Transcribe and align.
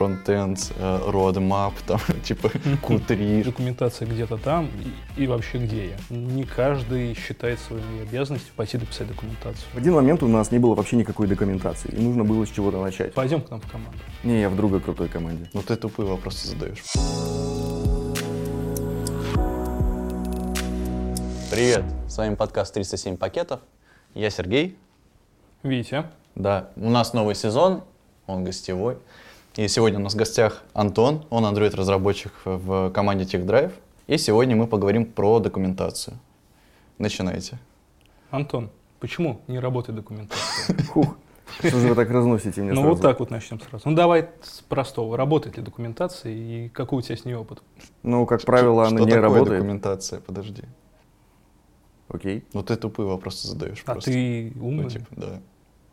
фронтенд, 0.00 0.72
э, 0.78 1.00
roadmap, 1.08 1.74
там, 1.86 2.00
типа 2.24 2.46
Q3. 2.82 3.44
Документация 3.44 4.08
где-то 4.08 4.38
там 4.38 4.70
и, 5.16 5.24
и 5.24 5.26
вообще 5.26 5.58
где 5.58 5.90
я. 5.90 5.96
Не 6.08 6.44
каждый 6.44 7.14
считает 7.14 7.60
своей 7.60 8.02
обязанностью 8.02 8.50
пойти 8.56 8.78
дописать 8.78 9.08
документацию. 9.08 9.62
В 9.74 9.76
один 9.76 9.92
момент 9.92 10.22
у 10.22 10.28
нас 10.28 10.50
не 10.52 10.58
было 10.58 10.74
вообще 10.74 10.96
никакой 10.96 11.26
документации, 11.26 11.90
и 11.90 12.00
нужно 12.00 12.24
было 12.24 12.46
с 12.46 12.48
чего-то 12.48 12.82
начать. 12.82 13.12
Пойдем 13.12 13.42
к 13.42 13.50
нам 13.50 13.60
в 13.60 13.70
команду. 13.70 13.98
Не, 14.24 14.40
я 14.40 14.48
в 14.48 14.56
другой 14.56 14.80
крутой 14.80 15.08
команде. 15.08 15.50
Ну 15.52 15.60
ты 15.60 15.76
тупые 15.76 16.08
вопросы 16.08 16.48
задаешь. 16.48 16.82
Привет, 21.50 21.84
с 22.08 22.16
вами 22.16 22.36
подкаст 22.36 22.72
307 22.72 23.18
пакетов. 23.18 23.60
Я 24.14 24.30
Сергей. 24.30 24.78
Витя. 25.62 26.06
Да, 26.36 26.70
у 26.76 26.88
нас 26.88 27.12
новый 27.12 27.34
сезон, 27.34 27.82
он 28.26 28.44
гостевой. 28.44 28.96
И 29.56 29.66
сегодня 29.68 29.98
у 29.98 30.02
нас 30.02 30.14
в 30.14 30.16
гостях 30.16 30.62
Антон, 30.74 31.24
он 31.30 31.44
Android-разработчик 31.44 32.32
в 32.44 32.90
команде 32.90 33.24
TechDrive. 33.24 33.72
И 34.06 34.16
сегодня 34.16 34.56
мы 34.56 34.66
поговорим 34.66 35.04
про 35.04 35.40
документацию. 35.40 36.16
Начинайте. 36.98 37.58
Антон, 38.30 38.70
почему 39.00 39.40
не 39.48 39.58
работает 39.58 39.96
документация? 39.96 40.76
Хух, 40.88 41.16
что 41.58 41.70
же 41.78 41.88
вы 41.88 41.94
так 41.94 42.10
разносите 42.10 42.62
мне 42.62 42.72
Ну 42.72 42.88
вот 42.88 43.00
так 43.00 43.18
вот 43.20 43.30
начнем 43.30 43.60
сразу. 43.60 43.88
Ну 43.88 43.96
давай 43.96 44.30
с 44.42 44.60
простого. 44.60 45.16
Работает 45.16 45.56
ли 45.56 45.62
документация 45.64 46.32
и 46.32 46.68
какой 46.68 47.00
у 47.00 47.02
тебя 47.02 47.16
с 47.16 47.24
ней 47.24 47.34
опыт? 47.34 47.62
Ну, 48.02 48.26
как 48.26 48.42
правило, 48.44 48.84
Что 48.86 48.94
она 48.94 49.04
не 49.04 49.10
такое 49.10 49.20
работает. 49.22 49.60
документация? 49.60 50.20
Подожди. 50.20 50.62
Окей. 52.08 52.44
Ну 52.52 52.62
ты 52.62 52.76
тупые 52.76 53.06
вопросы 53.08 53.48
задаешь 53.48 53.82
А 53.86 53.92
просто. 53.92 54.10
ты 54.12 54.52
Ну, 54.54 54.68
умный? 54.68 54.90
типа, 54.90 55.06
да. 55.10 55.40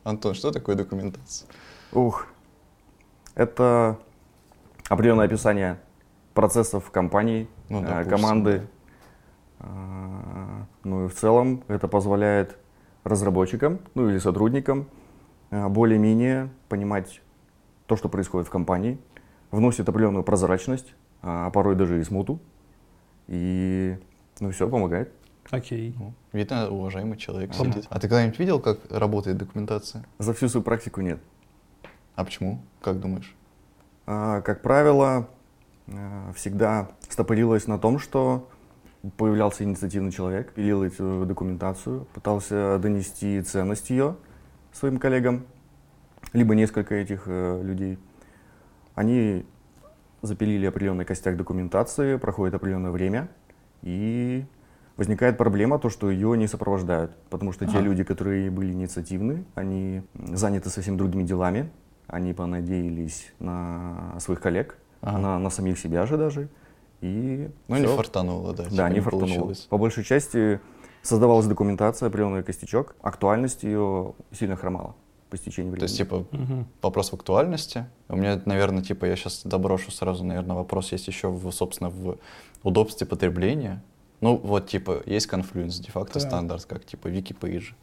Антон, 0.04 0.36
что 0.36 0.52
такое 0.52 0.76
документация? 0.76 1.48
Ух. 1.92 2.28
Это 3.38 4.00
определенное 4.90 5.26
описание 5.26 5.78
процессов 6.34 6.86
в 6.86 6.90
компании, 6.90 7.48
Ну, 7.70 7.84
э, 7.84 7.88
допустим, 7.88 8.12
команды. 8.18 8.68
А, 9.60 10.66
Ну 10.84 11.06
и 11.06 11.08
в 11.08 11.14
целом 11.14 11.64
это 11.68 11.88
позволяет 11.88 12.58
разработчикам, 13.04 13.80
ну 13.94 14.10
или 14.10 14.18
сотрудникам 14.18 14.88
э, 15.52 15.68
более-менее 15.68 16.50
понимать 16.68 17.22
то, 17.86 17.96
что 17.96 18.10
происходит 18.10 18.48
в 18.48 18.50
компании, 18.50 18.98
вносит 19.52 19.88
определенную 19.88 20.24
прозрачность, 20.24 20.96
а 21.22 21.52
порой 21.52 21.76
даже 21.76 22.02
и 22.02 22.04
смуту. 22.04 22.40
И 23.28 23.98
ну 24.40 24.50
все 24.50 24.68
помогает. 24.68 25.14
Окей. 25.52 25.96
Ну, 26.00 26.14
видно, 26.34 26.72
уважаемый 26.72 27.18
человек 27.18 27.54
сидит. 27.54 27.86
А 27.90 28.00
ты 28.00 28.08
когда-нибудь 28.10 28.40
видел, 28.40 28.60
как 28.60 28.80
работает 28.90 29.38
документация? 29.38 30.06
За 30.18 30.34
всю 30.34 30.50
свою 30.50 30.64
практику 30.64 31.02
нет. 31.02 31.20
А 32.18 32.26
почему? 32.26 32.60
Как 32.82 33.00
думаешь? 33.00 33.34
А, 34.08 34.42
Как 34.42 34.62
правило, 34.64 35.30
э, 35.86 36.32
всегда 36.36 36.90
стопорилось 37.10 37.68
на 37.68 37.78
том, 37.78 38.00
что 38.00 38.50
появлялся 39.18 39.64
инициативный 39.64 40.12
человек, 40.12 40.52
пилил 40.52 40.84
эту 40.84 41.26
документацию, 41.28 42.08
пытался 42.16 42.80
донести 42.80 43.40
ценность 43.44 43.92
ее 43.92 44.16
своим 44.74 44.98
коллегам, 44.98 45.46
либо 46.34 46.56
несколько 46.56 46.96
этих 46.96 47.24
э, 47.28 47.62
людей. 47.64 48.00
Они 48.96 49.46
запилили 50.24 50.66
определенный 50.66 51.06
костяк 51.06 51.38
документации, 51.38 52.18
проходит 52.18 52.56
определенное 52.56 52.90
время, 52.90 53.30
и 53.84 54.44
возникает 54.98 55.38
проблема, 55.38 55.78
то, 55.78 55.92
что 55.92 56.10
ее 56.10 56.36
не 56.36 56.48
сопровождают, 56.48 57.16
потому 57.30 57.52
что 57.52 57.68
те 57.68 57.78
Ага. 57.78 57.82
люди, 57.82 58.04
которые 58.04 58.50
были 58.50 58.72
инициативны, 58.72 59.46
они 59.54 60.02
заняты 60.16 60.72
совсем 60.72 60.98
другими 60.98 61.22
делами, 61.22 61.70
они 62.08 62.34
понадеялись 62.34 63.32
на 63.40 64.16
своих 64.20 64.40
коллег, 64.42 64.78
Ага. 65.02 65.18
на, 65.20 65.40
на 65.40 65.50
самих 65.50 65.78
себя 65.80 66.06
же 66.06 66.18
даже, 66.18 66.50
и 67.02 67.50
Ну, 67.68 67.76
не 67.78 67.86
всё. 67.86 67.96
фартануло, 67.96 68.54
да. 68.54 68.66
Да, 68.72 68.90
не 68.90 69.00
фартануло. 69.00 69.28
получилось. 69.28 69.68
По 69.70 69.78
большей 69.78 70.04
части 70.04 70.60
создавалась 71.04 71.46
документация, 71.46 72.08
определенный 72.08 72.44
костячок, 72.44 72.96
актуальность 73.02 73.64
ее 73.64 74.14
сильно 74.32 74.56
хромала 74.56 74.96
по 75.30 75.38
стечению 75.38 75.72
То 75.74 75.76
времени. 75.76 75.90
есть, 75.90 75.98
типа, 75.98 76.26
Мгм. 76.32 76.66
вопрос 76.82 77.12
в 77.12 77.16
актуальности. 77.16 77.86
У 78.10 78.16
меня, 78.16 78.42
наверное, 78.46 78.82
типа, 78.82 79.06
я 79.06 79.16
сейчас 79.16 79.42
доброшу 79.44 79.92
сразу, 79.92 80.24
наверное, 80.24 80.56
вопрос 80.56 80.92
есть 80.94 81.08
еще, 81.08 81.30
в, 81.30 81.52
собственно, 81.52 81.90
в 81.90 82.18
удобстве 82.64 83.06
потребления. 83.06 83.84
Ну, 84.22 84.36
вот, 84.38 84.68
типа, 84.68 85.04
есть 85.06 85.30
Confluence, 85.32 85.80
де-факто 85.82 86.14
Так. 86.14 86.24
стандарт, 86.24 86.66
как, 86.66 86.86
типа, 86.86 87.10
Wikipage. 87.10 87.74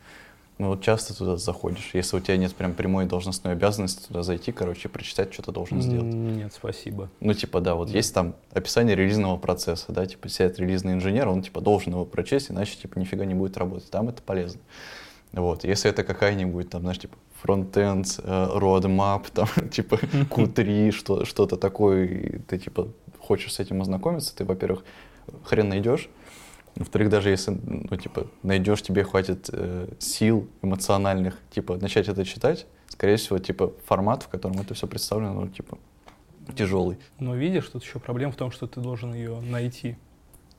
Ну, 0.59 0.69
вот 0.69 0.83
часто 0.83 1.17
туда 1.17 1.37
заходишь. 1.37 1.91
Если 1.95 2.17
у 2.17 2.21
тебя 2.21 2.37
нет 2.37 2.55
прям 2.55 2.75
прямой 2.75 3.07
должностной 3.07 3.55
обязанности 3.55 4.07
туда 4.07 4.23
зайти, 4.23 4.53
короче, 4.53 4.89
прочитать, 4.89 5.33
что 5.33 5.43
ты 5.43 5.51
должен 5.53 5.83
сделать. 5.83 6.15
Нет, 6.15 6.53
спасибо. 6.55 7.11
Ну, 7.19 7.35
типа, 7.35 7.61
да, 7.61 7.75
вот 7.75 7.91
Да. 7.91 7.97
есть 7.97 8.15
там 8.15 8.37
описание 8.53 8.95
релизного 8.95 9.37
процесса, 9.37 9.87
да, 9.91 10.07
типа, 10.07 10.29
сидит 10.29 10.61
релизный 10.61 10.93
инженер, 10.93 11.29
он, 11.29 11.43
типа, 11.43 11.61
должен 11.61 11.93
его 11.93 12.05
прочесть, 12.05 12.53
иначе, 12.53 12.77
типа, 12.77 12.99
нифига 13.01 13.25
не 13.25 13.35
будет 13.35 13.57
работать. 13.57 13.91
Там 13.91 14.09
это 14.09 14.23
полезно. 14.23 14.61
Вот, 15.33 15.65
если 15.65 15.91
это 15.91 16.05
какая-нибудь, 16.05 16.71
там, 16.71 16.83
знаешь, 16.83 17.01
типа, 17.01 17.17
фронтенд, 17.43 18.21
э, 18.23 18.49
roadmap, 18.55 19.25
там, 19.35 19.49
типа, 19.73 19.97
Q3, 20.31 20.93
что, 20.93 21.25
что-то 21.25 21.57
такое, 21.57 22.41
ты, 22.47 22.59
типа, 22.59 22.87
хочешь 23.19 23.53
с 23.55 23.59
этим 23.59 23.83
ознакомиться, 23.83 24.37
ты, 24.37 24.45
во-первых, 24.45 24.85
хрен 25.45 25.69
найдешь, 25.69 26.09
во-вторых, 26.77 27.09
даже 27.09 27.31
если, 27.31 27.53
ну, 27.65 27.97
типа, 27.97 28.27
найдешь, 28.43 28.83
тебе 28.83 29.05
хватит 29.05 29.49
э, 29.53 29.89
сил 29.99 30.49
эмоциональных, 30.63 31.39
типа, 31.51 31.77
начать 31.77 32.09
это 32.09 32.25
читать, 32.25 32.67
скорее 32.89 33.17
всего, 33.17 33.39
типа, 33.39 33.73
формат, 33.87 34.25
в 34.25 34.29
котором 34.29 34.61
это 34.61 34.75
все 34.75 34.87
представлено, 34.87 35.43
ну, 35.43 35.49
типа, 35.49 35.79
тяжелый. 36.57 36.99
Но 37.19 37.35
видишь, 37.35 37.69
тут 37.69 37.85
еще 37.85 37.99
проблема 37.99 38.33
в 38.33 38.37
том, 38.37 38.51
что 38.51 38.67
ты 38.67 38.81
должен 38.81 39.15
ее 39.15 39.41
найти. 39.41 39.97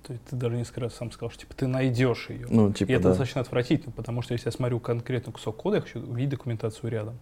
То 0.04 0.14
есть 0.14 0.26
ты 0.26 0.36
даже 0.36 0.56
несколько 0.56 0.82
раз 0.82 0.94
сам 0.94 1.12
сказал, 1.12 1.32
что 1.32 1.42
типа 1.42 1.56
ты 1.56 1.66
найдешь 1.66 2.30
ее. 2.30 2.48
Ну, 2.50 2.72
типа, 2.72 2.92
и 2.92 2.94
это 2.94 3.04
да. 3.04 3.10
достаточно 3.10 3.42
отвратительно, 3.42 3.92
потому 3.92 4.22
что 4.22 4.34
если 4.34 4.48
я 4.48 4.52
смотрю 4.52 4.80
конкретно 4.80 5.34
кусок 5.34 5.58
кода, 5.58 5.78
я 5.78 5.82
хочу 5.82 6.00
увидеть 6.00 6.30
документацию 6.30 6.92
рядом. 6.92 7.18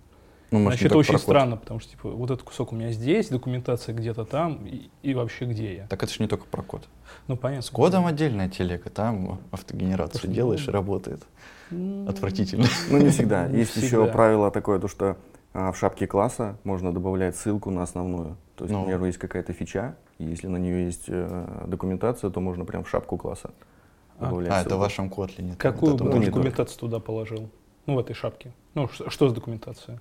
Ну, 0.53 0.59
может, 0.59 0.77
Значит, 0.79 0.91
это 0.91 0.99
очень 0.99 1.07
про 1.07 1.17
код. 1.17 1.21
странно, 1.23 1.57
потому 1.57 1.79
что 1.79 1.89
типа 1.89 2.09
вот 2.11 2.29
этот 2.29 2.43
кусок 2.43 2.73
у 2.73 2.75
меня 2.75 2.91
здесь, 2.91 3.29
документация 3.29 3.95
где-то 3.95 4.23
там, 4.23 4.63
и, 4.67 4.91
и 5.01 5.15
вообще 5.15 5.45
где 5.45 5.77
я. 5.77 5.87
Так 5.87 6.03
это 6.03 6.13
же 6.13 6.21
не 6.21 6.27
только 6.27 6.45
про 6.45 6.61
код. 6.61 6.87
Ну, 7.27 7.35
понятно. 7.35 7.63
С 7.63 7.71
кодом 7.71 8.05
отдельная 8.05 8.49
телега, 8.49 8.91
там 8.91 9.39
автогенерацию 9.49 10.21
Слушай, 10.21 10.33
делаешь, 10.35 10.63
ну, 10.67 10.69
и 10.69 10.73
работает. 10.73 11.23
М, 11.71 12.07
Отвратительно. 12.07 12.65
Ну, 12.91 12.99
не 12.99 13.09
всегда. 13.09 13.47
Не 13.47 13.59
Есть 13.61 13.75
еще 13.77 14.05
правило 14.05 14.51
такое, 14.51 14.77
то, 14.77 14.87
что 14.87 15.17
а, 15.53 15.71
в 15.71 15.77
шапке 15.79 16.05
класса 16.05 16.55
можно 16.63 16.93
добавлять 16.93 17.35
ссылку 17.35 17.71
на 17.71 17.81
основную. 17.81 18.37
То 18.55 18.65
есть, 18.65 18.73
Ну. 18.75 18.81
к 18.81 18.85
примеру, 18.85 19.05
есть 19.05 19.17
какая-то 19.17 19.53
фича, 19.53 19.95
и 20.19 20.25
если 20.25 20.45
на 20.45 20.57
нее 20.57 20.85
есть 20.85 21.05
э, 21.07 21.63
документация, 21.65 22.29
то 22.29 22.39
можно 22.39 22.63
прям 22.63 22.83
в 22.83 22.89
шапку 22.91 23.17
класса 23.17 23.49
А. 24.19 24.25
добавлять 24.25 24.51
А, 24.53 24.61
это 24.61 24.75
в 24.75 24.79
вашем 24.79 25.09
Kotlin. 25.09 25.55
Какую 25.57 25.93
Вот 25.93 25.95
это 25.95 26.03
бы 26.03 26.11
вот. 26.11 26.19
не 26.19 26.25
документацию 26.27 26.79
туда 26.79 26.99
положил? 26.99 27.49
Ну, 27.87 27.95
в 27.95 27.99
этой 27.99 28.13
шапке. 28.13 28.53
Ну, 28.75 28.87
что, 28.89 29.09
что 29.09 29.29
за 29.29 29.33
документация? 29.33 29.99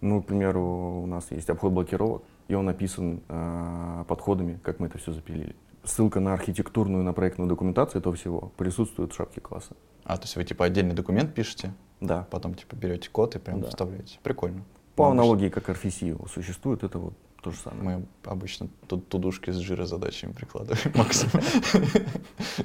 Ну, 0.00 0.22
к 0.22 0.26
примеру, 0.26 1.00
у 1.02 1.06
нас 1.06 1.30
есть 1.30 1.50
обход 1.50 1.72
блокировок, 1.72 2.22
и 2.48 2.54
он 2.54 2.66
написан 2.66 3.20
э, 3.28 4.04
подходами, 4.06 4.58
как 4.62 4.78
мы 4.80 4.86
это 4.86 4.98
все 4.98 5.12
запилили. 5.12 5.56
Ссылка 5.84 6.20
на 6.20 6.34
архитектурную, 6.34 7.02
на 7.02 7.12
проектную 7.12 7.48
документацию 7.48 8.00
этого 8.00 8.14
всего 8.14 8.52
присутствует 8.56 9.12
в 9.12 9.16
шапке 9.16 9.40
класса. 9.40 9.74
А, 10.04 10.16
то 10.16 10.24
есть 10.24 10.36
вы 10.36 10.44
типа 10.44 10.64
отдельный 10.66 10.94
документ 10.94 11.34
пишете, 11.34 11.72
Да. 12.00 12.26
потом 12.30 12.54
типа 12.54 12.76
берете 12.76 13.10
код 13.10 13.36
и 13.36 13.38
прям 13.38 13.60
Да. 13.60 13.68
вставляете. 13.68 14.18
Прикольно. 14.22 14.62
По 14.94 15.04
Мы 15.06 15.10
аналогии, 15.12 15.48
как 15.48 15.68
RFC 15.68 16.28
существует, 16.28 16.82
это 16.84 16.98
вот 16.98 17.14
то 17.42 17.50
же 17.50 17.58
самое. 17.58 17.98
Мы 17.98 18.06
обычно 18.30 18.68
тут 18.88 19.08
тудушки 19.08 19.50
с 19.50 19.56
жира 19.56 19.86
задачами 19.86 20.32
прикладываем 20.32 20.92
максимум. 20.96 21.44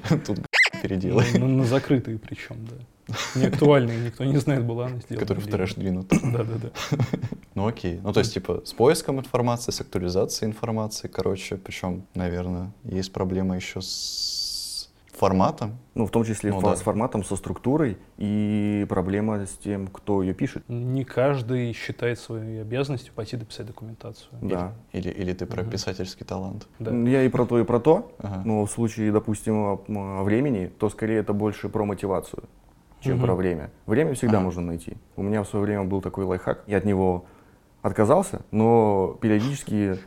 Тут 0.26 0.40
переделай, 0.84 1.26
Ну, 1.40 1.48
на 1.48 1.64
закрытые 1.66 2.20
причем, 2.20 2.58
да. 2.70 3.16
Не 3.36 3.48
актуальные, 3.48 4.00
никто 4.00 4.24
не 4.24 4.38
знает, 4.38 4.66
была 4.66 4.86
она 4.88 5.00
сделана. 5.00 5.20
который 5.26 5.40
в 5.40 5.48
трэш 5.48 5.76
двинут. 5.76 6.08
Да-да-да. 6.10 6.70
Ну 7.56 7.68
окей. 7.68 8.00
Ну 8.04 8.12
то 8.14 8.20
есть 8.20 8.34
типа 8.34 8.62
с 8.66 8.74
поиском 8.74 9.20
информации, 9.20 9.72
с 9.72 9.82
актуализацией 9.82 10.50
информации, 10.50 11.08
короче, 11.08 11.58
причем, 11.58 12.06
наверное, 12.16 12.74
есть 12.84 13.12
проблема 13.14 13.56
еще 13.56 13.80
с 13.82 14.43
форматом. 15.28 15.78
Ну, 15.96 16.06
в 16.06 16.12
том 16.12 16.24
числе 16.26 16.52
Ну 16.52 16.62
да. 16.62 16.76
с 16.76 16.82
форматом, 16.82 17.24
со 17.24 17.36
структурой 17.36 17.98
и 18.18 18.86
проблема 18.90 19.46
с 19.46 19.52
тем, 19.58 19.88
кто 19.88 20.22
ее 20.22 20.34
пишет. 20.34 20.64
Не 20.68 21.06
каждый 21.06 21.72
считает 21.74 22.20
своей 22.20 22.62
обязанностью 22.62 23.14
пойти 23.14 23.38
дописать 23.38 23.68
документацию. 23.68 24.30
Да. 24.42 24.74
Или, 24.92 25.10
или 25.10 25.34
ты 25.34 25.46
про 25.46 25.62
Мгм. 25.62 25.72
писательский 25.72 26.26
талант. 26.26 26.68
Да. 26.80 26.92
Я 26.92 27.24
и 27.24 27.30
про 27.30 27.46
то, 27.46 27.58
и 27.60 27.64
про 27.64 27.80
то. 27.80 28.12
Ага. 28.20 28.42
Но 28.44 28.66
в 28.66 28.72
случае, 28.72 29.12
допустим, 29.14 29.80
времени, 30.24 30.70
то 30.80 30.90
скорее 30.90 31.20
это 31.20 31.32
больше 31.34 31.70
про 31.70 31.86
мотивацию, 31.86 32.44
чем 33.00 33.18
Мгм. 33.18 33.26
про 33.26 33.36
время. 33.36 33.72
Время 33.86 34.14
всегда 34.16 34.38
Ага. 34.38 34.46
можно 34.46 34.62
найти. 34.62 34.98
У 35.16 35.24
меня 35.24 35.44
в 35.44 35.48
свое 35.48 35.64
время 35.66 35.84
был 35.84 36.02
такой 36.02 36.26
лайфхак. 36.26 36.64
Я 36.68 36.78
от 36.80 36.86
него 36.86 37.26
отказался, 37.82 38.42
но 38.52 39.18
периодически, 39.22 39.98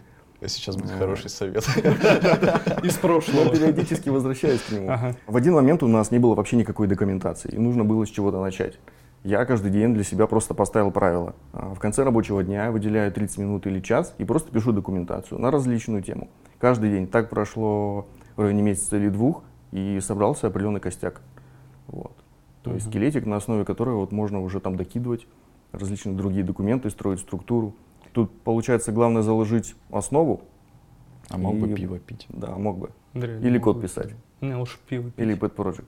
Сейчас 0.44 0.76
будет 0.76 0.92
А. 0.92 0.98
хороший 0.98 1.30
совет. 1.30 1.64
Из 2.82 2.94
но 2.96 3.00
прошлого. 3.00 3.50
периодически 3.50 4.10
возвращаюсь 4.10 4.60
к 4.60 4.72
нему. 4.72 4.90
Ага. 4.90 5.14
В 5.26 5.36
один 5.36 5.54
момент 5.54 5.82
у 5.82 5.88
нас 5.88 6.10
не 6.10 6.18
было 6.18 6.34
вообще 6.34 6.56
никакой 6.56 6.86
документации, 6.88 7.50
и 7.50 7.58
нужно 7.58 7.84
было 7.84 8.04
с 8.04 8.10
чего-то 8.10 8.40
начать. 8.40 8.78
я 9.24 9.44
каждый 9.44 9.70
день 9.70 9.94
для 9.94 10.04
себя 10.04 10.26
просто 10.26 10.54
поставил 10.54 10.90
правило. 10.90 11.34
А, 11.52 11.74
в 11.74 11.78
конце 11.78 12.04
рабочего 12.04 12.44
дня 12.44 12.70
выделяю 12.70 13.10
30 13.10 13.38
минут 13.38 13.66
или 13.66 13.80
час 13.80 14.14
и 14.18 14.24
просто 14.24 14.52
пишу 14.52 14.72
документацию 14.72 15.40
на 15.40 15.50
различную 15.50 16.02
тему. 16.02 16.28
Каждый 16.58 16.90
день. 16.90 17.06
Так 17.06 17.28
прошло 17.30 18.06
в 18.36 18.40
районе 18.42 18.62
месяца 18.62 18.96
или 18.96 19.08
двух, 19.08 19.42
и 19.72 19.98
собрался 20.00 20.46
определенный 20.46 20.80
костяк. 20.80 21.22
Вот. 21.88 22.12
То 22.62 22.72
есть 22.72 22.88
скелетик, 22.88 23.26
на 23.26 23.36
основе 23.36 23.64
которого 23.64 24.00
вот 24.00 24.12
можно 24.12 24.40
уже 24.42 24.60
там 24.60 24.76
докидывать 24.76 25.26
различные 25.72 26.16
другие 26.16 26.44
документы, 26.44 26.90
строить 26.90 27.20
структуру. 27.20 27.74
Тут 28.16 28.32
получается 28.44 28.92
главное 28.92 29.20
заложить 29.20 29.74
основу. 29.90 30.40
А 31.28 31.36
мог 31.36 31.56
бы 31.56 31.68
И- 31.70 31.74
пиво 31.74 31.98
пить. 31.98 32.24
Да, 32.30 32.52
мог 32.56 32.78
бы. 32.78 32.90
Реально, 33.12 33.44
Или 33.46 33.58
могу 33.58 33.74
код 33.74 33.82
писать. 33.82 34.14
Не, 34.40 34.54
лучше 34.54 34.78
пиво 34.88 35.10
пить. 35.10 35.18
Или 35.18 35.36
pet 35.38 35.54
project. 35.54 35.84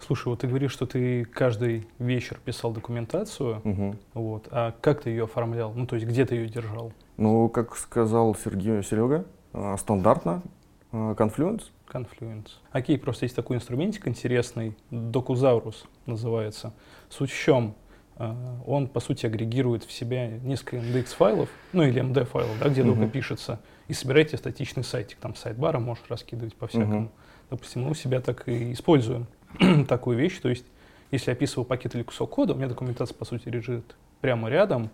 Слушай, 0.00 0.26
вот 0.30 0.40
ты 0.40 0.48
говоришь, 0.48 0.72
что 0.72 0.86
ты 0.86 1.24
каждый 1.24 1.86
вечер 2.00 2.40
писал 2.44 2.72
документацию, 2.72 3.60
Мгм. 3.62 3.96
вот, 4.14 4.48
а 4.50 4.74
как 4.80 5.02
ты 5.02 5.10
ее 5.10 5.22
оформлял? 5.24 5.72
Ну, 5.72 5.86
то 5.86 5.94
есть 5.94 6.08
где 6.08 6.26
ты 6.26 6.34
ее 6.34 6.48
держал? 6.48 6.92
Ну, 7.16 7.48
как 7.48 7.76
сказал 7.76 8.34
Сергей, 8.34 8.82
Серега, 8.82 9.24
а, 9.52 9.76
стандартно 9.76 10.42
а, 10.90 11.14
Confluence. 11.14 11.62
Confluence. 11.88 12.48
Окей, 12.72 12.98
просто 12.98 13.24
есть 13.26 13.36
такой 13.36 13.56
инструментик 13.56 14.08
интересный, 14.08 14.76
Докузаурус 14.90 15.84
называется. 16.06 16.72
Суть 17.08 17.30
в 17.30 17.38
чем? 17.40 17.76
А, 18.20 18.36
Он, 18.66 18.86
по 18.86 19.00
сути, 19.00 19.24
агрегирует 19.24 19.82
в 19.84 19.90
себя 19.90 20.28
несколько 20.28 20.76
index-файлов, 20.76 21.48
ну 21.72 21.82
или 21.82 22.02
MD-файлов, 22.02 22.58
да, 22.58 22.68
где 22.68 22.82
Мгм. 22.82 22.94
долго 22.94 23.10
пишется, 23.10 23.60
и 23.88 23.94
собираете 23.94 24.36
статичный 24.36 24.84
сайтик. 24.84 25.16
Там 25.18 25.34
сайт-бара 25.34 25.78
можешь 25.78 26.04
раскидывать 26.08 26.54
по-всякому. 26.54 27.00
Мгм. 27.00 27.10
Допустим, 27.48 27.82
мы 27.84 27.90
у 27.92 27.94
себя 27.94 28.20
так 28.20 28.46
и 28.46 28.74
используем 28.74 29.26
такую 29.88 30.18
вещь. 30.18 30.38
То 30.38 30.50
есть, 30.50 30.66
если 31.10 31.30
я 31.30 31.32
описываю 31.32 31.64
пакет 31.64 31.94
или 31.94 32.02
кусок 32.02 32.28
кода, 32.30 32.52
у 32.52 32.56
меня 32.56 32.68
документация, 32.68 33.14
по 33.14 33.24
сути, 33.24 33.48
лежит 33.48 33.96
прямо 34.20 34.50
рядом. 34.50 34.90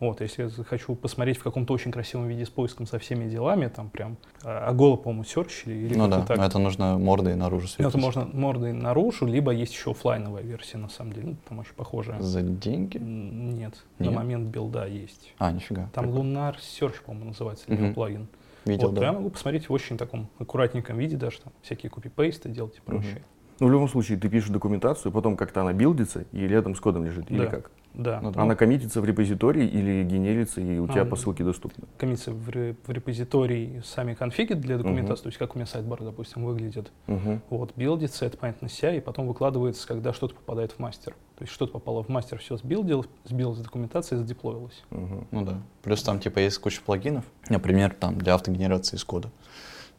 Вот, 0.00 0.20
если 0.20 0.42
я 0.42 0.48
захочу 0.48 0.94
посмотреть 0.96 1.38
в 1.38 1.42
каком-то 1.42 1.72
очень 1.72 1.92
красивом 1.92 2.26
виде 2.26 2.44
с 2.44 2.50
поиском 2.50 2.86
со 2.86 2.98
всеми 2.98 3.28
делами, 3.28 3.68
там 3.68 3.90
прям 3.90 4.16
а 4.42 4.72
Голо, 4.72 4.96
по-моему, 4.96 5.24
серчили 5.24 5.72
или 5.74 5.94
Ну 5.94 6.10
как-то 6.10 6.18
да, 6.18 6.36
так. 6.36 6.46
это 6.48 6.58
нужно 6.58 6.98
мордой 6.98 7.36
наружу 7.36 7.62
Ну, 7.64 7.68
светить. 7.68 7.88
Это 7.88 7.98
можно 7.98 8.24
мордой 8.32 8.72
наружу, 8.72 9.24
либо 9.26 9.52
есть 9.52 9.72
еще 9.72 9.92
оффлайновая 9.92 10.42
версия, 10.42 10.78
на 10.78 10.88
самом 10.88 11.12
деле. 11.12 11.26
Ну, 11.28 11.36
там 11.48 11.60
очень 11.60 11.74
похожая. 11.74 12.20
За 12.20 12.42
деньги? 12.42 12.98
Нет, 12.98 13.74
Нет? 13.98 14.10
на 14.10 14.10
момент 14.10 14.48
билда 14.48 14.86
есть. 14.86 15.32
А, 15.38 15.52
нифига. 15.52 15.88
Там 15.94 16.04
прикольно. 16.06 16.38
Lunar 16.38 16.56
Search, 16.58 17.02
по-моему, 17.06 17.28
называется, 17.28 17.64
или 17.68 17.80
его 17.82 17.94
плагин. 17.94 18.26
Видел, 18.64 18.88
вот, 18.88 18.94
да. 18.98 19.04
Я 19.06 19.12
могу 19.12 19.30
посмотреть 19.30 19.68
в 19.68 19.72
очень 19.72 19.96
таком 19.96 20.28
аккуратненьком 20.38 20.98
виде, 20.98 21.16
даже 21.16 21.40
там 21.40 21.52
всякие 21.62 21.90
копипейсты 21.90 22.48
делать 22.48 22.76
и 22.78 22.80
прочее. 22.80 23.22
Ну, 23.60 23.68
в 23.68 23.70
любом 23.70 23.88
случае, 23.88 24.18
ты 24.18 24.28
пишешь 24.28 24.48
документацию, 24.50 25.12
потом 25.12 25.36
как-то 25.36 25.60
она 25.60 25.72
билдится 25.72 26.24
и 26.32 26.40
рядом 26.48 26.74
с 26.74 26.80
кодом 26.80 27.04
лежит, 27.04 27.30
или 27.30 27.44
Да. 27.44 27.46
как? 27.46 27.70
Да, 27.94 28.20
Ну 28.20 28.32
да. 28.32 28.42
Она 28.42 28.56
коммитится 28.56 29.00
в 29.00 29.04
репозитории 29.04 29.66
или 29.66 30.02
генерится, 30.02 30.60
и 30.60 30.78
у 30.78 30.88
тебя 30.88 31.02
А, 31.02 31.04
по 31.04 31.14
ссылке 31.16 31.44
доступно. 31.44 31.84
коммится 31.96 32.32
в, 32.32 32.48
ре- 32.50 32.74
в 32.84 32.90
репозитории 32.90 33.82
сами 33.84 34.14
конфиги 34.14 34.52
для 34.54 34.78
документации, 34.78 35.22
то 35.22 35.28
есть 35.28 35.38
как 35.38 35.54
у 35.54 35.58
меня 35.58 35.66
сайт-бар, 35.66 36.02
допустим, 36.02 36.44
выглядит. 36.44 36.90
Мгм. 37.06 37.40
Вот, 37.50 37.72
билдится, 37.76 38.26
это 38.26 38.36
понятно 38.36 38.68
ся, 38.68 38.92
и 38.92 39.00
потом 39.00 39.28
выкладывается, 39.28 39.86
когда 39.86 40.12
что-то 40.12 40.34
попадает 40.34 40.72
в 40.72 40.80
мастер. 40.80 41.14
То 41.36 41.42
есть 41.44 41.52
что-то 41.52 41.72
попало 41.72 42.02
в 42.02 42.08
мастер, 42.08 42.38
все 42.38 42.56
сбилдилось, 42.56 43.06
сбилась 43.24 43.58
документация 43.58 44.16
и 44.16 44.18
задеплоилась. 44.18 44.82
Мгм. 44.90 45.26
Ну 45.30 45.44
да. 45.44 45.60
Плюс 45.82 46.02
там 46.02 46.18
типа 46.18 46.40
есть 46.40 46.58
куча 46.58 46.80
плагинов, 46.84 47.24
например, 47.48 47.94
там 47.94 48.18
для 48.18 48.34
автогенерации 48.34 48.96
из 48.96 49.04
кода. 49.04 49.30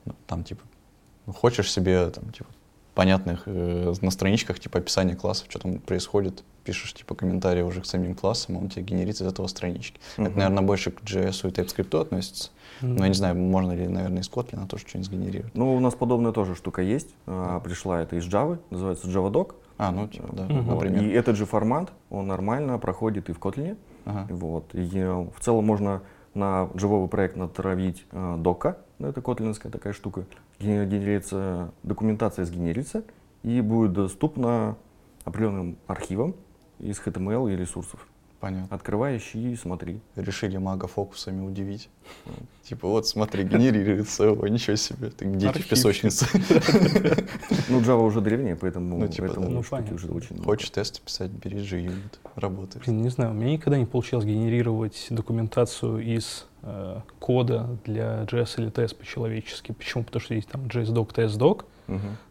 Ну, 0.03 0.13
Там 0.27 0.43
типа 0.43 0.61
ну, 1.25 1.33
хочешь 1.33 1.71
себе 1.71 2.09
там 2.09 2.29
типа 2.31 2.49
понятных 2.95 3.43
э, 3.45 3.93
на 4.01 4.11
страничках 4.11 4.59
типа 4.59 4.79
описания 4.79 5.15
классов, 5.15 5.47
что 5.49 5.59
там 5.59 5.79
происходит, 5.79 6.43
пишешь 6.63 6.93
типа 6.93 7.13
комментарии 7.13 7.61
уже 7.61 7.81
к 7.81 7.85
самим 7.85 8.15
классам, 8.15 8.57
он 8.57 8.69
тебе 8.69 8.83
генерит 8.83 9.15
из 9.15 9.21
этого 9.21 9.47
странички. 9.47 9.99
Это, 10.17 10.29
Мгм. 10.29 10.37
наверное, 10.39 10.63
больше 10.63 10.91
к 10.91 11.01
JS 11.03 11.47
и 11.47 11.51
TypeScript 11.51 12.01
относится. 12.01 12.49
Но 12.81 13.03
я 13.03 13.09
не 13.09 13.13
знаю, 13.13 13.35
можно 13.35 13.73
ли, 13.73 13.87
наверное, 13.87 14.21
из 14.21 14.29
Kotlin 14.29 14.67
тоже 14.67 14.85
что-нибудь 14.87 15.07
сгенерировать. 15.07 15.55
Ну, 15.55 15.75
у 15.75 15.79
нас 15.79 15.93
подобная 15.93 16.31
тоже 16.31 16.55
штука 16.55 16.81
есть. 16.81 17.09
А, 17.25 17.59
пришла 17.59 18.01
это 18.01 18.15
из 18.15 18.25
Java, 18.25 18.59
называется 18.69 19.07
JavaDoc. 19.07 19.55
А, 19.77 19.91
ну 19.91 20.07
типа, 20.07 20.29
да. 20.31 20.45
Вот. 20.49 20.75
например. 20.75 21.03
И 21.03 21.09
этот 21.09 21.35
же 21.35 21.45
формат, 21.45 21.91
он 22.09 22.27
нормально 22.27 22.79
проходит 22.79 23.29
и 23.29 23.33
в 23.33 23.39
Kotlin. 23.39 23.77
Ага. 24.05 24.27
Вот. 24.33 24.73
И 24.73 24.89
э, 24.93 25.27
в 25.35 25.39
целом 25.41 25.65
можно 25.65 26.01
на 26.33 26.69
джавовый 26.75 27.09
проект 27.09 27.35
натравить 27.37 28.05
э, 28.11 28.35
дока, 28.37 28.77
ну, 28.99 29.07
это 29.07 29.21
котлинская 29.21 29.71
такая 29.71 29.93
штука, 29.93 30.25
генерится, 30.59 31.73
документация 31.83 32.45
сгенерится 32.45 33.03
и 33.43 33.61
будет 33.61 33.93
доступна 33.93 34.77
определенным 35.23 35.77
архивам 35.87 36.35
из 36.79 36.99
HTML 36.99 37.53
и 37.53 37.55
ресурсов. 37.55 38.07
Понятно. 38.45 38.75
Открывай, 38.75 39.17
ищи 39.17 39.53
и 39.53 39.55
смотри. 39.55 40.01
Решили 40.15 40.57
мага 40.57 40.85
фокусами 40.85 41.43
удивить. 41.43 41.89
Типа, 42.61 42.87
вот 42.87 43.07
смотри, 43.07 43.43
генерируется, 43.43 44.31
о, 44.31 44.47
ничего 44.47 44.75
себе, 44.75 45.09
ты 45.09 45.25
дети 45.25 45.57
в 45.57 45.67
песочнице. 45.67 46.27
Ну, 47.69 47.81
Java 47.81 48.05
уже 48.05 48.21
древняя, 48.21 48.55
поэтому 48.55 48.99
Ну, 48.99 49.07
типа, 49.07 49.27
поэтому. 49.27 49.49
Ну, 49.49 49.59
уже 49.95 50.07
очень. 50.09 50.43
Хочешь 50.43 50.69
тесты 50.69 51.01
писать, 51.01 51.31
бери 51.31 51.57
G-Unit, 51.57 52.19
работает. 52.35 52.85
Блин, 52.85 53.01
не 53.01 53.09
знаю, 53.09 53.31
у 53.31 53.33
меня 53.33 53.53
никогда 53.53 53.79
не 53.79 53.87
получалось 53.87 54.25
генерировать 54.25 55.07
документацию 55.09 56.01
из 56.01 56.45
э, 56.61 57.01
кода 57.19 57.79
для 57.83 58.25
JS 58.25 58.61
или 58.61 58.71
TS 58.71 58.95
по-человечески. 58.95 59.71
Почему? 59.71 60.03
Потому 60.03 60.21
что 60.21 60.35
есть 60.35 60.49
там 60.49 60.65
JSDoc, 60.65 61.15
TSDoc, 61.15 61.65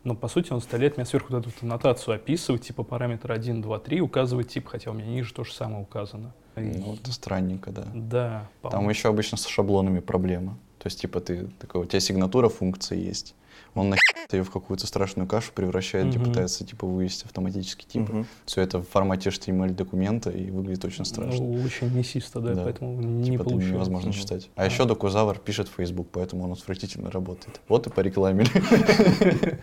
Но 0.05 0.15
по 0.15 0.29
сути 0.29 0.53
он 0.53 0.61
заставляет 0.61 0.97
меня 0.97 1.07
сверху 1.07 1.33
вот 1.33 1.47
эту 1.47 1.53
аннотацию 1.63 2.15
описывать, 2.15 2.63
типа 2.63 2.83
параметр 2.83 3.33
1, 3.33 3.63
2, 3.63 3.79
3, 3.79 4.01
указывать 4.01 4.49
тип, 4.49 4.69
хотя 4.69 4.91
у 4.91 4.95
меня 4.95 5.07
ниже 5.07 5.33
то 5.33 5.45
же 5.45 5.53
самое 5.53 5.83
указано. 5.83 6.33
И- 6.57 6.61
Ну, 6.61 6.95
это 6.95 7.13
странненько, 7.13 7.71
да. 7.71 7.85
Да, 7.95 8.49
Там 8.71 8.89
еще 8.89 9.09
обычно 9.09 9.37
с 9.39 9.47
шаблонами 9.47 10.01
проблема. 10.01 10.57
То 10.79 10.87
есть, 10.89 11.01
типа, 11.01 11.21
ты 11.21 11.47
такой, 11.59 11.83
у 11.83 11.85
тебя 11.87 12.01
сигнатура 12.01 12.49
функции 12.49 12.99
есть. 12.99 13.35
Он 13.75 13.91
на 13.91 13.97
ее 14.33 14.43
в 14.43 14.51
какую-то 14.51 14.87
страшную 14.87 15.29
кашу 15.29 15.53
превращает 15.55 16.07
Мгм. 16.07 16.25
пытается, 16.25 16.65
типа, 16.67 16.87
вывести 16.87 17.25
автоматически 17.25 17.85
типы. 17.85 18.25
Все 18.47 18.63
это 18.63 18.79
в 18.79 18.85
формате 18.89 19.29
HTML 19.31 19.71
документа 19.75 20.31
и 20.31 20.51
выглядит 20.51 20.85
очень 20.85 21.05
страшно. 21.05 21.41
Ну, 21.45 21.63
очень 21.63 21.95
мясисто, 21.95 22.41
да, 22.41 22.55
поэтому 22.65 23.01
не 23.01 23.33
типа, 23.33 23.45
получилось. 23.45 23.73
невозможно 23.75 24.13
читать. 24.13 24.49
А 24.57 24.65
еще 24.65 24.87
Докузавр 24.87 25.39
пишет 25.39 25.69
в 25.69 25.73
Facebook, 25.75 26.09
поэтому 26.11 26.45
он 26.45 26.53
отвратительно 26.53 27.11
работает. 27.11 27.61
Вот 27.69 27.87
и 27.87 27.91
порекламили. 27.91 28.49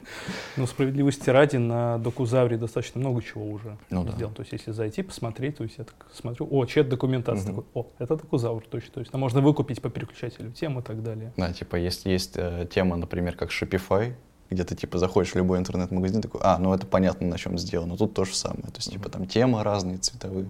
Но 0.58 0.66
справедливости 0.68 1.30
ради, 1.30 1.58
на 1.58 1.98
Докузавре 1.98 2.58
достаточно 2.58 3.00
много 3.00 3.22
чего 3.22 3.46
уже 3.50 3.78
Ну 3.90 4.08
сделано. 4.16 4.36
То 4.36 4.42
есть, 4.42 4.54
если 4.54 4.72
зайти, 4.72 5.02
посмотреть, 5.04 5.58
то 5.58 5.64
есть 5.64 5.78
я 5.78 5.84
так 5.84 6.08
смотрю, 6.14 6.48
о, 6.50 6.66
чат 6.66 6.90
документации, 6.90 7.50
Мгм. 7.52 7.64
такой, 7.64 7.82
о, 7.84 7.88
это 8.00 8.16
Докузавр 8.16 8.64
точно. 8.70 8.92
То 8.94 9.00
есть, 9.00 9.12
там 9.12 9.22
можно 9.22 9.42
выкупить 9.42 9.82
по 9.82 9.90
переключателю 9.90 10.52
тем 10.52 10.80
и 10.80 10.82
так 10.82 11.04
далее. 11.04 11.34
Да, 11.38 11.52
типа 11.54 11.76
есть, 11.76 12.06
есть 12.06 12.34
э, 12.36 12.68
тема, 12.74 12.96
например, 12.96 13.36
как 13.36 13.50
Shopify, 13.50 14.01
где 14.50 14.64
ты 14.64 14.76
типа 14.76 14.98
заходишь 14.98 15.32
в 15.32 15.36
любой 15.38 15.60
интернет-магазин, 15.60 16.22
такой, 16.22 16.42
а, 16.44 16.58
ну 16.58 16.74
это 16.74 16.86
понятно, 16.86 17.28
на 17.28 17.38
чем 17.38 17.58
сделано. 17.58 17.98
Тут 17.98 18.14
то 18.14 18.26
же 18.26 18.36
самое. 18.36 18.64
То 18.64 18.78
есть, 18.78 18.92
типа, 18.92 19.10
там 19.10 19.26
темы 19.26 19.64
разные, 19.64 19.98
цветовые, 19.98 20.50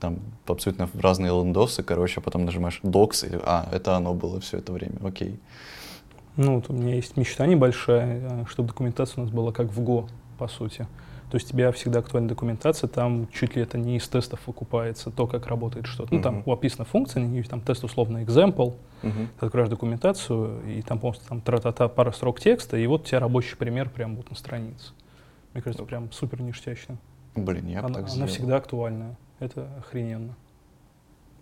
там 0.00 0.18
абсолютно 0.46 0.88
разные 0.94 1.30
лендосы, 1.30 1.82
короче, 1.82 2.20
а 2.20 2.20
потом 2.22 2.44
нажимаешь 2.44 2.80
докс, 2.82 3.24
и, 3.24 3.30
а, 3.32 3.68
это 3.72 3.96
оно 3.96 4.14
было 4.14 4.40
все 4.40 4.58
это 4.58 4.72
время, 4.72 4.96
окей. 5.04 5.38
Ну, 6.36 6.56
вот 6.56 6.70
у 6.70 6.72
меня 6.72 6.94
есть 6.94 7.16
мечта 7.16 7.46
небольшая, 7.46 8.20
э, 8.22 8.44
чтобы 8.48 8.68
документация 8.68 9.20
у 9.20 9.24
нас 9.24 9.30
была 9.30 9.52
как 9.52 9.68
в 9.68 9.80
Go, 9.80 10.08
по 10.38 10.48
сути. 10.48 10.86
То 11.30 11.36
есть 11.36 11.46
у 11.46 11.50
тебя 11.50 11.70
всегда 11.70 12.00
актуальная 12.00 12.28
документация, 12.28 12.88
там 12.88 13.28
чуть 13.32 13.54
ли 13.54 13.62
это 13.62 13.78
не 13.78 13.96
из 13.96 14.08
тестов 14.08 14.40
выкупается, 14.46 15.10
то, 15.10 15.28
как 15.28 15.46
работает 15.46 15.86
что-то. 15.86 16.12
Ну, 16.12 16.20
там 16.20 16.42
описана 16.44 16.84
функция, 16.84 17.22
на 17.22 17.28
нее 17.28 17.44
там 17.44 17.60
тест 17.60 17.84
условно 17.84 18.24
example, 18.24 18.74
Мгм. 19.02 19.28
ты 19.38 19.46
открываешь 19.46 19.70
документацию, 19.70 20.60
и 20.68 20.82
там 20.82 20.98
просто 20.98 21.26
там 21.28 21.40
тра-та-та 21.40 21.86
пара 21.88 22.10
строк 22.10 22.40
текста, 22.40 22.76
и 22.76 22.86
вот 22.88 23.02
у 23.02 23.04
тебя 23.04 23.20
рабочий 23.20 23.56
пример 23.56 23.88
прям 23.90 24.16
вот 24.16 24.28
на 24.30 24.36
странице. 24.36 24.92
Мне 25.54 25.62
кажется, 25.62 25.84
прям 25.84 26.10
супер 26.10 26.42
ништячно. 26.42 26.98
Блин, 27.36 27.68
я 27.68 27.80
бы 27.80 27.86
Она, 27.86 27.94
так 27.94 28.04
она 28.06 28.10
сделал. 28.12 28.28
всегда 28.28 28.56
актуальная. 28.56 29.16
Это 29.38 29.68
охрененно. 29.78 30.34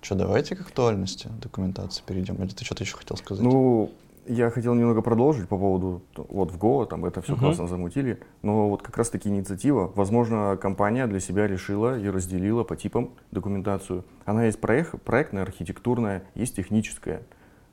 Что, 0.02 0.14
давайте 0.14 0.54
к 0.54 0.60
актуальности 0.60 1.28
документации 1.42 2.02
перейдем. 2.06 2.36
Или 2.36 2.50
ты 2.50 2.64
что-то 2.64 2.84
еще 2.84 2.96
хотел 2.96 3.16
сказать? 3.16 3.42
Ну, 3.42 3.90
я 4.28 4.50
хотел 4.50 4.74
немного 4.74 5.02
продолжить 5.02 5.48
по 5.48 5.56
поводу, 5.56 6.02
вот 6.16 6.50
в 6.52 6.58
Go, 6.58 6.86
там 6.86 7.04
это 7.04 7.20
все 7.22 7.32
Мгм. 7.32 7.40
классно 7.40 7.66
замутили, 7.66 8.20
но 8.42 8.68
вот 8.68 8.82
как 8.82 8.96
раз-таки 8.96 9.28
инициатива, 9.28 9.90
возможно, 9.94 10.56
компания 10.60 11.06
для 11.06 11.20
себя 11.20 11.46
решила 11.46 11.98
и 11.98 12.08
разделила 12.08 12.64
по 12.64 12.76
типам 12.76 13.10
документацию. 13.30 14.04
Она 14.24 14.44
есть 14.44 14.60
проек- 14.60 14.98
проектная, 15.00 15.42
архитектурная, 15.42 16.22
есть 16.34 16.56
техническая, 16.56 17.22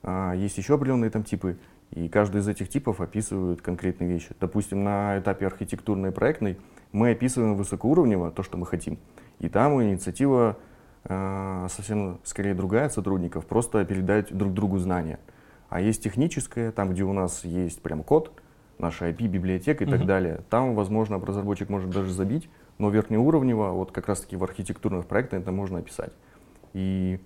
а, 0.02 0.32
есть 0.34 0.58
еще 0.58 0.74
определенные 0.74 1.10
там 1.10 1.22
типы, 1.24 1.58
и 1.90 2.08
каждый 2.08 2.40
из 2.40 2.48
этих 2.48 2.68
типов 2.68 3.00
описывает 3.00 3.62
конкретные 3.62 4.08
вещи. 4.08 4.34
Допустим, 4.40 4.82
на 4.82 5.18
этапе 5.18 5.46
архитектурной 5.46 6.10
и 6.10 6.12
проектной 6.12 6.58
мы 6.92 7.10
описываем 7.10 7.54
высокоуровнево 7.56 8.30
то, 8.30 8.42
что 8.42 8.56
мы 8.58 8.66
хотим, 8.66 8.98
и 9.38 9.48
там 9.48 9.80
инициатива 9.82 10.56
а, 11.04 11.68
совсем 11.68 12.18
скорее 12.24 12.54
другая 12.54 12.86
от 12.86 12.92
сотрудников, 12.92 13.46
просто 13.46 13.84
передать 13.84 14.36
друг 14.36 14.52
другу 14.52 14.78
знания. 14.78 15.18
А 15.68 15.80
есть 15.80 16.02
техническое, 16.02 16.70
там, 16.72 16.90
где 16.92 17.02
у 17.02 17.12
нас 17.12 17.44
есть 17.44 17.82
прям 17.82 18.02
код, 18.02 18.32
наша 18.78 19.08
IP, 19.08 19.26
библиотека 19.26 19.84
и 19.84 19.86
так 19.86 20.00
Мгм. 20.00 20.06
далее. 20.06 20.40
Там, 20.50 20.74
возможно, 20.74 21.18
разработчик 21.18 21.68
может 21.68 21.90
даже 21.90 22.12
забить 22.12 22.48
Но 22.78 22.90
верхнеуровнево, 22.90 23.70
вот 23.70 23.90
как 23.90 24.06
раз-таки 24.06 24.36
в 24.36 24.44
архитектурных 24.44 25.06
проектах 25.06 25.40
это 25.40 25.50
можно 25.50 25.78
описать. 25.78 26.12
И 26.74 27.18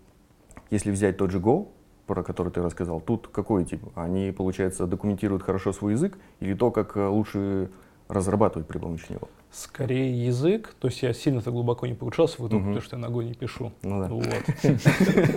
если 0.71 0.93
взять 0.93 1.17
тот 1.17 1.33
же 1.33 1.41
Go, 1.41 1.69
про 2.07 2.23
который 2.23 2.53
ты 2.53 2.63
рассказал, 2.63 3.01
тут 3.01 3.27
какой 3.27 3.65
тип? 3.65 3.83
Они, 3.97 4.31
получается, 4.31 4.87
документируют 4.87 5.43
хорошо 5.43 5.73
свой 5.73 5.93
язык 5.93 6.19
или 6.39 6.55
то, 6.55 6.71
как 6.71 6.97
э, 6.97 7.05
лучше 7.07 7.71
разрабатывать 8.11 8.67
при 8.69 8.79
помощи 8.79 9.07
него? 9.11 9.29
Скорее 9.53 10.27
язык, 10.27 10.75
то 10.79 10.89
есть 10.89 11.03
я 11.03 11.13
сильно-то 11.13 11.51
глубоко 11.51 11.87
не 11.87 11.95
погружался 11.95 12.41
в 12.41 12.47
это, 12.47 12.57
Мгм. 12.57 12.65
потому 12.67 12.81
что 12.83 12.97
я 12.97 13.03
ногой 13.03 13.25
не 13.25 13.35
пишу. 13.35 13.73
Ну 13.83 14.01
да. 14.01 14.09
Вот. 14.09 14.25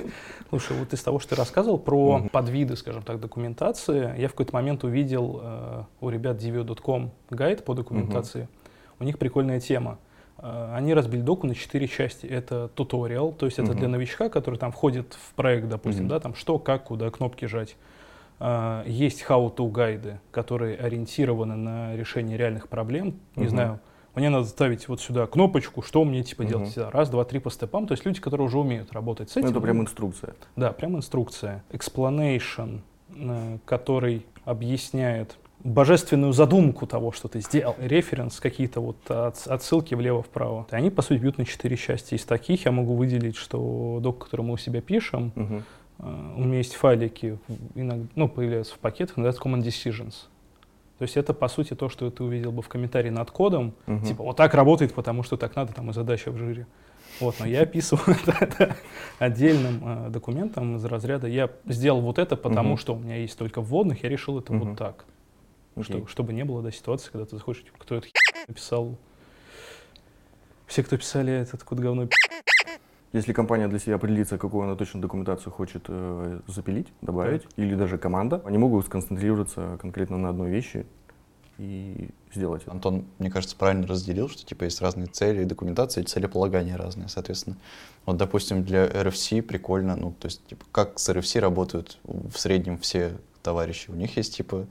Слушай, 0.50 0.78
вот 0.78 0.94
из 0.94 1.02
того, 1.02 1.20
что 1.20 1.32
ты 1.32 1.36
рассказывал 1.36 1.78
про 1.80 2.24
подвиды, 2.32 2.76
скажем 2.76 3.02
так, 3.04 3.20
документации, 3.20 4.20
я 4.20 4.28
в 4.28 4.32
какой-то 4.32 4.54
момент 4.54 4.84
увидел 4.84 5.40
э, 5.42 5.84
у 6.02 6.10
ребят 6.10 6.38
divio.com 6.38 7.12
гайд 7.30 7.66
по 7.66 7.74
документации. 7.74 8.48
У 9.00 9.04
них 9.04 9.18
прикольная 9.18 9.60
тема. 9.60 9.98
Э, 10.38 10.74
Они 10.76 10.94
разбили 10.94 11.22
доку 11.22 11.48
на 11.48 11.56
четыре 11.56 11.88
части. 11.88 12.28
Это 12.28 12.68
туториал, 12.76 13.32
то 13.32 13.46
есть 13.48 13.58
это 13.60 13.74
для 13.74 13.88
новичка, 13.88 14.30
который 14.30 14.60
там 14.60 14.72
входит 14.72 15.14
в 15.20 15.34
проект, 15.34 15.68
допустим, 15.70 16.08
да, 16.08 16.20
там 16.20 16.36
что, 16.36 16.60
как, 16.60 16.84
куда, 16.86 17.10
кнопки 17.10 17.46
жать. 17.46 17.76
А, 18.46 18.84
Есть 18.86 19.24
how-to 19.28 19.72
гайды, 19.72 20.20
которые 20.32 20.76
ориентированы 20.78 21.56
на 21.56 21.96
решение 21.96 22.38
реальных 22.38 22.68
проблем. 22.68 23.16
Не 23.38 23.48
знаю, 23.48 23.80
мне 24.16 24.30
надо 24.30 24.46
ставить 24.46 24.90
вот 24.90 25.00
сюда 25.00 25.28
кнопочку, 25.28 25.82
что 25.82 26.04
мне 26.04 26.24
типа 26.24 26.44
делать? 26.44 26.70
Сюда 26.72 26.92
Раз, 26.92 27.10
два, 27.10 27.24
три 27.24 27.40
по 27.40 27.50
степам. 27.50 27.88
То 27.88 27.94
есть 27.94 28.06
люди, 28.06 28.20
которые 28.20 28.46
уже 28.48 28.60
умеют 28.60 28.92
работать 28.92 29.30
с 29.30 29.38
этим. 29.38 29.46
Ну, 29.46 29.52
это 29.52 29.62
прям 29.62 29.80
инструкция. 29.82 30.34
да, 30.58 30.74
прям 30.74 30.98
инструкция. 30.98 31.64
Explanation, 31.72 32.82
э, 33.16 33.60
который 33.66 34.26
объясняет 34.44 35.38
божественную 35.64 36.34
задумку 36.34 36.86
того, 36.86 37.14
что 37.14 37.30
ты 37.30 37.40
сделал. 37.40 37.76
Референс, 37.80 38.42
какие-то 38.42 38.82
вот 38.82 38.98
от- 39.10 39.48
отсылки 39.48 39.96
влево-вправо. 39.96 40.68
Они, 40.72 40.90
по 40.90 41.02
сути, 41.02 41.20
бьют 41.20 41.38
на 41.38 41.46
четыре 41.46 41.78
части. 41.78 42.16
Из 42.16 42.26
таких 42.26 42.66
я 42.66 42.72
могу 42.74 42.96
выделить, 42.96 43.38
что 43.38 44.00
док, 44.02 44.26
который 44.26 44.42
мы 44.42 44.56
у 44.56 44.58
себя 44.58 44.82
пишем, 44.82 45.32
Мгм. 45.36 45.64
Э, 46.00 46.34
у 46.38 46.44
меня 46.44 46.58
есть 46.58 46.76
файлики, 46.76 47.40
иногда, 47.76 48.08
ну, 48.16 48.28
появляются 48.28 48.76
в 48.76 48.80
пакетах, 48.80 49.18
называется 49.18 49.42
Common 49.42 49.62
Decisions. 49.62 50.28
То 51.00 51.04
есть 51.04 51.18
это, 51.18 51.34
по 51.34 51.48
сути, 51.48 51.74
то, 51.74 51.90
что 51.90 52.10
ты 52.12 52.24
увидел 52.24 52.52
бы 52.52 52.62
в 52.62 52.70
комментарии 52.70 53.10
над 53.10 53.32
кодом. 53.32 53.74
Мгм. 53.88 54.06
Типа, 54.06 54.24
вот 54.24 54.38
так 54.38 54.54
работает, 54.54 54.94
потому 54.94 55.24
что 55.24 55.38
так 55.38 55.56
надо, 55.56 55.74
там 55.74 55.90
и 55.90 55.94
задача 55.94 56.32
в 56.32 56.38
жире. 56.38 56.68
Вот, 57.20 57.36
но 57.40 57.46
я 57.46 57.62
описываю 57.62 58.18
это 58.40 58.76
отдельным 59.20 59.82
э, 59.84 60.10
документом 60.10 60.78
из 60.78 60.86
разряда. 60.86 61.28
Я 61.28 61.50
сделал 61.66 62.02
вот 62.02 62.20
это, 62.20 62.36
потому 62.36 62.78
что 62.78 62.96
у 62.96 63.00
меня 63.00 63.18
есть 63.18 63.38
только 63.38 63.62
вводных, 63.62 64.04
я 64.04 64.10
решил 64.10 64.40
это 64.40 64.54
вот 64.54 64.78
так. 64.78 65.06
Что- 65.82 66.06
чтобы 66.08 66.34
не 66.34 66.44
было 66.46 66.62
да, 66.62 66.72
ситуации, 66.72 67.12
когда 67.12 67.26
ты 67.26 67.36
заходишь, 67.36 67.64
типа, 67.64 67.78
кто 67.80 67.96
это 67.96 68.08
написал. 68.48 68.96
Все, 70.68 70.84
кто 70.84 70.98
писали 70.98 71.34
этот 71.34 71.64
код 71.64 71.80
говно, 71.80 72.08
Если 73.14 73.32
компания 73.32 73.68
для 73.68 73.78
себя 73.78 73.96
определится, 73.96 74.40
какую 74.40 74.64
она 74.64 74.76
точно 74.76 75.00
документацию 75.00 75.54
хочет 75.54 75.86
э, 75.88 76.40
запилить, 76.48 76.88
добавить, 77.02 77.44
или 77.58 77.76
даже 77.76 78.00
команда, 78.00 78.42
они 78.44 78.58
могут 78.58 78.88
сконцентрироваться 78.88 79.78
конкретно 79.80 80.18
на 80.18 80.30
одной 80.30 80.50
вещи 80.50 80.88
и 81.60 82.10
сделать 82.34 82.64
это. 82.64 82.72
Антон, 82.72 83.06
мне 83.20 83.30
кажется, 83.30 83.56
правильно 83.56 83.86
разделил, 83.86 84.30
что 84.30 84.44
типа 84.44 84.64
есть 84.64 84.82
разные 84.82 85.06
цели 85.06 85.44
документации, 85.44 86.02
и 86.02 86.06
целеполагания 86.06 86.76
разные, 86.76 87.08
соответственно. 87.08 87.58
Вот, 88.08 88.18
допустим, 88.18 88.64
для 88.64 88.88
RFC 88.88 89.44
прикольно, 89.44 89.96
ну, 89.96 90.12
то 90.20 90.26
есть, 90.26 90.46
типа, 90.48 90.66
как 90.72 90.98
с 90.98 91.08
RFC 91.10 91.40
работают 91.40 92.00
в 92.04 92.36
среднем 92.38 92.80
все 92.80 93.18
товарищи. 93.44 93.92
У 93.92 93.96
них 93.96 94.18
есть, 94.18 94.38
типа, 94.38 94.66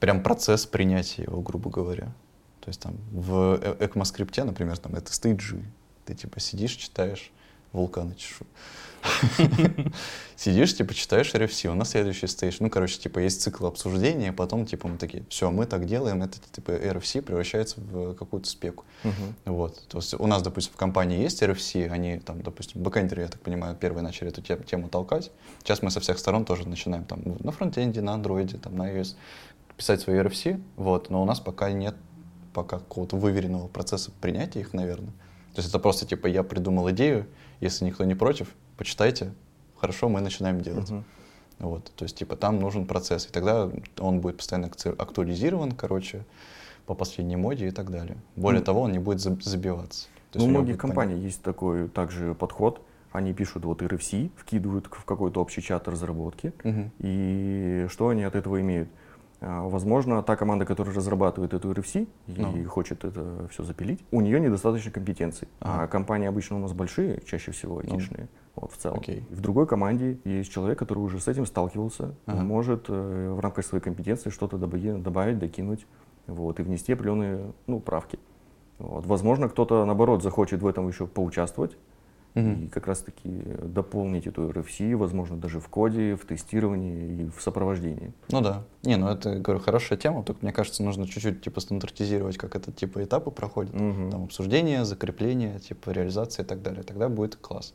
прям 0.00 0.22
процесс 0.22 0.64
принятия 0.64 1.24
его, 1.24 1.42
грубо 1.42 1.68
говоря. 1.68 2.06
То 2.60 2.68
есть 2.68 2.80
там 2.80 2.94
в 3.12 3.60
э- 3.62 3.76
ECMAScript, 3.86 4.42
например, 4.44 4.78
там 4.78 4.94
это 4.94 5.12
стейджи. 5.12 5.62
Ты 6.06 6.14
типа 6.14 6.40
сидишь, 6.40 6.72
читаешь 6.72 7.32
вулканы 7.72 8.14
чешу. 8.14 8.46
Сидишь, 10.36 10.76
типа, 10.76 10.94
читаешь 10.94 11.32
RFC, 11.32 11.68
у 11.68 11.74
нас 11.74 11.90
следующий 11.90 12.26
стейдж. 12.26 12.56
Ну, 12.60 12.70
короче, 12.70 12.98
типа, 12.98 13.20
есть 13.20 13.40
цикл 13.40 13.66
обсуждения, 13.66 14.32
потом, 14.32 14.66
типа, 14.66 14.88
мы 14.88 14.98
такие, 14.98 15.24
все, 15.28 15.50
мы 15.50 15.66
так 15.66 15.86
делаем, 15.86 16.22
это, 16.22 16.38
типа, 16.52 16.72
RFC 16.72 17.22
превращается 17.22 17.80
в 17.80 18.14
какую-то 18.14 18.48
спеку. 18.48 18.84
Вот. 19.44 19.86
То 19.88 19.98
есть 19.98 20.14
у 20.14 20.26
нас, 20.26 20.42
допустим, 20.42 20.72
в 20.74 20.76
компании 20.76 21.20
есть 21.20 21.42
RFC, 21.42 21.88
они 21.88 22.18
там, 22.18 22.42
допустим, 22.42 22.82
бэкэндеры, 22.82 23.22
я 23.22 23.28
так 23.28 23.40
понимаю, 23.40 23.76
первые 23.76 24.02
начали 24.02 24.30
эту 24.30 24.42
тем- 24.42 24.64
тему 24.64 24.88
толкать. 24.88 25.30
Сейчас 25.60 25.82
мы 25.82 25.90
со 25.90 26.00
всех 26.00 26.18
сторон 26.18 26.44
тоже 26.44 26.68
начинаем 26.68 27.04
там 27.04 27.22
на 27.40 27.52
фронтенде, 27.52 28.00
на 28.00 28.14
андроиде, 28.14 28.58
там 28.58 28.76
на 28.76 28.92
iOS 28.92 29.14
писать 29.76 30.00
свои 30.00 30.16
RFC, 30.16 30.60
вот, 30.76 31.10
но 31.10 31.22
у 31.22 31.24
нас 31.24 31.40
пока 31.40 31.70
нет 31.70 31.94
пока 32.52 32.78
какого-то 32.78 33.16
выверенного 33.16 33.68
процесса 33.68 34.10
принятия 34.20 34.60
их, 34.60 34.72
наверное. 34.72 35.12
То 35.56 35.60
есть 35.60 35.70
это 35.70 35.78
просто 35.78 36.04
типа 36.04 36.26
я 36.26 36.42
придумал 36.42 36.90
идею, 36.90 37.24
если 37.60 37.86
никто 37.86 38.04
не 38.04 38.14
против, 38.14 38.48
почитайте, 38.76 39.32
хорошо, 39.78 40.10
мы 40.10 40.20
начинаем 40.20 40.60
делать. 40.60 40.90
Мгм. 40.90 41.04
Вот, 41.60 41.90
то 41.96 42.02
есть, 42.04 42.14
типа, 42.18 42.36
там 42.36 42.60
нужен 42.60 42.84
процесс, 42.84 43.26
и 43.26 43.30
тогда 43.32 43.70
он 43.98 44.20
будет 44.20 44.36
постоянно 44.36 44.70
актуализирован, 44.98 45.72
короче, 45.72 46.26
по 46.84 46.92
последней 46.94 47.36
моде 47.36 47.68
и 47.68 47.70
так 47.70 47.90
далее. 47.90 48.18
Более 48.36 48.58
Ну, 48.60 48.66
того, 48.66 48.82
он 48.82 48.92
не 48.92 48.98
будет 48.98 49.20
заб- 49.20 49.40
забиваться. 49.40 50.08
То 50.32 50.38
Ну, 50.40 50.44
у 50.44 50.48
многих 50.48 50.76
компаний 50.76 51.18
есть 51.18 51.40
такой 51.40 51.88
также 51.88 52.34
подход. 52.34 52.82
Они 53.12 53.32
пишут 53.32 53.64
вот 53.64 53.80
RFC, 53.80 54.30
вкидывают 54.36 54.88
в 54.90 55.04
какой-то 55.06 55.40
общий 55.40 55.62
чат 55.62 55.88
разработки. 55.88 56.52
понятно. 56.62 56.82
Мгм. 56.82 56.90
И 56.98 57.86
что 57.88 58.08
они 58.08 58.24
от 58.24 58.34
этого 58.34 58.60
имеют? 58.60 58.90
А, 59.48 59.62
Возможно, 59.62 60.22
та 60.24 60.34
команда, 60.34 60.64
которая 60.64 60.92
разрабатывает 60.94 61.54
эту 61.54 61.70
RFC 61.70 62.08
и 62.26 62.40
Ну. 62.40 62.68
хочет 62.68 63.04
это 63.04 63.46
все 63.48 63.62
запилить, 63.62 64.04
у 64.10 64.20
нее 64.20 64.40
недостаточно 64.40 64.90
компетенций. 64.90 65.46
А 65.60 65.76
Ага. 65.76 65.86
компании 65.86 66.26
обычно 66.26 66.56
у 66.56 66.58
нас 66.58 66.72
большие, 66.72 67.20
чаще 67.24 67.52
всего 67.52 67.74
Ну. 67.76 67.80
айтишные, 67.92 68.28
вот, 68.56 68.72
в 68.72 68.76
целом. 68.76 68.98
Окей. 68.98 69.24
В 69.30 69.40
другой 69.40 69.68
команде 69.68 70.18
есть 70.24 70.50
человек, 70.50 70.78
который 70.78 70.98
уже 70.98 71.20
с 71.20 71.28
этим 71.28 71.46
сталкивался, 71.46 72.14
Ага. 72.26 72.38
он 72.38 72.46
может 72.46 72.86
э, 72.88 73.30
в 73.32 73.38
рамках 73.38 73.64
своей 73.64 73.82
компетенции 73.84 74.30
что-то 74.30 74.56
добави- 74.56 75.00
добавить, 75.00 75.38
докинуть 75.38 75.86
вот, 76.26 76.58
и 76.58 76.62
внести 76.64 76.92
определенные 76.92 77.52
ну, 77.68 77.78
правки. 77.78 78.18
Вот. 78.80 79.06
Возможно, 79.06 79.48
кто-то, 79.48 79.84
наоборот, 79.84 80.24
захочет 80.24 80.60
в 80.60 80.66
этом 80.66 80.88
еще 80.88 81.06
поучаствовать, 81.06 81.78
Мгм. 82.40 82.64
и 82.64 82.68
как 82.68 82.86
раз-таки 82.86 83.28
дополнить 83.62 84.26
эту 84.26 84.48
RFC, 84.50 84.94
возможно, 84.94 85.36
даже 85.36 85.58
в 85.58 85.68
коде, 85.68 86.16
в 86.16 86.26
тестировании 86.26 87.22
и 87.22 87.30
в 87.30 87.40
сопровождении. 87.40 88.12
Ну 88.30 88.40
да. 88.40 88.64
Не, 88.82 88.96
ну 88.96 89.08
это, 89.08 89.36
говорю, 89.36 89.60
хорошая 89.60 89.98
тема, 89.98 90.22
только 90.22 90.40
мне 90.42 90.52
кажется, 90.52 90.82
нужно 90.82 91.06
чуть-чуть, 91.06 91.40
типа, 91.40 91.60
стандартизировать, 91.60 92.36
как 92.36 92.54
это, 92.54 92.72
типа, 92.72 93.02
этапы 93.02 93.30
проходят. 93.30 93.74
Мгм. 93.74 94.10
Там 94.10 94.24
обсуждение, 94.24 94.84
закрепление, 94.84 95.58
типа, 95.60 95.90
реализация 95.90 96.44
и 96.44 96.46
так 96.46 96.62
далее. 96.62 96.82
Тогда 96.82 97.08
будет 97.08 97.36
класс. 97.36 97.74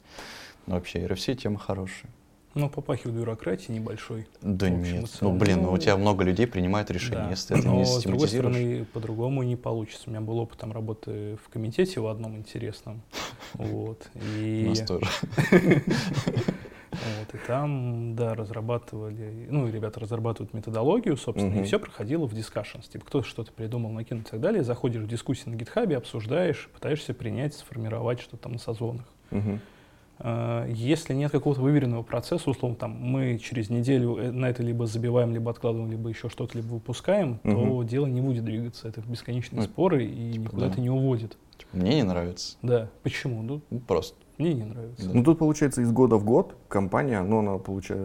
Но 0.67 0.75
вообще, 0.75 0.99
RFC 1.05 1.35
тема 1.35 1.57
хорошая. 1.57 2.11
Ну, 2.53 2.69
попахивает 2.69 3.17
бюрократией 3.17 3.79
небольшой. 3.79 4.27
Да 4.41 4.67
и 4.67 4.71
нет. 4.71 5.01
Ну, 5.01 5.07
целом, 5.07 5.37
блин, 5.37 5.61
ну 5.61 5.69
у 5.69 5.71
ну, 5.71 5.77
тебя 5.77 5.95
много 5.97 6.23
людей 6.23 6.47
принимают 6.47 6.91
решения. 6.91 7.23
Да. 7.23 7.29
Если 7.29 7.55
ты 7.55 7.67
Но, 7.67 7.75
не 7.75 7.85
с 7.85 8.03
другой 8.03 8.27
стороны, 8.27 8.85
по-другому 8.93 9.43
не 9.43 9.55
получится. 9.55 10.03
У 10.07 10.09
меня 10.09 10.21
был 10.21 10.37
опыт 10.39 10.59
там 10.59 10.71
работы 10.71 11.37
в 11.43 11.49
комитете 11.49 11.99
в 11.99 12.07
одном 12.07 12.37
интересном. 12.37 13.01
Вот. 13.53 14.09
У 14.15 14.19
И, 14.37 14.65
нас 14.69 14.79
тоже. 14.79 15.05
вот, 16.91 17.33
и 17.33 17.37
там, 17.45 18.15
да, 18.15 18.33
разрабатывали, 18.33 19.47
ну, 19.49 19.67
и 19.67 19.71
ребята 19.71 19.99
разрабатывают 19.99 20.53
методологию, 20.53 21.17
собственно, 21.17 21.53
и 21.53 21.57
Мгм. 21.57 21.65
все 21.65 21.79
проходило 21.79 22.25
в 22.27 22.33
дискашн. 22.33 22.79
Типа, 22.79 23.05
кто-то 23.05 23.27
что-то 23.27 23.51
придумал, 23.51 23.91
накинул 23.91 24.23
и 24.23 24.25
так 24.25 24.39
далее. 24.39 24.63
Заходишь 24.63 25.01
в 25.01 25.07
дискуссии 25.07 25.49
на 25.49 25.55
гитхабе, 25.55 25.97
обсуждаешь, 25.97 26.69
пытаешься 26.73 27.13
принять, 27.13 27.55
сформировать 27.55 28.21
что-то 28.21 28.43
там 28.43 28.53
на 28.53 28.59
созвонах. 28.59 29.05
Мгм. 29.31 29.59
А, 30.23 30.67
Если 30.67 31.13
нет 31.13 31.31
какого-то 31.31 31.61
выверенного 31.61 32.03
процесса, 32.03 32.49
условно, 32.49 32.75
там, 32.77 32.91
мы 32.91 33.39
через 33.39 33.69
неделю 33.69 34.17
э, 34.17 34.31
на 34.31 34.49
это 34.49 34.61
либо 34.61 34.85
забиваем, 34.85 35.33
либо 35.33 35.49
откладываем, 35.49 35.89
либо 35.89 36.09
еще 36.09 36.29
что-то, 36.29 36.57
либо 36.57 36.73
выпускаем, 36.73 37.39
то 37.43 37.49
Мгм. 37.49 37.87
дело 37.87 38.05
не 38.05 38.21
будет 38.21 38.45
двигаться. 38.45 38.87
Это 38.87 39.01
бесконечные 39.01 39.61
Ну, 39.61 39.65
споры 39.65 40.05
и 40.05 40.33
типа, 40.33 40.43
никуда 40.43 40.65
да. 40.67 40.71
это 40.71 40.81
не 40.81 40.89
уводит. 40.89 41.37
Типа, 41.57 41.75
мне 41.77 41.95
не 41.95 42.03
нравится. 42.03 42.57
Да. 42.61 42.89
Почему? 43.03 43.41
Ну, 43.41 43.61
Ну, 43.71 43.79
просто. 43.79 44.15
мне 44.37 44.53
не 44.53 44.63
нравится. 44.63 45.07
Да. 45.07 45.11
Ну, 45.13 45.23
тут, 45.23 45.39
получается, 45.39 45.81
из 45.81 45.91
года 45.91 46.17
в 46.17 46.23
год 46.23 46.55
компания, 46.67 47.21
ну, 47.23 47.39
она 47.39 47.57
получает, 47.57 48.01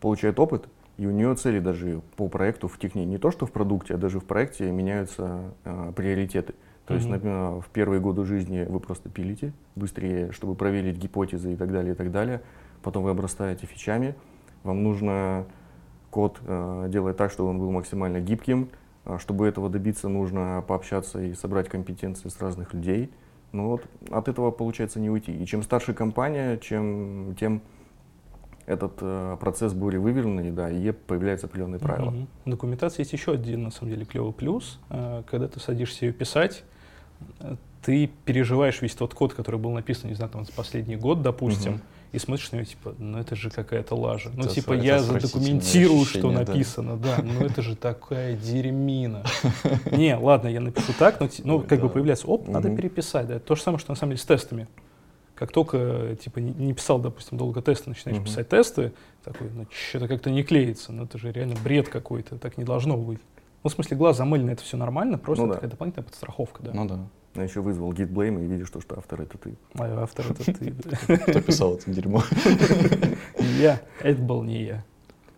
получает 0.00 0.40
опыт, 0.40 0.66
и 0.98 1.06
у 1.06 1.10
нее 1.10 1.34
цели 1.36 1.58
даже 1.60 2.02
по 2.16 2.28
проекту 2.28 2.68
в 2.68 2.78
технике. 2.78 3.06
Не 3.06 3.18
то, 3.18 3.30
что 3.30 3.46
в 3.46 3.52
продукте, 3.52 3.94
а 3.94 3.96
даже 3.96 4.18
в 4.20 4.24
проекте 4.24 4.70
меняются 4.70 5.54
э, 5.64 5.92
приоритеты. 5.94 6.54
То 6.86 6.94
есть, 6.94 7.08
например, 7.08 7.60
в 7.60 7.68
первые 7.72 8.00
годы 8.00 8.24
жизни 8.24 8.66
вы 8.68 8.80
просто 8.80 9.08
пилите 9.08 9.52
быстрее, 9.76 10.32
чтобы 10.32 10.54
проверить 10.54 10.96
гипотезы 10.96 11.52
и 11.52 11.56
так 11.56 11.70
далее, 11.70 11.92
и 11.92 11.96
так 11.96 12.10
далее. 12.10 12.42
Потом 12.82 13.04
вы 13.04 13.10
обрастаете 13.10 13.66
фичами. 13.66 14.14
Вам 14.64 14.82
нужно 14.82 15.46
код 16.10 16.38
э, 16.44 16.86
делать 16.88 17.16
так, 17.16 17.30
чтобы 17.30 17.50
он 17.50 17.58
был 17.58 17.70
максимально 17.70 18.20
гибким. 18.20 18.68
А 19.04 19.18
Чтобы 19.18 19.46
этого 19.46 19.68
добиться, 19.68 20.08
нужно 20.08 20.64
пообщаться 20.66 21.20
и 21.20 21.34
собрать 21.34 21.68
компетенции 21.68 22.28
с 22.28 22.40
разных 22.40 22.74
людей. 22.74 23.10
Ну 23.52 23.68
вот 23.68 23.84
от 24.10 24.28
этого 24.28 24.50
получается 24.50 25.00
не 25.00 25.10
уйти. 25.10 25.32
И 25.32 25.46
чем 25.46 25.62
старше 25.62 25.94
компания, 25.94 26.56
чем 26.58 27.34
тем 27.38 27.62
этот 28.66 28.94
э, 29.00 29.36
процесс 29.40 29.72
более 29.72 30.00
выверенный, 30.00 30.50
да, 30.50 30.70
и 30.70 30.92
появляются 30.92 31.46
определенные 31.46 31.80
правила. 31.80 32.10
Мгм. 32.10 32.28
В 32.44 32.50
документации 32.50 33.02
есть 33.02 33.12
еще 33.12 33.32
один, 33.32 33.64
на 33.64 33.70
самом 33.70 33.92
деле, 33.92 34.04
клевый 34.04 34.32
плюс. 34.32 34.78
Э, 34.90 35.22
Когда 35.28 35.48
ты 35.48 35.60
садишься 35.60 36.06
ее 36.06 36.12
писать, 36.12 36.64
ты 37.84 38.10
переживаешь 38.24 38.80
весь 38.80 38.94
тот 38.94 39.14
код, 39.14 39.34
который 39.34 39.58
был 39.58 39.70
написан, 39.72 40.08
не 40.08 40.14
знаю, 40.14 40.30
там, 40.30 40.44
за 40.46 40.52
последний 40.52 40.96
год, 40.96 41.22
допустим, 41.22 41.72
Мгм. 41.72 41.82
и 42.12 42.18
смотришь 42.18 42.52
на 42.52 42.56
него, 42.56 42.64
типа, 42.66 42.94
ну 42.98 43.18
это 43.18 43.34
же 43.34 43.50
какая-то 43.50 43.96
лажа. 43.96 44.30
Ну, 44.34 44.44
Это 44.44 44.54
типа, 44.54 44.74
я 44.74 45.00
задокументирую, 45.00 46.04
что 46.04 46.18
ощущение, 46.18 46.44
да. 46.44 46.52
написано, 46.52 46.96
да, 46.96 47.18
ну 47.22 47.44
это 47.44 47.60
же 47.62 47.74
такая 47.74 48.36
дерьмина. 48.36 49.24
Не, 49.90 50.16
ладно, 50.16 50.48
я 50.48 50.60
напишу 50.60 50.92
так, 50.98 51.18
но, 51.20 51.28
ну, 51.44 51.60
как 51.60 51.80
бы 51.80 51.88
да. 51.88 51.94
появляется, 51.94 52.26
оп, 52.28 52.46
надо 52.46 52.70
переписать, 52.74 53.26
да. 53.26 53.38
То 53.40 53.56
же 53.56 53.62
самое, 53.62 53.80
что 53.80 53.90
на 53.90 53.96
самом 53.96 54.12
деле 54.12 54.22
с 54.22 54.26
тестами. 54.26 54.68
Как 55.34 55.50
только, 55.50 56.16
типа, 56.22 56.38
не, 56.38 56.72
писал, 56.72 57.00
допустим, 57.00 57.36
долго 57.36 57.62
тесты, 57.62 57.88
начинаешь 57.88 58.18
Мгм. 58.18 58.26
писать 58.26 58.48
тесты, 58.48 58.92
такой, 59.24 59.50
ну, 59.52 59.66
что-то 59.88 60.06
как-то 60.06 60.30
не 60.30 60.44
клеится, 60.44 60.92
ну, 60.92 61.04
это 61.04 61.18
же 61.18 61.32
реально 61.32 61.56
бред 61.64 61.88
какой-то, 61.88 62.36
так 62.38 62.58
не 62.58 62.64
должно 62.64 62.96
быть. 62.96 63.18
Ну, 63.64 63.70
в 63.70 63.72
смысле, 63.72 63.96
глаз 63.96 64.16
замыленный, 64.16 64.54
это 64.54 64.62
все 64.62 64.76
нормально, 64.76 65.18
просто 65.18 65.42
Ну 65.44 65.48
да. 65.48 65.54
такая 65.54 65.70
дополнительная 65.70 66.04
подстраховка, 66.06 66.62
да. 66.62 66.72
Ну 66.74 66.86
да. 66.86 66.98
Я 67.34 67.44
еще 67.44 67.60
вызвал 67.60 67.92
гид 67.92 68.10
блейм 68.10 68.38
и 68.38 68.44
видишь, 68.46 68.66
что, 68.68 68.80
что 68.80 68.98
автор 68.98 69.22
это 69.22 69.38
ты. 69.38 69.54
А 69.74 70.02
автор 70.02 70.26
это 70.30 70.44
ты. 70.52 70.72
да. 71.08 71.16
Кто 71.18 71.40
писал 71.40 71.74
это 71.76 71.90
дерьмо? 71.90 72.22
Не 73.38 73.62
я, 73.62 73.80
это 74.00 74.20
был 74.20 74.42
не 74.42 74.64
я. 74.64 74.84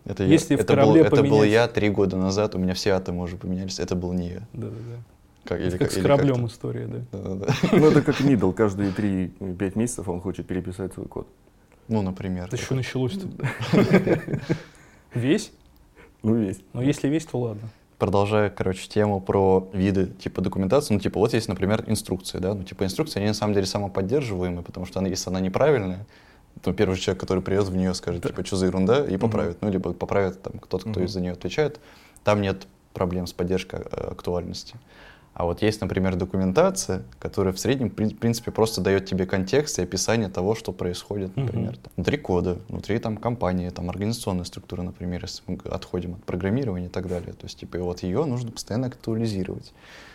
Это 0.05 0.23
Если 0.23 0.55
я. 0.55 0.61
это 0.61 0.75
был, 0.75 0.95
это 0.95 1.23
был 1.23 1.43
я 1.43 1.67
три 1.67 1.89
года 1.89 2.17
назад, 2.17 2.53
у 2.55 2.59
меня 2.59 2.73
все 2.73 2.91
атомы 2.91 3.23
уже 3.23 3.37
поменялись, 3.37 3.79
это 3.79 3.95
был 3.95 4.13
не 4.13 4.29
я. 4.29 4.39
Да-да-да. 4.53 4.97
Как, 5.45 5.59
Это 5.59 5.69
или 5.69 5.77
как 5.77 5.91
с 5.91 5.95
кораблем 6.01 6.35
как-то. 6.37 6.51
история, 6.53 6.87
да. 6.87 6.99
Да-да-да. 7.11 7.53
Ну, 7.71 7.87
это 7.91 8.01
как 8.01 8.19
Мидл, 8.21 8.51
каждые 8.51 8.91
3-5 8.91 9.77
месяцев 9.77 10.09
он 10.09 10.19
хочет 10.19 10.47
переписать 10.47 10.93
свой 10.93 11.05
код. 11.07 11.27
Ну, 11.87 12.01
например. 12.01 12.45
Это 12.47 12.55
еще 12.55 12.73
началось-то. 12.73 13.27
Весь? 15.13 15.51
Ну, 16.23 16.35
весь. 16.35 16.59
Ну, 16.73 16.81
если 16.81 17.07
весь, 17.07 17.25
то 17.25 17.39
ладно. 17.39 17.69
Продолжая, 17.97 18.49
короче, 18.49 18.89
тему 18.89 19.21
про 19.21 19.69
виды 19.71 20.07
типа 20.07 20.41
документации, 20.41 20.93
ну, 20.93 20.99
типа, 20.99 21.17
вот 21.19 21.33
есть, 21.33 21.47
например, 21.47 21.85
инструкции, 21.87 22.39
да, 22.39 22.53
ну, 22.53 22.63
типа, 22.63 22.83
инструкции, 22.83 23.19
они 23.19 23.29
на 23.29 23.33
самом 23.33 23.53
деле 23.53 23.65
самоподдерживаемые, 23.65 24.63
потому 24.63 24.85
что 24.85 24.99
она, 24.99 25.07
если 25.07 25.29
она 25.29 25.39
неправильная, 25.39 26.05
то 26.61 26.73
первый 26.73 26.97
человек, 26.97 27.21
который 27.21 27.41
придет 27.41 27.65
в 27.67 27.75
нее, 27.75 27.93
скажет, 27.93 28.21
Да. 28.21 28.29
типа, 28.29 28.45
что 28.45 28.57
за 28.57 28.65
ерунда, 28.65 29.05
и 29.05 29.15
поправит. 29.17 29.57
Ну, 29.61 29.69
либо 29.69 29.93
поправит 29.93 30.41
там 30.41 30.59
кто-то, 30.59 30.89
кто 30.89 30.99
Мгм. 30.99 31.07
за 31.07 31.21
нее 31.21 31.31
отвечает. 31.31 31.79
Там 32.25 32.41
нет 32.41 32.67
проблем 32.93 33.27
с 33.27 33.33
поддержкой 33.33 33.81
э, 33.81 34.07
актуальности. 34.11 34.75
А 35.35 35.43
вот 35.43 35.61
есть, 35.61 35.81
например, 35.81 36.15
документация, 36.15 37.03
которая 37.19 37.53
в 37.53 37.59
среднем, 37.59 37.89
в 37.89 37.93
принципе, 37.93 38.51
просто 38.51 38.79
дает 38.79 39.05
тебе 39.05 39.25
контекст 39.25 39.77
и 39.79 39.81
описание 39.83 40.29
того, 40.29 40.55
что 40.55 40.71
происходит, 40.71 41.35
например. 41.35 41.75
там, 41.75 41.91
Внутри 41.97 42.17
кода, 42.17 42.59
внутри 42.69 42.99
там 42.99 43.17
компании, 43.17 43.69
там 43.69 43.89
организационной 43.89 44.45
структуры, 44.45 44.83
например, 44.83 45.21
если 45.23 45.43
мы 45.45 45.57
отходим 45.69 46.13
от 46.13 46.23
программирования 46.23 46.85
и 46.85 46.89
так 46.89 47.09
далее. 47.09 47.33
То 47.33 47.47
есть, 47.47 47.59
типа, 47.59 47.75
и 47.75 47.81
вот 47.81 48.01
ее 48.01 48.23
нужно 48.23 48.51
постоянно 48.53 48.87
актуализировать. 48.87 49.73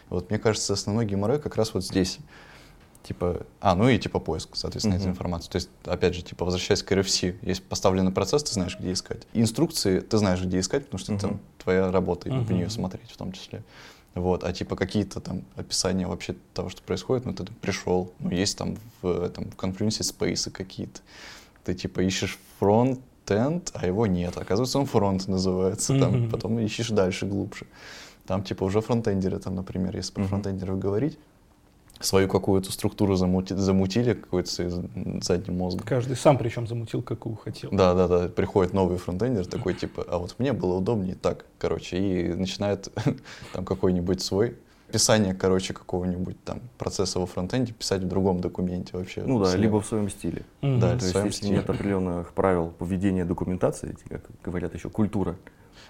Вот 0.08 0.30
мне 0.30 0.38
кажется, 0.38 0.72
основной 0.72 1.04
геморрой 1.04 1.38
как 1.38 1.54
раз 1.56 1.74
вот 1.74 1.84
здесь. 1.84 2.18
Типа, 3.02 3.42
а, 3.60 3.74
ну 3.74 3.90
и 3.90 3.98
типа 3.98 4.20
поиск, 4.20 4.56
соответственно, 4.56 4.94
этой 4.94 5.04
Мгм. 5.04 5.12
информации. 5.12 5.50
То 5.50 5.56
есть, 5.56 5.68
опять 5.84 6.14
же, 6.14 6.22
типа, 6.22 6.46
возвращаясь 6.46 6.82
к 6.82 6.90
RFC, 6.92 7.36
есть 7.42 7.62
поставленный 7.62 8.12
процесс, 8.12 8.42
ты 8.42 8.52
знаешь, 8.54 8.78
где 8.78 8.92
искать. 8.92 9.26
Инструкции 9.34 10.00
ты 10.00 10.16
знаешь, 10.16 10.40
где 10.42 10.60
искать, 10.60 10.86
потому 10.86 10.98
что 10.98 11.12
это 11.14 11.26
Мгм. 11.28 11.40
твоя 11.58 11.90
работа, 11.90 12.28
и 12.30 12.32
в 12.32 12.36
Мгм. 12.36 12.54
нее 12.54 12.70
смотреть 12.70 13.10
в 13.10 13.16
том 13.18 13.32
числе. 13.32 13.62
Вот, 14.14 14.42
а 14.44 14.52
типа 14.52 14.74
какие-то 14.76 15.20
там 15.20 15.42
описания 15.56 16.06
вообще 16.06 16.34
того, 16.52 16.68
что 16.68 16.82
происходит, 16.82 17.26
ну 17.26 17.32
ты 17.32 17.44
там 17.44 17.54
пришел, 17.60 18.12
ну 18.18 18.30
есть 18.30 18.58
там 18.58 18.76
в 19.02 19.08
этом 19.22 19.50
в 19.50 19.56
Confluence 19.56 20.02
space 20.02 20.42
ы 20.42 20.50
какие-то. 20.50 21.00
Ты 21.64 21.74
типа 21.74 22.00
ищешь 22.00 22.38
frontend, 22.58 23.70
а 23.74 23.86
его 23.86 24.06
нет. 24.06 24.36
Оказывается, 24.36 24.78
он 24.78 24.86
фронт 24.86 25.28
называется. 25.28 25.98
Там, 25.98 26.12
Мгм. 26.22 26.30
потом 26.30 26.58
ищешь 26.58 26.88
дальше, 26.90 27.26
глубже. 27.26 27.66
Там 28.26 28.42
типа 28.42 28.64
уже 28.64 28.80
фронтендеры, 28.80 29.38
там, 29.38 29.54
например, 29.54 29.96
если 29.96 30.12
про 30.12 30.22
Мгм. 30.22 30.28
фронтендеров 30.30 30.78
говорить, 30.78 31.18
свою 32.00 32.28
какую-то 32.28 32.72
структуру 32.72 33.14
замути- 33.14 33.54
замутили 33.56 34.14
какой-то 34.14 34.50
своим 34.50 35.22
задним 35.22 35.58
мозгом. 35.58 35.84
Каждый 35.86 36.16
сам 36.16 36.38
причем 36.38 36.66
замутил, 36.66 37.02
какую 37.02 37.36
хотел. 37.36 37.70
Да, 37.72 37.94
да, 37.94 38.08
да. 38.08 38.28
Приходит 38.28 38.72
новый 38.72 38.96
фронтендер 38.98 39.46
такой, 39.46 39.74
типа, 39.74 40.04
а 40.08 40.18
вот 40.18 40.34
мне 40.38 40.52
было 40.52 40.76
удобнее 40.76 41.14
так, 41.14 41.44
короче, 41.58 41.98
и 41.98 42.32
начинает 42.34 42.88
там 43.52 43.64
какой-нибудь 43.64 44.22
свой 44.22 44.56
описание, 44.88 45.34
короче, 45.34 45.72
какого-нибудь 45.72 46.42
там 46.42 46.62
процесса 46.78 47.20
во 47.20 47.26
фронтенде 47.26 47.72
писать 47.72 48.02
в 48.02 48.08
другом 48.08 48.40
документе 48.40 48.96
вообще. 48.96 49.22
Ну 49.22 49.38
да, 49.44 49.54
либо 49.54 49.80
в 49.80 49.86
своем 49.86 50.08
стиле. 50.08 50.42
Мгм. 50.62 50.80
Да, 50.80 50.88
То 50.92 50.98
в 50.98 51.00
есть, 51.02 51.10
своем 51.12 51.26
если 51.26 51.38
стиле. 51.44 51.56
нет 51.58 51.70
определенных 51.70 52.32
правил 52.32 52.70
поведения 52.76 53.24
документации, 53.24 53.96
как 54.08 54.22
говорят 54.42 54.74
еще, 54.74 54.88
культура 54.88 55.36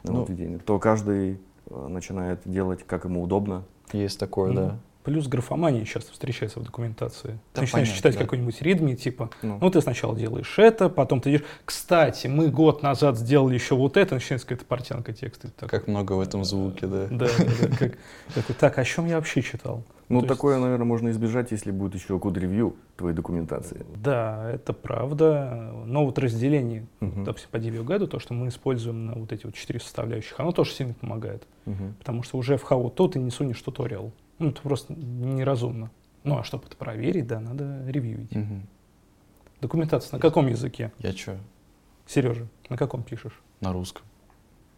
Ну. 0.04 0.12
нововведения, 0.12 0.58
то 0.58 0.78
каждый 0.78 1.40
э, 1.70 1.86
начинает 1.88 2.40
делать, 2.44 2.84
как 2.86 3.04
ему 3.04 3.22
удобно. 3.22 3.64
Есть 3.92 4.18
такое, 4.18 4.50
Ну, 4.50 4.54
да. 4.56 4.78
Плюс 5.02 5.26
графомания 5.28 5.84
часто 5.86 6.12
встречается 6.12 6.60
в 6.60 6.64
документации. 6.64 7.28
Да, 7.28 7.38
ты 7.54 7.60
начинаешь 7.62 7.72
понятно, 7.88 7.96
читать 7.96 8.14
да. 8.14 8.20
какой-нибудь 8.20 8.60
ридми, 8.60 8.94
типа, 8.94 9.30
Ну, 9.42 9.58
ну 9.60 9.70
ты 9.70 9.80
сначала 9.80 10.14
делаешь 10.14 10.58
это, 10.58 10.90
потом 10.90 11.22
ты 11.22 11.30
идешь, 11.30 11.44
кстати, 11.64 12.26
мы 12.26 12.48
год 12.48 12.82
назад 12.82 13.16
сделали 13.16 13.54
еще 13.54 13.76
вот 13.76 13.96
это, 13.96 14.14
начинается 14.14 14.46
какая-то 14.46 14.66
портянка 14.66 15.12
текста. 15.14 15.50
такой, 15.52 15.78
Как 15.78 15.88
много 15.88 16.12
в 16.12 16.20
этом 16.20 16.44
звуке, 16.44 16.86
да. 16.86 17.06
Да. 17.10 17.28
Как, 17.78 17.96
так, 18.58 18.78
о 18.78 18.84
чем 18.84 19.06
я 19.06 19.16
вообще 19.16 19.40
читал? 19.40 19.84
ну 20.10 20.20
то 20.22 20.26
такое, 20.26 20.58
наверное, 20.58 20.84
можно 20.84 21.08
избежать, 21.10 21.50
если 21.52 21.70
будет 21.70 21.94
еще 21.94 22.18
код-ревью 22.18 22.74
твоей 22.96 23.14
документации. 23.16 23.86
Да, 23.96 24.50
это 24.50 24.72
правда. 24.74 25.72
Но 25.86 26.04
вот 26.04 26.18
разделение, 26.18 26.86
Мгм. 27.00 27.24
допустим, 27.24 27.48
по 27.52 27.56
DevGuide, 27.56 28.06
то, 28.06 28.18
что 28.18 28.34
мы 28.34 28.48
используем 28.48 29.06
на 29.06 29.14
вот 29.14 29.32
эти 29.32 29.46
вот 29.46 29.54
четыре 29.54 29.80
составляющих, 29.80 30.38
оно 30.38 30.52
тоже 30.52 30.72
сильно 30.72 30.92
помогает. 30.92 31.44
Потому 32.00 32.22
что 32.22 32.36
уже 32.36 32.58
в 32.58 32.64
how 32.70 32.94
to 32.94 33.08
ты 33.10 33.18
не 33.18 33.30
сунешь 33.30 33.62
туториал. 33.62 34.12
Ну, 34.40 34.48
это 34.48 34.62
просто 34.62 34.94
неразумно. 34.94 35.90
Ну, 36.24 36.38
а 36.38 36.44
чтобы 36.44 36.64
это 36.66 36.76
проверить, 36.76 37.26
да, 37.26 37.40
надо 37.40 37.84
ревьюить. 37.86 38.34
Мгм. 38.34 38.62
Документация 39.60 40.14
на 40.16 40.18
каком 40.20 40.48
языке? 40.48 40.90
Я 40.98 41.12
что, 41.12 41.36
Сережа, 42.06 42.46
на 42.70 42.76
каком 42.76 43.02
пишешь? 43.02 43.38
на 43.60 43.72
русском? 43.74 44.02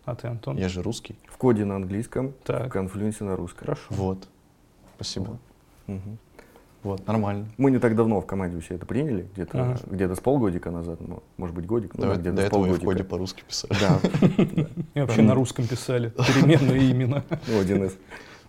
А 0.05 0.17
ты, 0.17 0.27
Антон? 0.27 0.57
Я 0.59 0.69
же 0.69 0.83
русский. 0.83 1.15
В 1.29 1.37
коде 1.37 1.65
на 1.65 1.77
английском, 1.77 2.31
в 2.43 2.47
Так, 2.47 2.73
конфлюенсе 2.73 3.23
на 3.23 3.37
русском. 3.37 3.61
хорошо. 3.61 3.85
Вот. 3.91 4.29
Спасибо. 4.97 5.39
Мгм. 5.87 6.19
Вот, 6.83 7.07
нормально. 7.07 7.47
Мы 7.59 7.71
не 7.71 7.79
так 7.79 7.95
давно 7.95 8.21
в 8.21 8.27
команде 8.27 8.59
все 8.59 8.75
это 8.75 8.85
приняли, 8.87 9.29
где-то 9.35 9.63
Ага. 9.63 9.81
где-то 9.87 10.17
с 10.17 10.21
полгодика 10.21 10.73
назад, 10.73 11.01
ну, 11.01 11.23
может 11.37 11.55
быть, 11.55 11.65
годик, 11.67 11.95
ну, 11.95 12.03
да, 12.07 12.15
где-то 12.17 12.35
до 12.37 12.43
с 12.43 12.45
этого 12.47 12.61
и 12.67 12.71
в 12.71 12.81
полгодика. 12.81 12.87
коде 12.87 13.05
по-русски 13.05 13.45
писали. 13.47 13.73
Да, 13.81 14.01
И 14.95 15.01
вообще 15.01 15.23
на 15.23 15.35
русском 15.37 15.65
писали. 15.69 16.09
Переменные 16.11 16.91
имена. 16.91 17.23
ну, 17.47 17.61
1С. 17.63 17.95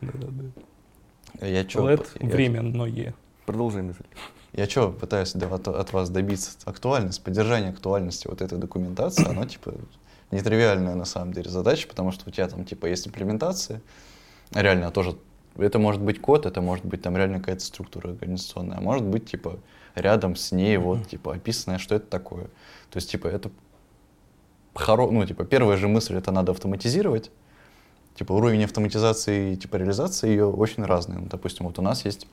Да-да-да. 0.02 0.45
Я 1.44 1.68
что, 1.68 1.90
Лет 1.90 2.08
временное. 2.20 3.14
Продолжай 3.46 3.82
мысль. 3.82 4.04
Я 4.54 4.70
что, 4.70 4.92
пытаюсь 4.92 5.34
да, 5.34 5.48
от, 5.48 5.68
от 5.68 5.94
вас 5.94 6.10
добиться 6.10 6.52
актуальность, 6.66 7.24
поддержания 7.24 7.70
актуальности 7.70 8.28
вот 8.28 8.42
этой 8.42 8.58
документации, 8.58 9.28
оно 9.28 9.46
типа 9.46 9.74
нетривиальная 10.32 10.96
на 10.96 11.06
самом 11.06 11.34
деле 11.34 11.50
задача, 11.50 11.88
потому 11.88 12.12
что 12.12 12.30
у 12.30 12.32
тебя 12.32 12.48
там 12.48 12.64
типа 12.64 12.86
есть 12.86 13.08
имплементация, 13.08 13.82
реально 14.54 14.92
тоже, 14.92 15.18
это 15.58 15.80
может 15.80 16.02
быть 16.02 16.22
код, 16.22 16.46
это 16.46 16.62
может 16.62 16.86
быть 16.86 17.02
там 17.02 17.18
реально 17.18 17.40
какая-то 17.40 17.64
структура 17.64 18.10
организационная, 18.10 18.78
а 18.78 18.82
может 18.82 19.06
быть 19.06 19.30
типа 19.30 19.60
рядом 19.96 20.36
с 20.36 20.52
ней 20.52 20.78
вот 20.78 21.08
типа 21.08 21.34
описанное, 21.34 21.80
что 21.80 21.96
это 21.96 22.06
такое. 22.06 22.46
То 22.90 22.98
есть 22.98 23.10
типа 23.10 23.28
это 23.28 23.52
хоро... 24.76 25.10
ну 25.10 25.26
типа 25.26 25.46
первая 25.46 25.78
же 25.78 25.88
мысль 25.88 26.16
это 26.16 26.32
надо 26.32 26.52
автоматизировать, 26.52 27.32
типа 28.15 28.34
уровень 28.34 28.63
автоматизации 28.63 29.54
и 29.54 29.56
типа 29.58 29.78
реализации 29.78 30.30
ее 30.30 30.47
очень 30.47 30.84
разный. 30.84 31.17
Ну, 31.17 31.28
допустим, 31.30 31.65
вот 31.65 31.80
у 31.80 31.82
нас 31.82 32.06
есть 32.06 32.28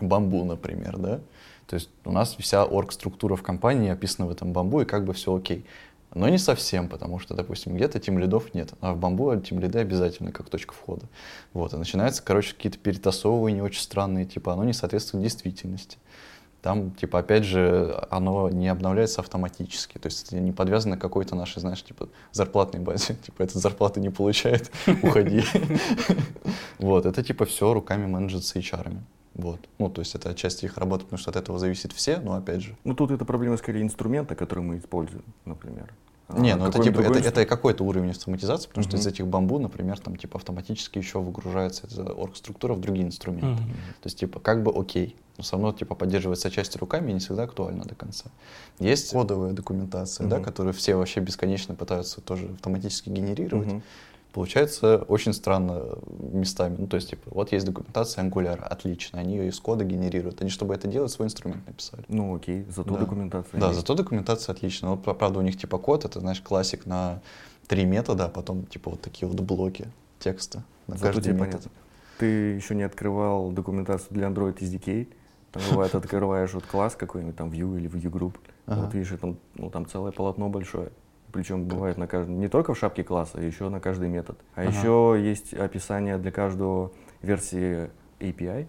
бамбу, 0.00 0.44
например, 0.44 0.96
да, 0.98 1.20
то 1.66 1.74
есть 1.74 1.88
у 2.04 2.12
нас 2.12 2.36
вся 2.38 2.64
орг-структура 2.64 3.36
в 3.36 3.42
компании 3.42 3.90
описана 3.90 4.26
в 4.26 4.30
этом 4.30 4.52
бамбу, 4.52 4.82
и 4.82 4.84
как 4.84 5.04
бы 5.04 5.12
все 5.12 5.34
окей. 5.34 5.64
Но 6.14 6.28
не 6.28 6.36
совсем, 6.36 6.88
потому 6.88 7.18
что, 7.18 7.34
допустим, 7.34 7.74
где-то 7.74 7.98
тим 7.98 8.18
лидов 8.18 8.52
нет, 8.52 8.74
а 8.82 8.92
в 8.92 8.98
бамбу 8.98 9.34
тим 9.40 9.60
лиды 9.60 9.78
обязательно 9.78 10.30
как 10.30 10.50
точка 10.50 10.74
входа. 10.74 11.06
Вот, 11.54 11.72
и 11.72 11.76
начинаются, 11.76 12.22
короче, 12.22 12.54
какие-то 12.54 12.78
перетасовывания 12.78 13.62
очень 13.62 13.80
странные, 13.80 14.26
типа 14.26 14.52
оно 14.52 14.64
не 14.64 14.74
соответствует 14.74 15.22
действительности. 15.22 15.96
Там, 16.62 16.92
типа, 16.92 17.18
опять 17.18 17.42
же, 17.44 18.06
оно 18.08 18.48
не 18.48 18.68
обновляется 18.68 19.20
автоматически, 19.20 19.98
то 19.98 20.06
есть 20.06 20.30
не 20.30 20.52
подвязано 20.52 20.96
к 20.96 21.00
какой-то 21.00 21.34
нашей, 21.34 21.58
знаешь, 21.58 21.82
типа, 21.82 22.08
зарплатной 22.30 22.78
базе. 22.78 23.14
Типа, 23.26 23.42
этот 23.42 23.56
зарплаты 23.56 24.00
не 24.00 24.10
получает, 24.10 24.70
уходи. 25.02 25.42
Вот, 26.78 27.06
это, 27.06 27.22
типа, 27.22 27.44
все 27.44 27.72
руками 27.72 28.06
менеджерса 28.06 28.58
и 28.58 28.62
HR. 28.62 28.96
Вот. 29.34 29.60
Ну, 29.78 29.88
то 29.88 30.00
есть 30.00 30.14
это 30.14 30.30
отчасти 30.30 30.66
их 30.66 30.78
работа, 30.78 31.04
потому 31.04 31.18
что 31.18 31.30
от 31.30 31.36
этого 31.36 31.58
зависит 31.58 31.92
все, 31.92 32.18
но 32.18 32.34
опять 32.34 32.62
же. 32.62 32.76
Ну, 32.84 32.94
тут 32.94 33.10
это 33.10 33.24
проблема 33.24 33.56
скорее 33.56 33.82
инструмента, 33.82 34.34
который 34.34 34.62
мы 34.62 34.78
используем, 34.78 35.24
например. 35.44 35.92
А 36.32 36.40
Не, 36.40 36.54
ну 36.56 36.66
это 36.66 36.82
типа, 36.82 37.00
это, 37.00 37.18
это 37.18 37.44
какой-то 37.44 37.84
уровень 37.84 38.10
автоматизации, 38.10 38.68
потому 38.68 38.84
что 38.84 38.96
Мгм. 38.96 39.02
из 39.02 39.06
этих 39.06 39.26
бамбу, 39.26 39.58
например, 39.58 39.98
там 39.98 40.16
типа 40.16 40.38
автоматически 40.38 40.98
еще 40.98 41.20
выгружается 41.20 41.86
эта 41.86 42.12
орг-структура 42.12 42.74
в 42.74 42.80
другие 42.80 43.06
инструменты. 43.06 43.62
Мгм. 43.62 43.72
То 43.72 44.06
есть, 44.06 44.18
типа, 44.18 44.40
как 44.40 44.62
бы 44.62 44.72
окей, 44.74 45.16
но 45.36 45.44
все 45.44 45.52
равно, 45.56 45.72
типа, 45.72 45.94
поддерживается 45.94 46.50
часть 46.50 46.76
руками 46.76 47.10
и 47.10 47.14
не 47.14 47.20
всегда 47.20 47.44
актуально 47.44 47.84
до 47.84 47.94
конца. 47.94 48.26
Есть 48.78 49.12
кодовая 49.12 49.52
документация, 49.52 50.26
да, 50.26 50.36
Мгм. 50.36 50.44
которую 50.44 50.72
все 50.74 50.94
вообще 50.94 51.20
бесконечно 51.20 51.74
пытаются 51.74 52.20
тоже 52.20 52.50
автоматически 52.54 53.08
генерировать. 53.10 53.68
Мгм. 53.68 53.82
Получается 54.32 54.96
очень 55.08 55.34
странно 55.34 55.82
местами. 56.32 56.76
Ну, 56.78 56.86
то 56.86 56.96
есть, 56.96 57.10
типа, 57.10 57.22
вот 57.32 57.52
есть 57.52 57.66
документация 57.66 58.24
Angular, 58.24 58.58
отлично, 58.62 59.18
они 59.20 59.36
ее 59.36 59.48
из 59.48 59.60
кода 59.60 59.84
генерируют. 59.84 60.40
Они, 60.40 60.48
чтобы 60.48 60.74
это 60.74 60.88
делать, 60.88 61.10
свой 61.10 61.26
инструмент 61.26 61.66
написали. 61.66 62.04
Ну, 62.08 62.34
окей, 62.34 62.64
зато 62.74 62.94
Да. 62.94 63.00
документация 63.00 63.60
Да, 63.60 63.66
есть. 63.68 63.80
зато 63.80 63.94
документация 63.94 64.54
отличная. 64.54 64.90
Вот, 64.90 65.02
пра- 65.04 65.12
правда, 65.14 65.38
у 65.40 65.42
них 65.42 65.58
типа 65.58 65.76
код, 65.78 66.06
это, 66.06 66.20
знаешь, 66.20 66.40
классик 66.40 66.86
на 66.86 67.20
три 67.68 67.84
метода, 67.84 68.24
а 68.24 68.28
потом 68.28 68.64
типа 68.66 68.90
вот 68.92 69.02
такие 69.02 69.28
вот 69.28 69.38
блоки 69.40 69.86
текста 70.18 70.64
на 70.86 70.94
Зато 70.96 71.06
каждый 71.08 71.22
тебе 71.24 71.32
метод. 71.34 71.50
понятно. 71.50 71.70
Ты 72.18 72.26
еще 72.26 72.74
не 72.74 72.84
открывал 72.84 73.50
документацию 73.50 74.08
для 74.10 74.28
Android 74.28 74.56
SDK. 74.58 75.08
Там 75.50 75.62
бывает, 75.70 75.94
открываешь 75.94 76.54
вот 76.54 76.64
класс 76.64 76.94
какой-нибудь, 76.96 77.36
там 77.36 77.50
Vue 77.50 77.76
или 77.78 77.90
Vue 77.90 78.10
Group. 78.10 78.36
Ага. 78.64 78.80
Вот 78.82 78.94
видишь, 78.94 79.12
там, 79.20 79.36
ну, 79.56 79.68
там 79.68 79.86
целое 79.86 80.12
полотно 80.12 80.48
большое. 80.48 80.88
Причем 81.32 81.64
бывает 81.64 81.96
на 81.96 82.06
каждом, 82.06 82.38
не 82.38 82.48
только 82.48 82.74
в 82.74 82.78
шапке 82.78 83.02
класса, 83.02 83.40
еще 83.40 83.68
на 83.70 83.80
каждый 83.80 84.08
метод. 84.08 84.38
А 84.54 84.60
Ага. 84.62 84.70
еще 84.70 85.16
есть 85.18 85.54
описание 85.54 86.18
для 86.18 86.30
каждого 86.30 86.92
версии 87.22 87.90
API 88.20 88.68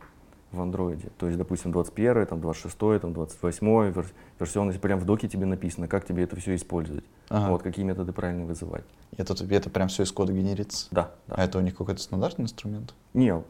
в 0.53 0.61
андроиде. 0.61 1.09
То 1.17 1.25
есть, 1.25 1.37
допустим, 1.37 1.71
21, 1.71 2.25
там 2.25 2.39
26, 2.39 3.01
там 3.01 3.13
28 3.13 3.67
вер- 3.91 4.13
версионность, 4.39 4.79
прям 4.79 4.99
в 4.99 5.05
доке 5.05 5.27
тебе 5.27 5.45
написано, 5.45 5.87
как 5.87 6.05
тебе 6.05 6.23
это 6.23 6.35
все 6.37 6.55
использовать. 6.55 7.03
Ага. 7.29 7.49
Вот, 7.51 7.63
какие 7.63 7.83
методы 7.83 8.13
правильно 8.13 8.45
вызывать. 8.45 8.83
Это, 9.17 9.33
это 9.49 9.69
прям 9.69 9.89
все 9.89 10.03
из 10.03 10.11
кода 10.11 10.31
генерится. 10.31 10.87
Да, 10.91 11.11
да. 11.27 11.35
А 11.35 11.43
это 11.43 11.57
у 11.57 11.61
них 11.61 11.75
какой-то 11.75 12.01
стандартный 12.01 12.43
инструмент? 12.45 12.93
Не, 13.13 13.43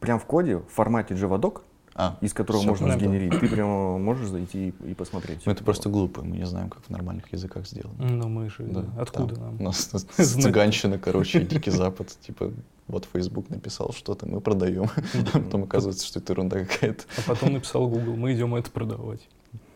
прям 0.00 0.18
в 0.18 0.24
коде, 0.26 0.58
в 0.58 0.66
формате 0.66 1.14
JavaDoc, 1.14 1.62
А, 2.00 2.16
из 2.20 2.32
которого 2.32 2.62
можно 2.62 2.92
сгенерить, 2.92 3.38
ты 3.40 3.48
прямо 3.48 3.98
можешь 3.98 4.28
зайти 4.28 4.68
и, 4.68 4.90
и 4.90 4.94
посмотреть. 4.94 5.42
ну 5.44 5.50
это 5.50 5.64
просто 5.64 5.88
глупо, 5.88 6.22
мы 6.22 6.36
не 6.36 6.46
знаем, 6.46 6.70
как 6.70 6.84
в 6.84 6.90
нормальных 6.90 7.32
языках 7.32 7.66
сделано. 7.66 7.96
Ну 7.98 8.28
мы 8.28 8.48
же, 8.48 8.62
Да, 8.62 8.84
откуда 8.96 9.34
там 9.34 9.44
нам? 9.44 9.60
У 9.60 9.62
нас 9.64 9.84
цыганщина, 10.16 10.98
короче, 10.98 11.40
и 11.40 11.44
Дикий 11.44 11.72
Запад. 11.72 12.16
Типа, 12.24 12.52
вот 12.86 13.08
Facebook 13.12 13.50
написал 13.50 13.92
что-то, 13.92 14.26
мы 14.26 14.40
продаем. 14.40 14.88
А 15.34 15.38
потом 15.40 15.64
оказывается, 15.64 16.06
что 16.06 16.20
это 16.20 16.32
ерунда 16.34 16.64
какая-то. 16.64 17.02
А 17.18 17.22
потом 17.26 17.52
написал 17.54 17.88
Google, 17.88 18.14
мы 18.16 18.32
идем 18.32 18.54
это 18.54 18.70
продавать. 18.70 19.26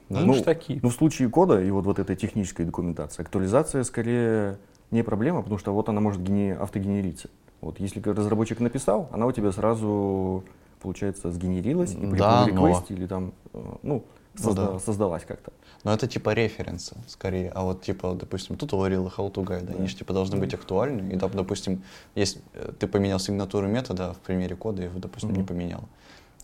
Да? 0.09 0.21
Ну, 0.21 0.27
мы 0.27 0.35
ж 0.35 0.43
такие. 0.43 0.79
Ну, 0.83 0.91
в 0.91 0.95
случае 0.95 1.29
кода 1.29 1.61
и 1.63 1.71
вот, 1.71 1.87
вот 1.87 1.99
этой 1.99 2.15
технической 2.17 2.67
документации, 2.67 3.23
актуализация 3.23 3.83
скорее 3.83 4.59
не 4.91 5.03
проблема, 5.03 5.41
потому 5.43 5.59
что 5.59 5.73
вот 5.73 5.89
она 5.89 6.01
может 6.01 6.21
гене- 6.23 6.55
автогенериться. 6.55 7.29
Вот 7.61 7.81
если 7.81 8.01
разработчик 8.01 8.61
написал, 8.61 9.09
она 9.13 9.27
у 9.27 9.33
тебя 9.33 9.53
сразу, 9.53 10.45
получается, 10.83 11.31
сгенерилась, 11.31 11.93
и 11.95 12.07
Да, 12.17 12.47
но- 12.47 12.85
или 12.89 13.07
там, 13.07 13.33
э, 13.53 13.59
ну, 13.83 14.05
Ну 14.35 14.51
созда- 14.51 14.73
да. 14.73 14.79
создалась 14.79 15.25
как-то. 15.25 15.53
Но 15.85 15.93
это 15.93 16.07
типа 16.07 16.31
референсы 16.35 16.97
скорее. 17.09 17.51
А 17.55 17.63
вот 17.63 17.83
типа, 17.83 18.15
допустим, 18.15 18.57
туториалы, 18.57 19.11
how 19.17 19.33
to 19.33 19.45
guide, 19.45 19.77
они 19.77 19.87
же 19.89 19.97
типа 19.97 20.13
должны 20.13 20.37
быть 20.37 20.55
актуальны. 20.55 21.13
И, 21.13 21.17
доп- 21.17 21.35
допустим, 21.37 21.83
есть 22.15 22.39
э, 22.55 22.73
ты 22.79 22.87
поменял 22.87 23.19
сигнатуру 23.19 23.69
метода 23.69 24.13
в 24.15 24.19
примере 24.19 24.57
кода, 24.57 24.83
и 24.83 24.85
его, 24.87 24.99
допустим, 24.99 25.31
не 25.33 25.39
Мгм. 25.39 25.47
поменял. 25.47 25.85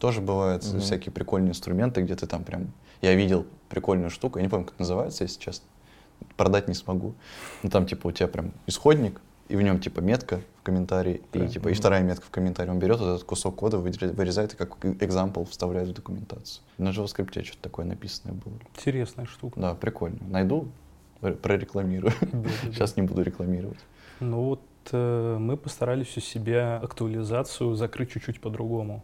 Тоже 0.01 0.21
бывают 0.21 0.65
Мгм. 0.67 0.81
всякие 0.81 1.13
прикольные 1.13 1.51
инструменты, 1.51 2.03
где 2.03 2.15
ты 2.15 2.27
там 2.27 2.45
прям... 2.45 2.73
Я 3.03 3.15
видел 3.15 3.47
прикольную 3.69 4.11
штуку, 4.11 4.39
я 4.39 4.45
не 4.45 4.49
помню, 4.49 4.67
как 4.67 4.79
называется, 4.79 5.25
если 5.25 5.41
честно. 5.41 5.67
Продать 6.37 6.69
не 6.69 6.75
смогу. 6.75 7.15
Ну 7.63 7.71
там 7.71 7.87
типа 7.87 8.09
у 8.09 8.13
тебя 8.13 8.29
прям 8.29 8.53
исходник, 8.67 9.21
и 9.49 9.57
в 9.57 9.63
нем 9.63 9.79
типа 9.81 10.01
метка 10.01 10.41
в 10.69 10.71
комментарии, 10.71 11.23
и 11.33 11.49
типа 11.49 11.69
и 11.69 11.73
Мгм. 11.73 11.79
вторая 11.79 12.03
метка 12.03 12.27
в 12.27 12.31
комментарии. 12.31 12.71
Он 12.71 12.79
берет 12.79 13.01
вот 13.01 13.09
этот 13.09 13.25
кусок 13.25 13.57
кода, 13.57 13.79
вырезает 13.79 14.53
и 14.53 14.57
как 14.57 14.77
example 14.85 15.49
вставляет 15.49 15.89
в 15.89 15.93
документацию. 15.95 16.63
На 16.77 16.89
JavaScript 16.91 17.43
что-то 17.45 17.63
такое 17.63 17.87
написанное 17.87 18.35
было. 18.35 18.55
Интересная 18.75 19.25
штука. 19.27 19.59
Да, 19.59 19.75
прикольно. 19.75 20.19
Найду, 20.29 20.69
пр- 21.21 21.35
прорекламирую. 21.37 22.13
Сейчас 22.65 22.97
не 22.97 23.03
буду 23.03 23.23
рекламировать. 23.23 23.79
Ну 24.21 24.43
вот 24.43 24.61
э, 24.93 25.37
мы 25.41 25.57
постарались 25.57 26.17
у 26.17 26.21
себя 26.21 26.79
актуализацию 26.83 27.75
закрыть 27.75 28.11
чуть-чуть 28.13 28.41
по-другому. 28.41 29.03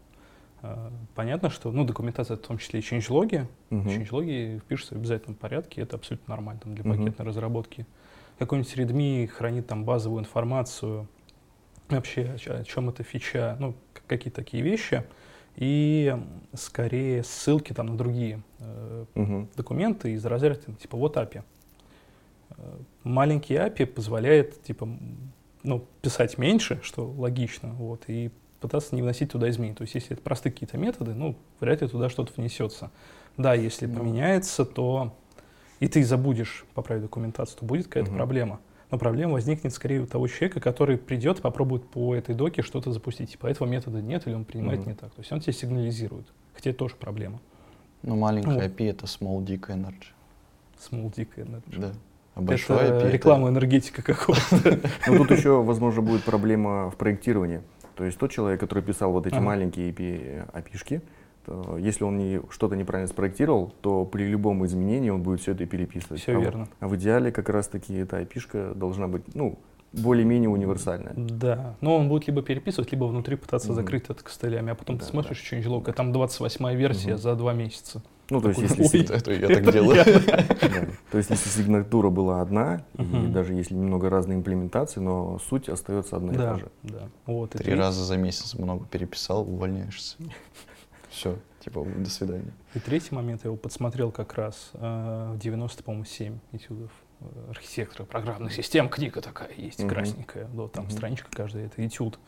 Э, 0.63 0.91
понятно, 1.15 1.49
что 1.51 1.71
ну, 1.73 1.85
документация, 1.85 2.37
в 2.37 2.41
том 2.41 2.59
числе 2.59 2.81
и 2.81 2.83
changelog'и, 2.83 3.47
Мгм. 3.71 3.89
changelog'и 3.89 4.61
пишутся 4.69 4.95
в 4.95 4.99
обязательном 4.99 5.37
порядке, 5.37 5.81
это 5.81 5.97
абсолютно 5.97 6.35
нормально 6.35 6.61
там, 6.63 6.75
для 6.75 6.85
пакетной 6.85 7.25
разработки. 7.25 7.87
Какой-нибудь 8.39 8.77
readme 8.77 9.29
хранит 9.29 9.67
там 9.69 9.85
базовую 9.85 10.21
информацию, 10.21 11.07
вообще 11.89 12.37
о, 12.47 12.65
чем 12.65 12.89
эта 12.89 13.03
фича, 13.03 13.57
ну, 13.61 13.75
к- 13.93 14.03
какие-то 14.07 14.37
такие 14.37 14.63
вещи, 14.63 15.05
и 15.57 16.17
скорее 16.55 17.23
ссылки 17.23 17.73
там 17.73 17.87
на 17.87 17.97
другие 17.97 18.43
э, 18.59 19.05
Мгм. 19.15 19.49
документы 19.57 20.13
из 20.13 20.25
разряда 20.25 20.61
типа 20.81 20.97
вот 20.97 21.17
API. 21.17 21.43
Э, 22.57 22.77
Маленький 23.05 23.55
API 23.55 23.87
позволяет 23.87 24.63
типа 24.63 24.89
ну, 25.63 25.87
писать 26.03 26.37
меньше, 26.39 26.81
что 26.83 27.07
логично, 27.11 27.71
вот, 27.71 28.05
и 28.09 28.31
пытаться 28.61 28.95
не 28.95 29.03
вносить 29.03 29.31
туда 29.33 29.49
изменения. 29.49 29.75
То 29.77 29.83
есть 29.83 29.95
если 29.95 30.13
это 30.15 30.23
простые 30.23 30.53
какие-то 30.53 30.77
методы, 30.77 31.15
ну, 31.15 31.37
вряд 31.61 31.81
ли 31.83 31.89
туда 31.89 32.09
что-то 32.09 32.33
внесется. 32.37 32.91
Да, 33.37 33.55
если 33.55 33.87
Ну. 33.87 33.99
поменяется, 34.01 34.65
то 34.65 35.15
и 35.81 35.89
ты 35.89 36.03
забудешь 36.05 36.65
поправить 36.75 37.03
документацию, 37.03 37.59
то 37.61 37.65
будет 37.67 37.87
какая-то 37.87 38.11
Мгм. 38.11 38.17
проблема. 38.19 38.61
Но 38.91 38.99
проблема 38.99 39.33
возникнет 39.33 39.73
скорее 39.73 40.01
у 40.03 40.07
того 40.07 40.29
человека, 40.29 40.61
который 40.61 40.99
придет 40.99 41.39
и 41.39 41.43
попробует 41.43 41.85
по 41.89 42.15
этой 42.15 42.35
доке 42.35 42.63
что-то 42.63 42.93
запустить. 42.93 43.33
Типа 43.33 43.47
этого 43.47 43.67
метода 43.67 44.01
нет 44.01 44.27
или 44.27 44.35
он 44.35 44.45
принимает 44.45 44.81
Мгм. 44.81 44.91
не 44.91 44.95
так. 44.95 45.11
То 45.11 45.21
есть 45.21 45.33
он 45.33 45.41
тебе 45.41 45.53
сигнализирует. 45.53 46.27
Хотя 46.55 46.71
это 46.71 46.79
тоже 46.79 46.97
проблема. 46.97 47.41
Ну, 48.03 48.17
маленькая. 48.17 48.69
API— 48.69 48.91
это 48.91 49.07
small 49.07 49.45
dick 49.45 49.69
energy. 49.69 50.13
Small 50.79 51.13
dick 51.15 51.29
energy. 51.37 51.79
Да. 51.79 51.93
А 52.35 52.43
это 52.43 53.07
API— 53.07 53.11
реклама 53.13 53.49
энергетика 53.49 54.03
какого-то. 54.03 54.81
Ну, 55.07 55.19
тут 55.19 55.31
еще, 55.31 55.63
возможно, 55.63 56.03
будет 56.03 56.25
проблема 56.25 56.91
в 56.91 56.97
проектировании. 56.97 57.63
То 57.95 58.05
есть 58.05 58.19
тот 58.19 58.31
человек, 58.33 58.61
который 58.61 58.83
писал 58.83 59.13
вот 59.13 59.27
эти 59.27 59.37
маленькие 59.37 59.91
то 59.91 60.45
если 61.79 62.05
он 62.05 62.17
не, 62.19 62.41
что-то 62.51 62.77
неправильно 62.77 63.09
спроектировал, 63.13 63.73
то 63.81 64.05
при 64.05 64.25
любом 64.25 64.65
изменении 64.67 65.11
он 65.11 65.23
будет 65.23 65.41
все 65.41 65.53
это 65.53 65.67
переписывать. 65.67 66.21
Всё 66.23 66.37
а, 66.37 66.39
в- 66.39 66.43
верно. 66.43 66.69
А 66.81 66.89
в 66.89 66.97
идеале 66.97 67.31
как 67.33 67.49
раз-таки 67.49 67.95
эта 67.95 68.21
API-шка 68.21 68.75
должна 68.75 69.09
быть, 69.09 69.35
ну, 69.35 69.59
более-менее 69.93 70.49
универсальная. 70.51 71.13
Да, 71.17 71.77
но 71.81 71.97
он 71.97 72.09
будет 72.09 72.27
либо 72.27 72.43
переписывать, 72.43 72.91
либо 72.91 73.05
внутри 73.05 73.37
пытаться 73.37 73.69
Мгм. 73.69 73.77
закрыть 73.77 74.05
это 74.09 74.25
костылями, 74.25 74.73
а 74.73 74.75
потом 74.75 74.99
ты 74.99 75.05
Да, 75.05 75.11
смотришь 75.11 75.41
changelog, 75.53 75.85
а 75.89 75.93
там 75.93 76.13
28 76.13 76.75
версия 76.75 77.11
Мгм. 77.11 77.19
за 77.19 77.37
два 77.37 77.53
месяца. 77.53 78.03
Ну, 78.31 78.41
то 78.41 78.49
есть, 78.49 78.61
если, 78.63 78.81
ой. 78.83 78.89
си- 78.89 79.07
Это 79.09 79.33
я 79.33 79.47
так 79.63 79.71
делаю. 79.71 80.03
да. 80.05 80.87
то 81.13 81.19
есть, 81.19 81.31
если 81.31 81.49
сигнатура 81.51 82.09
была 82.11 82.41
одна, 82.41 82.83
и 82.99 83.27
даже 83.29 83.53
если 83.53 83.75
немного 83.75 84.09
разные 84.11 84.39
имплементации, 84.39 84.99
но 84.99 85.39
суть 85.49 85.69
остается 85.69 86.17
одна 86.17 86.33
и 86.33 86.37
Да, 86.39 86.53
та 86.55 86.59
же. 86.59 86.69
да. 86.85 87.09
Вот, 87.27 87.51
Три 87.51 87.75
раза 87.75 88.03
за 88.03 88.17
месяц 88.17 88.55
много 88.55 88.87
переписал, 88.87 89.43
увольняешься. 89.43 90.17
Все, 91.15 91.39
типа, 91.61 91.87
до 91.97 92.11
свидания. 92.11 92.53
И 92.75 92.81
третий 92.81 93.15
момент, 93.15 93.45
я 93.45 93.49
его 93.49 93.57
подсмотрел 93.57 94.11
как 94.11 94.35
раз 94.35 94.71
э, 94.75 95.33
в 95.35 95.39
90, 95.39 95.83
по-моему, 95.85 96.05
7 96.05 96.39
этюдов 96.53 96.91
э, 97.21 97.25
архитектора 97.51 98.05
программных 98.05 98.53
систем. 98.53 98.89
Книга 98.89 99.21
такая 99.21 99.51
есть, 99.57 99.79
Мгм. 99.79 99.89
красненькая. 99.91 100.49
Да, 100.53 100.67
там 100.67 100.85
Мгм. 100.85 100.91
страничка 100.93 101.29
каждая, 101.31 101.67
это 101.67 101.87
этюд. 101.87 102.19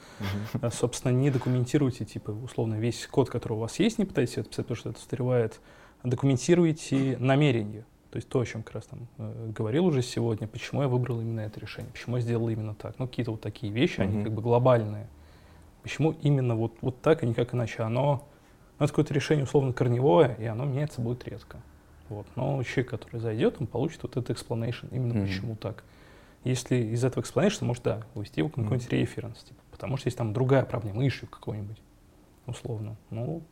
А, 0.63 0.71
Собственно, 0.71 1.11
не 1.13 1.31
документируйте, 1.31 2.05
типа, 2.05 2.31
условно, 2.31 2.75
весь 2.77 3.07
код, 3.09 3.29
который 3.29 3.55
у 3.55 3.59
вас 3.59 3.79
есть, 3.81 3.99
не 3.99 4.05
пытайтесь 4.05 4.39
это 4.39 4.49
писать, 4.51 4.67
потому 4.67 4.77
что 4.77 4.91
это 4.91 4.99
устаревает. 5.01 5.61
Документируйте 6.05 7.17
намерение. 7.19 7.85
То 8.13 8.17
есть 8.19 8.29
то, 8.29 8.39
о 8.41 8.47
чем 8.47 8.63
как 8.63 8.77
раз 8.77 8.87
там 8.87 9.09
э, 9.19 9.51
говорил 9.55 9.85
уже 9.87 10.01
сегодня, 10.03 10.47
почему 10.47 10.83
я 10.83 10.89
выбрал 10.89 11.21
именно 11.21 11.41
это 11.41 11.59
решение, 11.59 11.91
почему 11.93 12.17
я 12.17 12.23
сделал 12.23 12.49
именно 12.49 12.75
так. 12.75 12.99
Ну, 13.01 13.09
какие-то 13.09 13.33
вот 13.33 13.41
такие 13.41 13.73
вещи, 13.73 14.01
они 14.01 14.15
Мгм. 14.19 14.25
как 14.25 14.33
бы 14.33 14.43
глобальные. 14.43 15.09
Почему 15.83 16.13
именно 16.23 16.55
вот, 16.55 16.75
вот 16.83 17.03
так, 17.03 17.23
а 17.23 17.27
никак 17.27 17.53
иначе? 17.55 17.83
Оно, 17.83 18.27
ну, 18.79 18.85
это 18.85 18.93
какое-то 18.93 19.15
решение 19.15 19.45
условно 19.45 19.73
корневое, 19.73 20.35
и 20.39 20.45
оно 20.45 20.65
меняться 20.65 21.01
будет 21.01 21.27
редко. 21.27 21.59
Вот. 22.09 22.27
Но 22.37 22.63
человек, 22.63 22.91
который 22.91 23.19
зайдет, 23.21 23.57
он 23.61 23.67
получит 23.67 24.03
вот 24.03 24.17
этот 24.17 24.37
explanation, 24.37 24.89
именно 24.93 25.15
Мгм. 25.15 25.27
почему 25.27 25.57
так. 25.57 25.83
Если 26.45 26.77
из 26.77 27.03
этого 27.05 27.23
explanation, 27.25 27.65
может, 27.65 27.83
да, 27.83 28.03
увести 28.15 28.41
его 28.41 28.49
на 28.55 28.63
какой-нибудь 28.63 28.89
референс, 28.91 29.39
типа, 29.43 29.61
потому 29.73 29.97
что 29.97 30.07
есть 30.07 30.17
там 30.17 30.33
другая 30.33 30.65
проблема, 30.65 31.05
ищу 31.07 31.27
какой-нибудь, 31.27 31.79
условно. 32.47 32.97
Ну, 33.11 33.43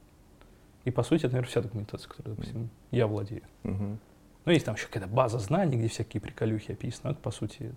и 0.85 0.91
по 0.91 1.03
сути, 1.03 1.23
это, 1.27 1.31
наверное, 1.35 1.51
вся 1.51 1.63
документация, 1.63 2.09
которой, 2.09 2.29
допустим, 2.37 2.69
я 2.93 3.07
владею. 3.09 3.43
Мгм. 3.65 3.99
Ну, 4.45 4.53
есть 4.53 4.67
там 4.67 4.75
еще 4.77 4.87
какая-то 4.87 5.09
база 5.09 5.39
знаний, 5.39 5.77
где 5.77 5.89
всякие 5.89 6.21
приколюхи 6.21 6.73
описаны. 6.73 7.01
но 7.05 7.11
Это, 7.13 7.21
по 7.21 7.31
сути, 7.31 7.75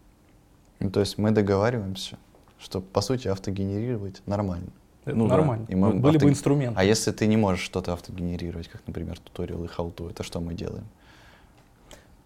Ну, 0.80 0.92
то 0.92 1.00
есть 1.00 1.18
мы 1.18 1.32
договариваемся, 1.32 2.18
что, 2.60 2.82
по 2.82 3.02
сути, 3.02 3.30
автогенерировать 3.30 4.22
нормально. 4.28 4.70
Это 5.08 5.16
Ну 5.18 5.28
да. 5.28 5.38
нормально. 5.38 5.66
И 5.70 5.76
мы 5.76 5.94
Ну, 5.94 6.00
Были 6.00 6.16
авто- 6.18 6.26
бы 6.26 6.32
инструменты. 6.32 6.80
А 6.80 6.84
если 6.84 7.12
ты 7.12 7.28
не 7.28 7.38
можешь 7.38 7.64
что-то 7.64 7.94
автогенерировать, 7.94 8.68
как, 8.68 8.82
например, 8.88 9.18
туториал 9.20 9.64
и 9.64 9.68
how-to, 9.68 10.10
это 10.12 10.24
что 10.24 10.40
мы 10.40 10.54
делаем? 10.54 10.86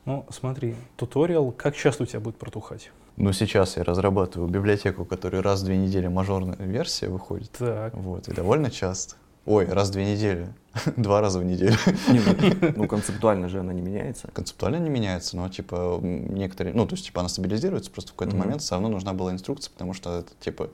Ну, 0.06 0.26
смотри, 0.30 0.76
туториал, 0.96 1.52
как 1.52 1.76
часто 1.76 2.04
у 2.04 2.06
тебя 2.06 2.20
будет 2.20 2.38
протухать? 2.38 2.92
Ну, 3.18 3.34
сейчас 3.34 3.78
я 3.78 3.84
разрабатываю 3.84 4.50
библиотеку, 4.50 5.06
которая 5.06 5.42
раз 5.44 5.62
в 5.62 5.66
две 5.66 5.78
недели 5.78 6.08
мажорная 6.08 6.56
версия 6.58 7.08
выходит. 7.10 7.52
Так, 7.52 7.94
Вот, 7.94 8.28
и 8.28 8.34
довольно 8.34 8.72
часто. 8.72 9.16
Ой, 9.46 9.66
раз 9.66 9.90
в 9.90 9.92
две 9.94 10.06
недели. 10.06 10.48
Два 10.98 11.20
раза 11.20 11.40
в 11.40 11.44
неделю. 11.44 11.76
Не, 12.10 12.74
ну, 12.78 12.88
концептуально 12.88 13.50
же 13.50 13.60
она 13.60 13.74
не 13.74 13.82
меняется. 13.82 14.30
Концептуально 14.34 14.78
не 14.78 14.90
меняется, 14.90 15.36
но 15.36 15.50
типа 15.50 16.00
некоторые, 16.02 16.76
ну 16.76 16.86
то 16.86 16.94
есть 16.94 17.06
типа 17.08 17.20
она 17.22 17.30
стабилизируется, 17.30 17.90
просто 17.92 18.12
в 18.12 18.16
какой-то 18.16 18.36
момент 18.38 18.62
все 18.62 18.76
равно 18.76 18.88
нужна 18.90 19.14
была 19.14 19.32
инструкция, 19.32 19.72
потому 19.72 19.94
что 19.94 20.20
это 20.20 20.32
типа 20.40 20.70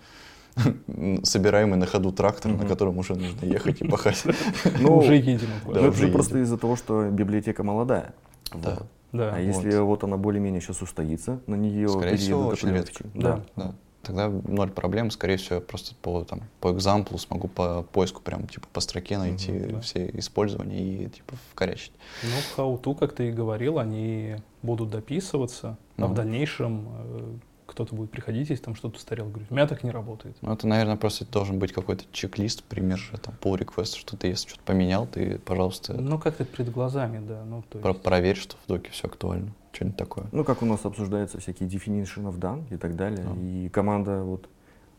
собираемый 1.23 1.77
на 1.77 1.85
ходу 1.85 2.11
трактор, 2.11 2.51
на 2.51 2.65
котором 2.65 2.97
уже 2.97 3.15
нужно 3.15 3.45
ехать 3.45 3.81
и 3.81 3.87
пахать. 3.89 4.23
Ну, 4.79 4.97
Уже 4.97 5.15
едем. 5.15 5.47
Ну, 5.65 5.73
Да, 5.73 5.79
это 5.81 5.89
уже 5.89 6.07
же 6.07 6.11
просто 6.11 6.35
едем. 6.35 6.43
из-за 6.45 6.57
того, 6.57 6.75
что 6.75 7.09
библиотека 7.09 7.63
молодая. 7.63 8.13
Да. 8.53 8.79
Да. 9.13 9.33
А 9.35 9.39
если 9.39 9.77
вот 9.79 10.03
она 10.03 10.17
более-менее 10.17 10.59
сейчас 10.61 10.81
устоится, 10.81 11.39
на 11.47 11.55
нее 11.55 11.87
Скорее 11.89 12.17
всего, 12.17 12.47
очень 12.47 12.69
редко. 12.69 13.05
Да. 13.13 13.41
Да. 13.55 13.73
Тогда 14.03 14.29
ноль 14.29 14.69
проблем, 14.69 15.11
скорее 15.11 15.35
всего, 15.37 15.55
я 15.55 15.61
просто 15.61 15.93
по, 16.01 16.23
там, 16.23 16.41
по 16.61 16.71
экзамплу 16.71 17.17
смогу 17.17 17.47
по 17.49 17.83
поиску 17.83 18.21
прям 18.21 18.47
типа 18.47 18.67
по 18.71 18.79
строке 18.79 19.17
найти 19.17 19.51
Мгм, 19.51 19.71
да. 19.73 19.79
все 19.81 20.09
использования 20.13 20.79
и 21.05 21.09
типа 21.09 21.33
вкорячить. 21.51 21.91
Ну, 22.23 22.29
в 22.29 22.57
how-to, 22.57 22.95
как 22.97 23.13
ты 23.13 23.29
и 23.29 23.31
говорил, 23.31 23.79
они 23.79 24.35
будут 24.61 24.91
дописываться, 24.91 25.77
а 25.97 26.07
в 26.07 26.13
дальнейшем 26.13 26.87
э, 26.99 27.33
кто-то 27.77 27.93
будет 27.95 28.09
приходить, 28.09 28.49
если 28.49 28.63
там 28.63 28.73
что-то 28.73 28.95
устарел, 28.97 29.27
говорит, 29.29 29.51
у 29.51 29.53
меня 29.53 29.67
так 29.67 29.83
не 29.83 29.91
работает. 29.91 30.35
Ну, 30.41 30.51
это, 30.51 30.65
наверное, 30.67 30.95
просто 30.95 31.25
должен 31.25 31.59
быть 31.59 31.71
какой-то 31.73 32.05
чек-лист, 32.11 32.63
пример, 32.63 32.97
же, 32.97 33.15
там, 33.19 33.35
pull 33.39 33.55
request, 33.59 33.97
что 33.97 34.17
ты, 34.17 34.29
если 34.29 34.49
что-то 34.49 34.63
поменял, 34.63 35.05
ты, 35.05 35.37
пожалуйста, 35.37 35.93
Ну, 35.93 36.17
как-то 36.17 36.43
перед 36.43 36.71
глазами, 36.71 37.19
да. 37.23 37.43
Ну, 37.45 37.61
то 37.69 37.77
про- 37.77 37.91
есть, 37.91 38.01
проверь, 38.01 38.35
что 38.35 38.55
в 38.65 38.67
доке 38.67 38.89
все 38.89 39.05
актуально. 39.07 39.53
Что-нибудь 39.73 39.95
такое. 39.97 40.25
Ну, 40.31 40.43
как 40.43 40.63
у 40.63 40.65
нас 40.65 40.83
обсуждаются 40.85 41.39
всякие 41.39 41.69
definition 41.69 42.23
of 42.33 42.39
done 42.39 42.63
и 42.73 42.77
так 42.77 42.95
далее. 42.95 43.27
А. 43.29 43.35
И 43.39 43.69
команда 43.69 44.23
вот 44.23 44.49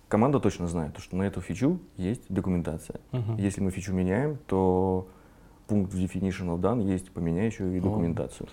команда 0.07 0.39
точно 0.39 0.69
знает, 0.69 0.97
что 0.99 1.17
на 1.17 1.25
эту 1.25 1.41
фичу 1.41 1.81
есть 1.97 2.23
документация. 2.29 3.01
Мгм. 3.11 3.39
Если 3.39 3.61
мы 3.61 3.73
фичу 3.73 3.93
меняем, 3.93 4.39
то 4.47 5.09
пункт 5.67 5.93
в 5.93 5.99
definition 5.99 6.47
of 6.57 6.61
done 6.61 6.81
есть, 6.89 7.11
поменяй 7.11 7.47
еще 7.47 7.77
и 7.77 7.81
документацию. 7.81 8.49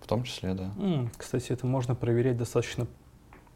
В 0.00 0.06
том 0.06 0.22
числе, 0.22 0.54
да. 0.54 0.72
М, 0.78 1.10
Кстати, 1.18 1.52
это 1.52 1.66
можно 1.66 1.94
проверять 1.94 2.38
достаточно 2.38 2.86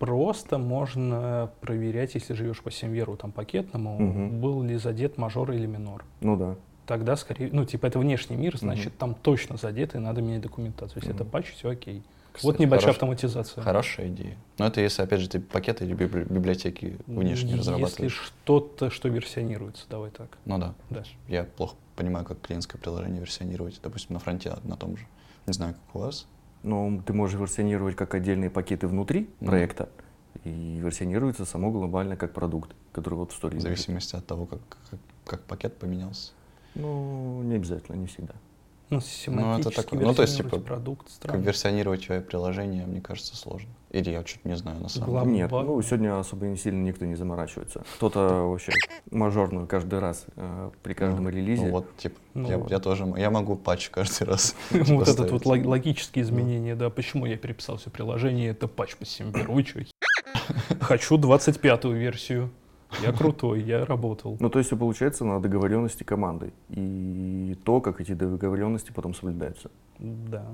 просто. 0.06 0.58
Можно 0.58 1.50
проверять, 1.60 2.14
если 2.16 2.34
живешь 2.34 2.60
по 2.60 2.72
семверу, 2.72 3.16
там, 3.16 3.30
пакетному, 3.30 3.98
Мгм. 4.00 4.40
был 4.40 4.60
ли 4.64 4.76
задет 4.76 5.16
мажор 5.16 5.52
или 5.52 5.66
минор. 5.66 6.04
Ну 6.20 6.36
да. 6.36 6.56
Тогда 6.86 7.14
скорее, 7.14 7.50
ну, 7.52 7.64
типа, 7.64 7.86
это 7.86 8.00
внешний 8.00 8.34
мир, 8.36 8.58
значит, 8.58 8.86
Мгм. 8.88 8.98
там 8.98 9.14
точно 9.14 9.56
задето, 9.58 9.98
и 9.98 10.00
надо 10.00 10.20
менять 10.20 10.40
документацию. 10.42 10.96
Если 11.00 11.14
это 11.14 11.22
Мгм. 11.22 11.30
патч, 11.30 11.52
все 11.52 11.70
окей. 11.70 12.02
Кстати, 12.32 12.46
вот 12.46 12.58
небольшая 12.58 12.86
хорош- 12.86 12.96
автоматизация. 12.96 13.62
Хорошая 13.62 14.08
идея. 14.08 14.36
Но 14.58 14.66
это 14.66 14.80
если, 14.80 15.02
опять 15.02 15.20
же, 15.20 15.28
ты 15.28 15.38
пакеты 15.38 15.84
или 15.84 15.94
библи- 15.94 16.24
библиотеки 16.24 16.96
внешние 17.06 17.56
Если 17.56 17.70
разрабатываешь. 17.70 18.20
что-то, 18.42 18.90
что 18.90 19.08
версионируется, 19.08 19.84
давай 19.88 20.10
так. 20.10 20.36
Ну 20.46 20.58
да. 20.58 20.74
Да. 20.90 21.04
Я 21.28 21.44
плохо 21.44 21.76
понимаю, 21.94 22.24
как 22.24 22.40
клиентское 22.40 22.80
приложение 22.80 23.20
версионировать, 23.20 23.78
допустим, 23.84 24.14
на 24.14 24.18
фронте 24.18 24.52
на 24.64 24.76
том 24.76 24.96
же. 24.96 25.06
Не 25.46 25.52
знаю, 25.52 25.74
как 25.74 25.94
у 25.94 25.98
вас. 26.00 26.26
Но 26.62 27.02
ты 27.04 27.12
можешь 27.12 27.38
версионировать 27.38 27.96
как 27.96 28.14
отдельные 28.14 28.50
пакеты 28.50 28.86
внутри 28.86 29.28
Мгм. 29.40 29.46
проекта, 29.48 29.88
и 30.44 30.78
версионируется 30.82 31.44
само 31.44 31.70
глобально 31.70 32.16
как 32.16 32.32
продукт, 32.32 32.74
который 32.92 33.14
вот 33.14 33.32
в 33.32 33.34
сторе 33.36 33.58
В 33.58 33.62
зависимости 33.62 34.16
от 34.16 34.26
того, 34.26 34.46
как, 34.46 34.60
как, 34.90 35.00
как 35.26 35.40
пакет 35.42 35.76
поменялся. 35.76 36.32
Ну, 36.74 37.42
не 37.42 37.56
обязательно, 37.56 37.96
не 37.96 38.06
всегда. 38.06 38.34
Ну, 38.92 39.00
семантически 39.00 39.74
такое. 39.82 40.00
Ну, 40.00 40.14
то 40.14 40.22
есть, 40.22 40.36
типа, 40.36 40.58
продукт 40.58 41.04
Как 41.06 41.10
странно. 41.12 41.42
версионировать 41.42 42.06
твое 42.06 42.20
приложение, 42.20 42.86
мне 42.86 43.00
кажется, 43.00 43.36
сложно. 43.36 43.70
Или 43.90 44.10
я 44.10 44.22
чуть 44.24 44.44
не 44.44 44.56
знаю 44.56 44.80
на 44.80 44.88
самом 44.88 45.24
деле. 45.24 45.36
Нет, 45.42 45.50
ну 45.50 45.80
сегодня 45.82 46.18
особо 46.18 46.46
не 46.46 46.56
сильно 46.56 46.82
никто 46.82 47.04
не 47.04 47.14
заморачивается. 47.14 47.82
Кто-то 47.96 48.20
вообще 48.48 48.72
мажорно 49.10 49.66
каждый 49.66 49.98
раз 49.98 50.24
э, 50.36 50.70
при 50.82 50.94
каждом 50.94 51.24
Ну, 51.24 51.30
релизе. 51.30 51.66
Ну, 51.66 51.70
вот, 51.72 51.96
типа, 51.96 52.18
Ну 52.34 52.48
я, 52.48 52.58
вот. 52.58 52.70
я 52.70 52.78
тоже, 52.78 53.04
я 53.18 53.30
могу 53.30 53.56
патч 53.56 53.90
каждый 53.90 54.24
раз. 54.24 54.54
Вот 54.70 54.80
этот 55.08 55.28
поставить. 55.28 55.32
вот 55.32 55.46
лог- 55.46 55.66
логические 55.66 56.22
изменения, 56.24 56.74
да, 56.74 56.88
почему 56.90 57.26
я 57.26 57.36
переписал 57.36 57.76
все 57.76 57.90
приложение, 57.90 58.50
это 58.50 58.66
патч 58.68 58.96
по 58.96 59.04
вы 59.52 59.62
чё, 59.62 59.80
Хочу 60.80 61.16
25-ю 61.18 61.92
версию. 61.92 62.50
Я 63.02 63.12
крутой, 63.12 63.62
я 63.62 63.84
работал. 63.84 64.36
Ну, 64.40 64.50
то 64.50 64.58
есть, 64.58 64.70
получается, 64.78 65.24
на 65.24 65.40
договоренности 65.40 66.02
команды. 66.02 66.52
И 66.70 67.56
то, 67.64 67.80
как 67.80 68.00
эти 68.00 68.12
договоренности 68.12 68.92
потом 68.92 69.14
соблюдаются. 69.14 69.70
Да, 69.98 70.44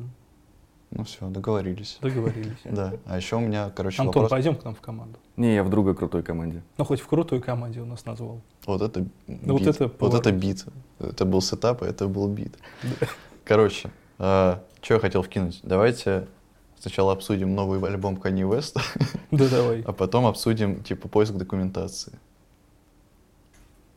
Ну 0.90 1.04
все, 1.04 1.28
договорились. 1.28 1.98
договорились. 2.00 2.58
Да. 2.64 2.94
А 3.06 3.16
еще 3.16 3.36
у 3.36 3.40
меня, 3.40 3.70
короче, 3.70 4.00
Антон, 4.02 4.22
вопрос. 4.22 4.30
пойдем 4.30 4.54
к 4.56 4.64
нам 4.64 4.74
в 4.74 4.80
команду. 4.80 5.18
Не, 5.36 5.54
я 5.54 5.64
в 5.64 5.70
другой 5.70 5.94
крутой 5.94 6.22
команде. 6.22 6.62
Ну, 6.78 6.84
хоть 6.84 7.00
в 7.00 7.06
крутой 7.06 7.40
команде 7.40 7.80
у 7.80 7.84
нас 7.86 8.04
назвал. 8.06 8.40
Вот 8.66 8.82
это 8.82 9.06
Ну, 9.26 9.52
вот 9.54 9.60
бит. 9.62 9.68
это 9.68 9.90
вот 9.98 10.14
это 10.14 10.32
бит. 10.32 10.64
Это 10.98 11.24
был 11.24 11.40
сетап, 11.42 11.82
а 11.82 11.86
это 11.86 12.06
был 12.08 12.28
бит. 12.28 12.56
Короче, 13.44 13.90
что 14.18 14.60
я 14.88 14.98
хотел 14.98 15.22
вкинуть? 15.22 15.60
Давайте 15.62 16.26
сначала 16.78 17.12
обсудим 17.12 17.54
новый 17.54 17.80
альбом 17.88 18.14
Kanye 18.16 18.48
West, 18.48 18.78
Да 19.30 19.48
давай. 19.48 19.82
а 19.82 19.92
потом 19.92 20.26
обсудим, 20.26 20.82
типа, 20.82 21.08
поиск 21.08 21.32
документации. 21.34 22.12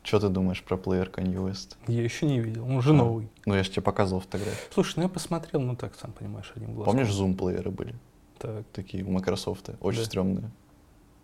Что 0.04 0.20
ты 0.20 0.30
думаешь 0.30 0.64
про 0.64 0.78
плеер 0.78 1.10
Kanye 1.10 1.36
West? 1.36 1.78
Я 1.88 2.04
еще 2.04 2.26
не 2.26 2.40
видел, 2.40 2.66
он 2.66 2.82
же 2.82 2.90
А. 2.90 2.94
новый. 2.94 3.30
Ну, 3.46 3.54
я 3.56 3.64
же 3.64 3.70
тебе 3.70 3.84
показывал 3.84 4.22
фотографию. 4.22 4.56
Слушай, 4.74 4.94
ну 4.98 5.04
я 5.04 5.10
посмотрел, 5.10 5.62
ну 5.62 5.76
так, 5.76 5.94
сам 5.96 6.12
понимаешь, 6.12 6.52
одним 6.56 6.74
глазом. 6.74 6.94
Помнишь, 6.94 7.12
зум-плееры 7.14 7.70
были? 7.70 7.94
Так. 8.40 8.66
Такие 8.74 9.04
у 9.04 9.12
Microsoft, 9.12 9.70
очень 9.80 10.00
Да. 10.00 10.06
стрёмные. 10.06 10.50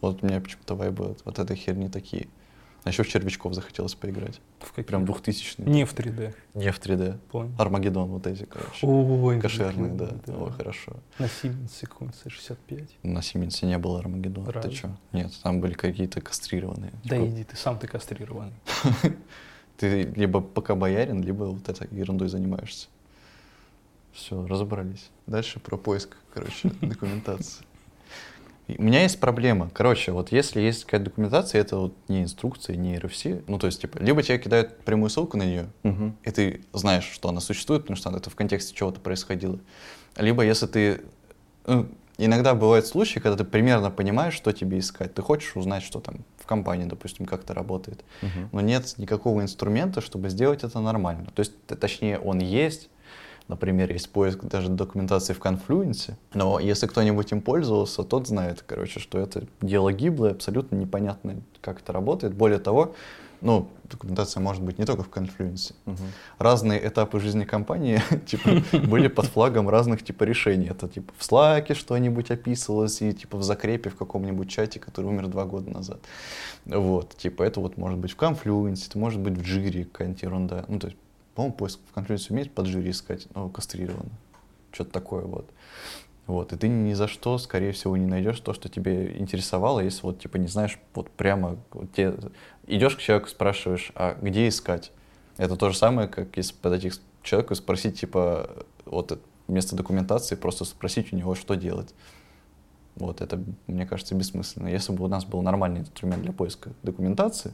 Вот 0.01 0.21
у 0.21 0.27
меня 0.27 0.39
почему-то 0.39 0.75
вайбы 0.75 1.05
от 1.11 1.25
вот 1.25 1.39
этой 1.39 1.55
херни 1.55 1.89
такие. 1.89 2.27
А 2.83 2.89
еще 2.89 3.03
в 3.03 3.07
червячков 3.09 3.53
захотелось 3.53 3.95
поиграть. 3.95 4.39
В 4.59 4.69
каких? 4.69 4.85
Прям 4.85 5.03
2000 5.05 5.61
Не 5.61 5.85
в 5.85 5.93
3D, 5.93 6.33
Не 6.53 6.71
в 6.71 6.79
3D. 6.79 7.17
понял. 7.31 7.51
Армагеддон 7.57 8.09
вот 8.09 8.25
эти, 8.27 8.43
короче. 8.45 8.85
Ой, 8.87 9.41
Кошерные, 9.41 9.91
какие, 9.91 10.21
да. 10.25 10.37
Ой, 10.37 10.51
хорошо. 10.51 10.93
На 11.19 11.27
7 11.27 11.67
секунд, 11.67 12.15
65. 12.23 12.89
На 13.03 13.21
Сименсе 13.21 13.65
не 13.65 13.77
было 13.77 13.99
Армагеддона. 13.99 14.47
Ты 14.47 14.53
Разве? 14.53 14.71
что? 14.75 14.97
Нет, 15.11 15.31
там 15.43 15.59
были 15.59 15.73
какие-то 15.73 16.21
кастрированные. 16.21 16.91
Да 17.03 17.17
Типа, 17.17 17.27
иди, 17.27 17.43
ты 17.43 17.55
сам 17.57 17.77
ты 17.77 17.87
кастрированный. 17.87 18.53
Ты 19.77 20.03
либо 20.15 20.41
пока 20.41 20.73
боярин, 20.73 21.21
либо 21.21 21.43
вот 21.43 21.69
этой 21.69 21.87
ерундой 21.91 22.29
занимаешься. 22.29 22.87
Все, 24.11 24.43
разобрались. 24.47 25.11
Дальше 25.27 25.59
про 25.59 25.77
поиск, 25.77 26.17
короче, 26.33 26.69
документации. 26.81 27.63
У 28.77 28.81
меня 28.83 29.03
есть 29.03 29.19
проблема. 29.19 29.69
Короче, 29.73 30.11
вот 30.11 30.31
если 30.31 30.61
есть 30.61 30.83
какая-то 30.85 31.05
документация, 31.05 31.61
это 31.61 31.77
вот 31.77 31.93
не 32.09 32.23
инструкция, 32.23 32.75
не 32.75 32.95
RFC, 32.97 33.43
ну 33.47 33.59
то 33.59 33.67
есть, 33.67 33.81
типа, 33.81 33.99
либо 33.99 34.21
тебе 34.23 34.37
кидают 34.39 34.77
прямую 34.79 35.09
ссылку 35.09 35.37
на 35.37 35.43
нее, 35.43 35.67
Мгм. 35.83 36.17
и 36.23 36.31
ты 36.31 36.61
знаешь, 36.73 37.05
что 37.05 37.29
она 37.29 37.39
существует, 37.39 37.83
потому 37.83 37.95
что 37.97 38.09
это 38.15 38.29
в 38.29 38.35
контексте 38.35 38.73
чего-то 38.75 38.99
происходило. 38.99 39.59
Либо 40.17 40.43
если 40.43 40.67
ты... 40.67 41.01
ну, 41.65 41.87
иногда 42.17 42.55
бывают 42.55 42.87
случаи, 42.87 43.19
когда 43.19 43.37
ты 43.37 43.43
примерно 43.45 43.91
понимаешь, 43.91 44.33
что 44.33 44.51
тебе 44.51 44.79
искать. 44.79 45.13
Ты 45.13 45.21
хочешь 45.21 45.55
узнать, 45.55 45.83
что 45.83 45.99
там 45.99 46.25
в 46.37 46.45
компании, 46.45 46.85
допустим, 46.85 47.25
как 47.25 47.43
это 47.43 47.53
работает. 47.53 48.03
Мгм. 48.21 48.49
Но 48.51 48.61
нет 48.61 48.95
никакого 48.97 49.41
инструмента, 49.41 50.01
чтобы 50.01 50.29
сделать 50.29 50.63
это 50.63 50.79
нормально. 50.79 51.27
То 51.35 51.41
есть, 51.41 51.53
точнее, 51.67 52.19
он 52.19 52.39
есть. 52.39 52.89
Например, 53.47 53.91
есть 53.91 54.09
поиск 54.09 54.43
даже 54.43 54.69
документации 54.69 55.33
в 55.33 55.39
Confluence. 55.39 56.13
Но 56.33 56.59
если 56.59 56.85
кто-нибудь 56.87 57.31
им 57.31 57.41
пользовался, 57.41 58.03
тот 58.03 58.27
знает, 58.27 58.63
короче, 58.67 58.99
что 58.99 59.17
это 59.19 59.43
дело 59.61 59.93
гиблое, 59.93 60.31
абсолютно 60.31 60.75
непонятно, 60.75 61.35
как 61.61 61.79
это 61.79 61.93
работает. 61.93 62.33
Более 62.33 62.59
того, 62.59 62.93
ну, 63.39 63.69
документация 63.89 64.41
может 64.41 64.63
быть 64.63 64.79
не 64.79 64.85
только 64.85 65.03
в 65.03 65.09
Confluence 65.09 65.73
Мгм. 65.85 65.97
разные 66.39 66.85
этапы 66.85 67.19
жизни 67.19 67.45
компании 67.45 68.01
типа, 68.25 68.63
были 68.87 69.07
под 69.07 69.27
флагом 69.27 69.69
разных 69.69 70.03
типа 70.03 70.23
решений. 70.23 70.67
Это 70.69 70.87
типа 70.89 71.13
в 71.17 71.21
Slack 71.21 71.73
что-нибудь 71.75 72.31
описывалось 72.31 73.01
и 73.01 73.13
типа 73.13 73.37
в 73.37 73.43
закрепе 73.43 73.91
в 73.91 73.95
каком-нибудь 73.95 74.49
чате, 74.49 74.79
который 74.79 75.05
умер 75.05 75.27
два 75.27 75.45
года 75.45 75.69
назад. 75.71 75.99
Вот, 76.65 77.15
типа 77.15 77.43
это 77.43 77.59
вот 77.61 77.77
может 77.77 77.99
быть 77.99 78.11
в 78.11 78.17
Confluence, 78.17 78.87
это 78.89 78.97
может 78.97 79.19
быть 79.21 79.37
в 79.37 79.41
Jira 79.41 79.85
какая-нибудь 79.85 80.21
ерунда. 80.23 80.65
Ну, 80.67 80.79
то 80.79 80.87
есть, 80.87 80.97
по-моему, 81.37 81.55
поиск 81.55 81.79
в 81.93 81.95
Confluence 81.95 82.31
умеет 82.31 82.51
под 82.51 82.65
Jira 82.65 82.89
искать, 82.89 83.27
но 83.35 83.47
кастрированно. 83.47 84.09
Что-то 84.71 84.89
такое 84.89 85.23
вот. 85.23 85.47
Вот, 86.25 86.51
и 86.51 86.57
ты 86.57 86.67
ни 86.67 86.93
за 86.93 87.07
что, 87.07 87.37
скорее 87.37 87.73
всего, 87.73 87.95
не 87.95 88.07
найдешь 88.07 88.39
то, 88.39 88.53
что 88.53 88.69
тебе 88.69 89.15
интересовало, 89.19 89.81
если 89.81 90.01
вот, 90.01 90.19
типа, 90.19 90.37
не 90.37 90.47
знаешь, 90.47 90.79
вот 90.95 91.11
прямо, 91.11 91.57
вот 91.73 91.93
те, 91.93 92.15
идешь 92.65 92.95
к 92.95 93.01
человеку, 93.01 93.29
спрашиваешь, 93.29 93.91
а 93.93 94.17
где 94.19 94.47
искать? 94.47 94.91
Это 95.37 95.55
то 95.57 95.69
же 95.69 95.77
самое, 95.77 96.07
как 96.07 96.35
если 96.37 96.55
подойти 96.55 96.89
к 96.89 96.95
человеку 97.21 97.53
и 97.53 97.55
спросить, 97.55 97.99
типа, 97.99 98.65
вот 98.85 99.21
вместо 99.45 99.75
документации 99.75 100.33
просто 100.33 100.65
спросить 100.65 101.13
у 101.13 101.15
него, 101.15 101.35
что 101.35 101.53
делать. 101.53 101.93
Вот, 102.95 103.21
это, 103.21 103.39
мне 103.67 103.85
кажется, 103.85 104.15
бессмысленно. 104.15 104.69
Если 104.69 104.91
бы 104.91 105.03
у 105.03 105.07
нас 105.07 105.23
был 105.23 105.43
нормальный 105.43 105.81
инструмент 105.81 106.23
для 106.23 106.33
поиска 106.33 106.71
документации, 106.81 107.53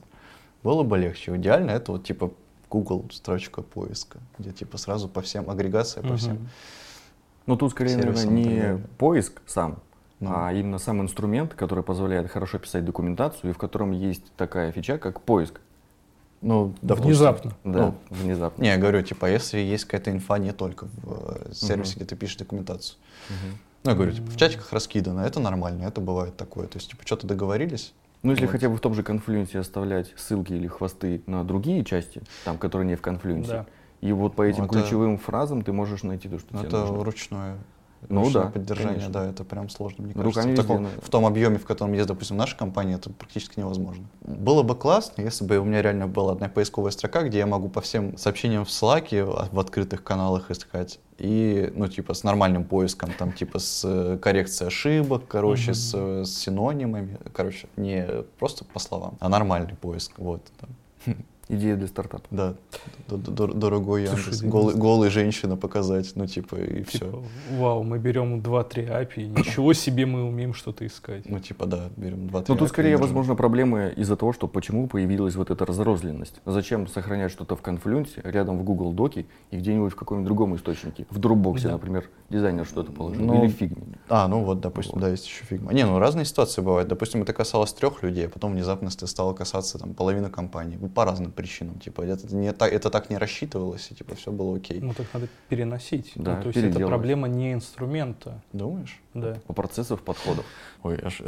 было 0.64 0.84
бы 0.84 0.98
легче. 0.98 1.36
Идеально 1.36 1.72
это 1.72 1.92
вот, 1.92 2.06
типа, 2.06 2.32
Google 2.74 3.06
строчка 3.12 3.62
поиска, 3.62 4.18
где, 4.40 4.52
типа, 4.52 4.80
сразу 4.80 5.08
по 5.08 5.22
всем, 5.22 5.48
агрегация 5.48 6.02
по 6.02 6.18
всем. 6.18 6.50
Ну, 7.46 7.56
тут 7.56 7.72
скорее, 7.72 7.98
наверное, 7.98 8.26
не 8.26 8.78
поиск 8.98 9.42
сам, 9.46 9.78
Ну. 10.20 10.32
а 10.34 10.52
именно 10.54 10.80
сам 10.80 11.02
инструмент, 11.02 11.54
который 11.54 11.84
позволяет 11.84 12.32
хорошо 12.32 12.58
писать 12.58 12.84
документацию, 12.84 13.52
и 13.52 13.54
в 13.54 13.58
котором 13.60 13.92
есть 13.92 14.24
такая 14.38 14.72
фича, 14.72 14.98
как 14.98 15.22
поиск. 15.22 15.62
Ну, 16.42 16.74
допустим. 16.82 17.10
Внезапно. 17.12 17.52
Да, 17.64 17.80
Ну, 17.86 17.96
внезапно. 18.10 18.62
Не, 18.64 18.70
я 18.70 18.78
говорю, 18.78 19.04
типа, 19.04 19.28
если 19.28 19.60
есть 19.60 19.86
какая-то 19.86 20.12
инфа 20.12 20.40
не 20.40 20.52
только 20.52 20.88
в 21.04 21.50
э, 21.50 21.54
сервисе, 21.54 21.96
где 21.98 22.06
ты 22.06 22.16
пишешь 22.16 22.38
документацию. 22.38 22.98
Мгм. 23.30 23.58
Ну, 23.84 23.90
я 23.92 23.96
говорю, 23.96 24.12
типа, 24.14 24.32
в 24.32 24.36
чатиках 24.36 24.74
раскидано, 24.74 25.22
это 25.22 25.40
нормально, 25.40 25.84
это 25.84 26.02
бывает 26.02 26.36
такое. 26.36 26.68
То 26.68 26.80
есть, 26.80 26.90
типа, 26.90 27.04
что-то 27.06 27.28
договорились, 27.28 27.94
Ну, 28.24 28.32
если 28.32 28.46
Вот. 28.46 28.52
хотя 28.54 28.70
бы 28.70 28.78
в 28.78 28.80
том 28.80 28.94
же 28.94 29.04
конфлюенсе 29.04 29.60
оставлять 29.60 30.14
ссылки 30.16 30.54
или 30.54 30.68
хвосты 30.68 31.22
на 31.28 31.44
другие 31.44 31.84
части, 31.84 32.22
там, 32.46 32.58
которые 32.58 32.88
не 32.88 32.96
в 32.96 33.02
конфлюенсе, 33.02 33.52
Да. 33.52 33.66
и 34.00 34.14
вот 34.14 34.36
по 34.36 34.44
этим 34.44 34.60
Ну, 34.60 34.66
это- 34.66 34.80
ключевым 34.80 35.18
фразам 35.18 35.62
ты 35.62 35.74
можешь 35.74 36.04
найти 36.04 36.30
то, 36.30 36.40
что 36.40 36.48
ну, 36.54 36.60
тебе 36.60 36.70
это 36.70 36.86
нужно. 36.86 37.58
Ну 38.10 38.30
да, 38.32 38.48
поддержание, 38.48 38.94
конечно. 38.94 39.14
да, 39.14 39.26
это 39.30 39.44
прям 39.44 39.70
сложно, 39.70 40.04
мне 40.06 40.14
Руками 40.14 40.24
кажется. 40.34 40.44
В, 40.44 40.50
везде 40.50 40.62
таком- 40.62 40.88
в 41.02 41.10
том 41.10 41.26
объеме, 41.26 41.58
в 41.58 41.66
котором 41.66 41.94
есть, 41.94 42.08
допустим, 42.08 42.38
наша 42.38 42.56
компания, 42.58 42.96
это 42.96 43.10
практически 43.10 43.60
невозможно. 43.60 44.06
Было 44.22 44.64
бы 44.64 44.76
классно, 44.76 45.22
если 45.22 45.46
бы 45.46 45.58
у 45.58 45.64
меня 45.64 45.82
реально 45.82 46.08
была 46.08 46.34
одна 46.34 46.50
поисковая 46.50 46.92
строка, 46.92 47.24
где 47.24 47.40
я 47.40 47.46
могу 47.46 47.70
по 47.70 47.82
всем 47.82 48.18
сообщениям 48.18 48.66
в 48.66 48.70
Slack, 48.70 49.08
а, 49.14 49.48
в 49.52 49.60
открытых 49.60 50.04
каналах 50.04 50.52
искать, 50.52 51.00
и, 51.18 51.72
ну, 51.76 51.88
типа, 51.88 52.14
с 52.14 52.24
нормальным 52.24 52.64
поиском, 52.64 53.12
там, 53.18 53.32
типа, 53.32 53.60
с 53.60 53.84
э, 53.86 54.18
коррекцией 54.22 54.68
ошибок, 54.68 55.24
короче, 55.28 55.72
Мгм. 55.72 55.74
с, 55.76 55.92
э, 55.96 56.24
с 56.26 56.38
синонимами, 56.38 57.20
короче, 57.34 57.68
не 57.78 58.06
просто 58.40 58.66
по 58.66 58.80
словам, 58.80 59.16
а 59.20 59.30
нормальный 59.30 59.76
поиск, 59.76 60.14
вот. 60.18 60.42
там. 60.60 60.70
Идея 61.54 61.76
для 61.76 61.88
стартапа. 61.88 62.26
Да, 62.32 62.56
дорогой 63.08 64.04
Яндекс. 64.04 64.42
Голый, 64.42 64.76
голый 64.76 65.10
женщина 65.10 65.56
показать, 65.56 66.12
ну, 66.16 66.26
типа, 66.26 66.56
и 66.56 66.84
все. 66.84 67.00
Типа, 67.00 67.24
вау, 67.52 67.84
мы 67.84 68.00
берем 68.00 68.40
2-3 68.40 68.90
API, 68.90 69.28
ничего 69.28 69.74
себе 69.74 70.06
мы 70.06 70.24
умеем 70.24 70.54
что-то 70.54 70.86
искать. 70.86 71.30
Ну, 71.30 71.40
типа, 71.40 71.66
да, 71.66 71.90
берем 71.96 72.28
два 72.28 72.44
Ну, 72.48 72.56
тут 72.56 72.70
скорее, 72.70 72.98
возможно, 72.98 73.36
проблемы 73.36 73.94
из-за 73.96 74.16
того, 74.16 74.34
что 74.34 74.48
почему 74.48 74.88
появилась 74.88 75.36
вот 75.36 75.52
эта 75.52 75.66
разрозненность. 75.66 76.42
Зачем 76.46 76.88
сохранять 76.88 77.32
что-то 77.32 77.56
в 77.56 77.62
Confluence, 77.62 78.22
рядом 78.24 78.58
в 78.58 78.64
Google 78.64 78.94
Doc 78.94 79.18
е 79.18 79.26
и 79.52 79.58
где-нибудь 79.58 79.94
в 79.94 79.96
каком-нибудь 79.96 80.28
другом 80.28 80.56
источнике? 80.56 81.06
В 81.10 81.20
Dropbox, 81.20 81.62
Да. 81.64 81.72
например, 81.74 82.10
дизайнер 82.30 82.66
что-то 82.66 82.92
положил. 82.92 83.24
Ну, 83.24 83.44
или 83.44 83.52
фигме. 83.52 84.00
А, 84.10 84.28
ну 84.28 84.44
вот, 84.44 84.60
допустим, 84.60 84.94
Вот. 84.94 85.02
да, 85.02 85.10
есть 85.10 85.28
еще 85.28 85.46
фигма. 85.46 85.74
Не, 85.74 85.86
ну 85.86 86.00
разные 86.00 86.26
ситуации 86.26 86.62
бывают. 86.62 86.90
Допустим, 86.90 87.22
это 87.22 87.34
касалось 87.34 87.74
трех 87.74 88.02
людей, 88.04 88.26
а 88.28 88.30
потом 88.30 88.54
внезапно 88.54 88.88
это 88.88 89.08
стало 89.08 89.34
касаться 89.34 89.78
там 89.78 89.94
половины 89.94 90.30
компании. 90.30 90.78
Ну, 90.80 90.90
по 90.90 91.06
разным 91.06 91.32
причинам. 91.32 91.43
Типа, 91.80 92.02
это, 92.02 92.36
не 92.36 92.52
так, 92.54 92.72
это 92.72 92.90
так 92.90 93.10
не 93.10 93.18
рассчитывалось, 93.18 93.90
и 93.92 93.96
типа 93.96 94.16
все 94.16 94.32
было 94.32 94.56
окей. 94.58 94.80
Ну, 94.80 94.94
так 94.94 95.08
надо 95.14 95.28
переносить. 95.50 96.12
Ну, 96.16 96.24
Да, 96.24 96.42
то 96.42 96.48
есть 96.48 96.60
это 96.60 96.86
проблема 96.86 97.28
не 97.28 97.54
инструмента. 97.54 98.42
Думаешь? 98.52 99.00
Да. 99.14 99.38
По 99.48 99.54
процессов 99.54 100.02
подходов. 100.02 100.46
Ой, 100.84 101.00
я 101.02 101.10
же 101.10 101.26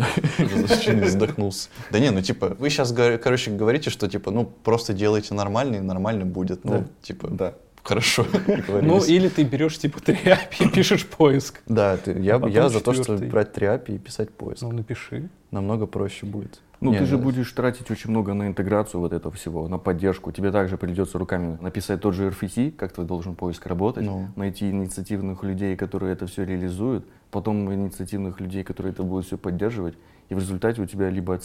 чуть 0.81 0.95
не 0.95 1.07
задохнулся. 1.07 1.69
Да 1.91 1.99
не, 1.99 2.11
ну 2.11 2.21
типа, 2.21 2.55
вы 2.59 2.69
сейчас, 2.69 2.91
короче, 2.91 3.51
говорите, 3.51 3.89
что 3.89 4.07
типа, 4.07 4.31
ну 4.31 4.45
просто 4.45 4.93
делайте 4.93 5.33
нормально, 5.33 5.75
и 5.75 5.79
нормально 5.79 6.25
будет. 6.25 6.63
Ну, 6.65 6.85
типа, 7.01 7.29
Да. 7.29 7.53
Хорошо. 7.85 8.25
Ну, 8.81 9.03
или 9.03 9.29
ты 9.29 9.43
берешь 9.43 9.77
типа 9.77 10.01
3 10.01 10.15
API 10.15 10.65
и 10.65 10.69
пишешь 10.69 11.05
поиск. 11.05 11.61
Да, 11.67 11.97
ты- 11.97 12.19
я, 12.19 12.69
за 12.69 12.81
то, 12.81 12.93
что 12.93 13.17
брать 13.17 13.53
три 13.53 13.67
API 13.67 13.95
и 13.95 13.97
писать 13.97 14.31
поиск. 14.31 14.63
Ну, 14.63 14.71
напиши. 14.71 15.29
Намного 15.51 15.85
проще 15.85 16.25
будет. 16.25 16.61
Ну, 16.81 16.93
ты 16.93 17.05
же 17.05 17.17
да. 17.17 17.23
будешь 17.23 17.51
тратить 17.51 17.89
очень 17.89 18.09
много 18.09 18.33
на 18.33 18.47
интеграцию 18.47 18.99
вот 19.01 19.13
этого 19.13 19.33
всего, 19.33 19.67
на 19.67 19.77
поддержку. 19.77 20.31
Тебе 20.31 20.51
также 20.51 20.77
придется 20.77 21.17
руками 21.17 21.57
написать 21.61 22.01
тот 22.01 22.13
же 22.13 22.27
RFC, 22.27 22.71
как 22.71 22.91
твой 22.91 23.07
должен 23.07 23.35
поиск 23.35 23.65
работать, 23.65 24.03
Ну. 24.03 24.27
найти 24.35 24.69
инициативных 24.69 25.43
людей, 25.43 25.75
которые 25.77 26.13
это 26.13 26.27
все 26.27 26.43
реализуют, 26.43 27.05
потом 27.31 27.73
инициативных 27.73 28.39
людей, 28.39 28.63
которые 28.63 28.91
это 28.91 29.03
будут 29.03 29.25
все 29.25 29.37
поддерживать. 29.37 29.95
И 30.29 30.35
в 30.35 30.39
результате 30.39 30.81
у 30.81 30.85
тебя 30.85 31.09
либо 31.09 31.39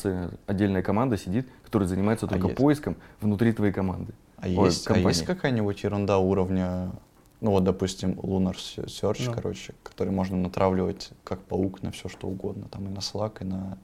отдельная 0.46 0.82
команда 0.82 1.16
сидит, 1.16 1.46
которая 1.64 1.88
занимается 1.88 2.26
А 2.26 2.28
только 2.28 2.48
поиском 2.48 2.96
внутри 3.20 3.52
твоей 3.52 3.72
команды. 3.72 4.12
А 4.42 4.46
Ой, 4.46 4.66
есть, 4.66 4.90
а 4.90 4.96
есть 4.98 5.24
какая-нибудь 5.24 5.82
ерунда 5.82 6.18
уровня, 6.18 6.92
ну 7.40 7.50
вот, 7.50 7.64
допустим, 7.64 8.12
Lunar 8.12 8.54
Search, 8.56 9.22
Ну. 9.26 9.32
короче, 9.32 9.74
который 9.82 10.12
можно 10.12 10.36
натравливать 10.36 11.10
как 11.24 11.40
паук 11.40 11.82
на 11.82 11.90
все 11.90 12.08
что 12.08 12.26
угодно, 12.28 12.66
там 12.70 12.86
и 12.86 12.88
на 12.88 12.98
Slack, 13.00 13.38
и 13.42 13.44
на... 13.44 13.78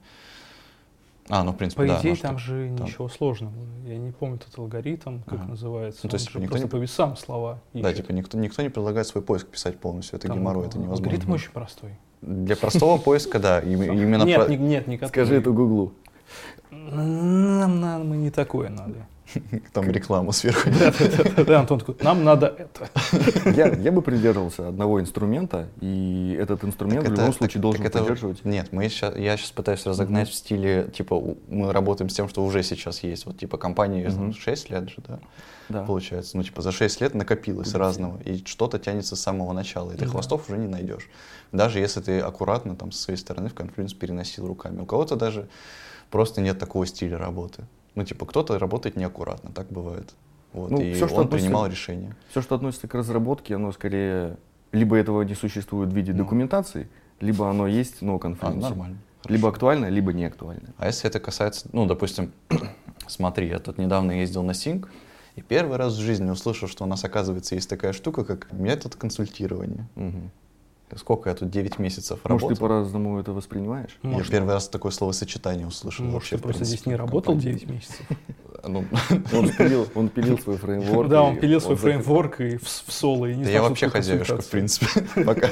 А, 1.29 1.43
ну, 1.43 1.51
в 1.51 1.57
принципе, 1.57 1.81
По 1.83 1.87
да. 1.89 1.99
идее, 1.99 2.15
там 2.15 2.37
же 2.39 2.73
там. 2.77 2.85
ничего 2.87 3.09
сложного. 3.09 3.53
Я 3.85 3.97
не 3.97 4.11
помню 4.11 4.37
этот 4.37 4.57
алгоритм, 4.57 5.19
как 5.25 5.39
Ага. 5.41 5.49
называется. 5.49 5.99
Ну, 6.03 6.09
то 6.09 6.15
есть, 6.15 6.27
Он 6.27 6.31
типа, 6.31 6.39
же 6.39 6.43
никто 6.43 6.51
просто 6.53 6.67
не- 6.67 6.79
по 6.79 6.83
весам 6.83 7.17
слова 7.17 7.59
Да, 7.73 7.79
ищет. 7.91 7.95
типа 7.97 8.11
никто, 8.13 8.37
никто 8.37 8.61
не 8.61 8.69
предлагает 8.69 9.07
свой 9.07 9.21
поиск 9.23 9.47
писать 9.47 9.77
полностью, 9.77 10.17
это 10.17 10.29
Там 10.29 10.37
геморрой, 10.37 10.67
это 10.67 10.77
невозможно. 10.77 11.05
Алгоритм 11.05 11.31
очень 11.33 11.51
простой. 11.51 11.91
Для 12.21 12.55
простого 12.55 12.97
поиска, 13.03 13.39
да, 13.39 13.59
им- 13.59 13.83
именно... 13.83 14.23
Нет, 14.23 14.45
про- 14.45 14.49
не- 14.49 14.57
нет, 14.57 14.87
не 14.87 14.97
Скажи 15.05 15.35
это 15.35 15.51
Гуглу. 15.51 15.91
Нам, 16.71 17.81
нам 17.81 18.13
и 18.13 18.17
не 18.17 18.31
такое 18.31 18.69
надо. 18.69 19.05
Там 19.73 19.89
рекламу 19.89 20.31
сверху. 20.31 20.69
Да, 21.45 21.59
Антон 21.59 21.79
такой, 21.79 21.95
нам 22.01 22.23
надо 22.23 22.47
это. 22.47 22.89
Я, 23.51 23.67
я 23.67 23.91
бы 23.91 24.01
придерживался 24.01 24.67
одного 24.69 24.99
инструмента, 25.01 25.67
и 25.81 26.37
этот 26.39 26.63
инструмент 26.63 27.01
Так 27.01 27.09
в 27.09 27.13
это- 27.13 27.21
любом 27.21 27.31
так- 27.33 27.37
случае 27.37 27.61
должен 27.61 27.83
так 27.83 27.91
это- 27.91 27.99
поддерживать. 27.99 28.45
Нет, 28.45 28.71
мы 28.71 28.87
щас- 28.89 29.15
я 29.17 29.37
сейчас 29.37 29.51
пытаюсь 29.51 29.85
разогнать 29.85 30.29
в 30.29 30.33
стиле, 30.33 30.89
типа, 30.93 31.35
мы 31.49 31.71
работаем 31.73 32.09
с 32.09 32.13
тем, 32.13 32.29
что 32.29 32.43
уже 32.45 32.63
сейчас 32.63 33.03
есть. 33.03 33.25
Вот, 33.25 33.37
типа, 33.37 33.57
компании 33.57 34.05
Мгм. 34.07 34.33
6 34.33 34.69
лет 34.69 34.89
же, 34.89 34.95
да, 35.07 35.19
Да. 35.69 35.83
получается. 35.83 36.37
Ну, 36.37 36.43
типа, 36.43 36.61
за 36.61 36.71
6 36.71 37.01
лет 37.01 37.13
накопилось 37.13 37.71
Да. 37.71 37.79
разного, 37.79 38.19
и 38.21 38.43
что-то 38.45 38.79
тянется 38.79 39.15
с 39.15 39.21
самого 39.21 39.53
начала, 39.53 39.91
и 39.91 39.95
ты 39.97 40.05
Да. 40.05 40.11
хвостов 40.11 40.49
уже 40.49 40.57
не 40.57 40.67
найдешь. 40.67 41.09
Даже 41.51 41.79
если 41.79 42.01
ты 42.01 42.19
аккуратно 42.19 42.75
там 42.75 42.91
со 42.91 43.01
своей 43.03 43.17
стороны 43.19 43.49
в 43.49 43.53
конфлюенс 43.53 43.93
переносил 43.93 44.47
руками. 44.47 44.81
У 44.81 44.85
кого-то 44.85 45.15
даже 45.15 45.47
просто 46.11 46.41
нет 46.41 46.57
такого 46.59 46.85
стиля 46.85 47.17
работы. 47.17 47.63
Ну, 47.97 48.03
типа, 48.03 48.27
кто-то 48.27 48.59
работает 48.59 48.95
неаккуратно, 48.95 49.51
так 49.51 49.69
бывает. 49.71 50.13
Вот, 50.53 50.69
Ну, 50.69 50.79
и 50.81 50.93
всё, 50.93 51.07
что 51.07 51.17
он 51.17 51.25
относится- 51.25 51.47
принимал 51.47 51.65
решение. 51.67 52.15
Все, 52.29 52.43
что 52.43 52.53
относится 52.53 52.87
к 52.87 52.93
разработке, 52.93 53.55
оно 53.55 53.71
скорее 53.71 54.37
либо 54.71 54.95
этого 54.95 55.23
не 55.23 55.33
существует 55.33 55.89
в 55.91 55.95
виде 55.95 56.11
Ну. 56.13 56.19
документации, 56.19 56.89
либо 57.21 57.49
оно 57.49 57.65
есть, 57.65 58.03
но 58.03 58.15
А, 58.17 58.19
конфликт. 58.19 58.55
нормально. 58.55 58.97
Либо 59.25 59.41
Хорошо. 59.41 59.47
актуально, 59.55 59.85
либо 59.89 60.13
не 60.13 60.25
актуально. 60.25 60.75
А 60.77 60.85
если 60.85 61.09
это 61.09 61.19
касается, 61.19 61.69
ну, 61.73 61.87
допустим, 61.87 62.31
смотри, 63.07 63.47
я 63.47 63.57
тут 63.57 63.79
недавно 63.79 64.11
ездил 64.11 64.43
на 64.43 64.53
Синк, 64.53 64.89
и 65.35 65.41
первый 65.41 65.77
раз 65.77 65.93
в 65.93 65.99
жизни 65.99 66.29
услышал, 66.29 66.67
что 66.67 66.83
у 66.83 66.87
нас, 66.87 67.03
оказывается, 67.03 67.55
есть 67.55 67.67
такая 67.67 67.93
штука, 67.93 68.23
как 68.23 68.51
метод 68.53 68.95
консультирования. 68.95 69.87
Мгм. 69.95 70.29
Сколько 70.95 71.29
я 71.29 71.35
тут 71.35 71.49
9 71.49 71.79
месяцев 71.79 72.19
Может, 72.23 72.39
ты 72.39 72.53
работал. 72.53 72.57
по-разному 72.67 73.19
это 73.19 73.33
воспринимаешь? 73.33 73.97
Я 74.03 74.09
Может, 74.09 74.31
первый 74.31 74.53
раз 74.53 74.69
такое 74.69 74.91
словосочетание 74.91 75.67
услышал 75.67 76.05
Может, 76.05 76.15
вообще, 76.15 76.37
ты 76.37 76.43
просто 76.43 76.63
здесь 76.63 76.81
принципе, 76.81 76.89
не 76.91 76.95
в 76.95 76.99
работал 76.99 77.33
компании. 77.33 77.57
9 77.57 77.69
месяцев. 77.69 78.01
Ну, 78.67 78.85
Он 79.33 79.49
пилил, 79.49 79.87
он 79.93 80.09
пилил 80.09 80.39
свой 80.39 80.57
фреймворк. 80.57 81.09
Да, 81.09 81.21
он 81.23 81.37
пилил 81.37 81.61
свой 81.61 81.75
фреймворк 81.75 82.41
и 82.41 82.57
в, 82.57 82.63
в 82.65 82.91
соло, 82.91 83.27
и 83.27 83.35
не 83.35 83.43
да 83.45 83.49
я 83.51 83.61
вообще 83.61 83.87
хозяюшка, 83.87 84.41
в 84.41 84.49
принципе, 84.49 84.87
пока. 85.25 85.49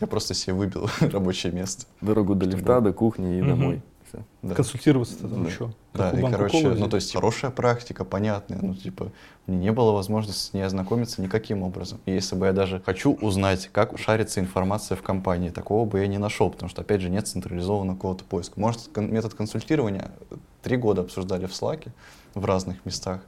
Я 0.00 0.06
просто 0.06 0.34
себе 0.34 0.52
выбил 0.52 0.88
рабочее 1.00 1.52
место. 1.52 1.86
Дорогу 2.00 2.34
до 2.34 2.46
лифта, 2.46 2.80
до 2.80 2.92
кухни 2.92 3.38
и 3.38 3.42
домой. 3.42 3.82
Всё. 4.16 4.48
Да. 4.48 4.54
Консультироваться-то 4.54 5.28
там 5.28 5.44
Да. 5.44 5.50
еще. 5.50 5.72
Да, 5.94 6.10
и, 6.10 6.20
короче, 6.20 6.62
Колози. 6.62 6.80
ну, 6.80 6.88
то 6.88 6.96
есть 6.96 7.12
хорошая 7.12 7.50
практика, 7.50 8.04
понятная, 8.04 8.58
ну, 8.60 8.74
типа, 8.74 9.10
мне 9.46 9.56
не 9.58 9.72
было 9.72 9.92
возможности 9.92 10.40
с 10.50 10.52
ней 10.52 10.62
ознакомиться 10.62 11.22
никаким 11.22 11.62
образом. 11.62 12.00
И 12.06 12.12
если 12.12 12.36
бы 12.36 12.46
я 12.46 12.52
даже 12.52 12.80
хочу 12.84 13.14
узнать, 13.14 13.68
как 13.72 13.98
шарится 13.98 14.40
информация 14.40 14.96
в 14.96 15.02
компании, 15.02 15.50
такого 15.50 15.84
бы 15.86 16.00
я 16.00 16.06
не 16.06 16.18
нашел, 16.18 16.50
потому 16.50 16.68
что, 16.68 16.82
опять 16.82 17.00
же, 17.00 17.08
нет 17.10 17.26
централизованного 17.28 17.96
какого-то 17.96 18.24
поиска. 18.24 18.58
Может, 18.60 18.88
кон- 18.94 19.12
метод 19.12 19.34
консультирования 19.34 20.10
три 20.62 20.76
года 20.76 21.02
обсуждали 21.02 21.46
в 21.46 21.50
Slack 21.52 21.88
в 22.34 22.44
разных 22.44 22.84
местах, 22.84 23.20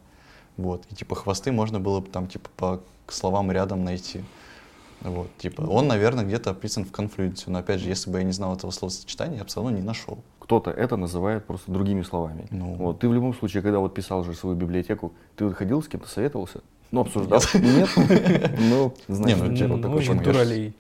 вот, 0.56 0.84
и, 0.90 0.94
типа, 0.94 1.14
хвосты 1.14 1.52
можно 1.52 1.80
было 1.80 2.00
бы 2.00 2.08
там, 2.08 2.26
типа, 2.28 2.48
по 2.56 2.80
словам 3.08 3.50
рядом 3.52 3.84
найти. 3.84 4.22
Вот, 5.00 5.28
типа, 5.38 5.62
он, 5.62 5.86
наверное, 5.86 6.24
где-то 6.24 6.50
описан 6.50 6.84
в 6.84 6.90
конфлюенсе, 6.90 7.44
но, 7.46 7.60
опять 7.60 7.80
же, 7.80 7.88
если 7.88 8.10
бы 8.10 8.18
я 8.18 8.24
не 8.24 8.32
знал 8.32 8.56
этого 8.56 8.72
словосочетания, 8.72 9.36
я 9.38 9.44
бы 9.44 9.48
все 9.48 9.62
равно 9.62 9.76
не 9.78 9.82
нашел. 9.84 10.18
Кто-то 10.48 10.70
это 10.70 10.96
называет 10.96 11.44
просто 11.44 11.70
другими 11.70 12.00
словами. 12.00 12.46
Ну. 12.50 12.72
Вот, 12.76 13.00
ты 13.00 13.08
в 13.08 13.12
любом 13.12 13.34
случае, 13.34 13.62
когда 13.62 13.80
вот 13.80 13.92
писал 13.92 14.24
же 14.24 14.32
свою 14.32 14.56
библиотеку, 14.56 15.12
ты 15.36 15.44
вот 15.44 15.54
ходил 15.54 15.82
с 15.82 15.88
кем-то, 15.88 16.08
советовался? 16.08 16.62
Ну, 16.90 17.02
обсуждал? 17.02 17.42
Нет? 17.52 17.90
Ну, 18.58 18.94
значит, 19.08 19.38
ну, 19.42 19.52
у 19.52 19.54
тебя 19.54 19.68
ну, 19.68 19.76
вот 19.76 19.82
такой. 20.24 20.74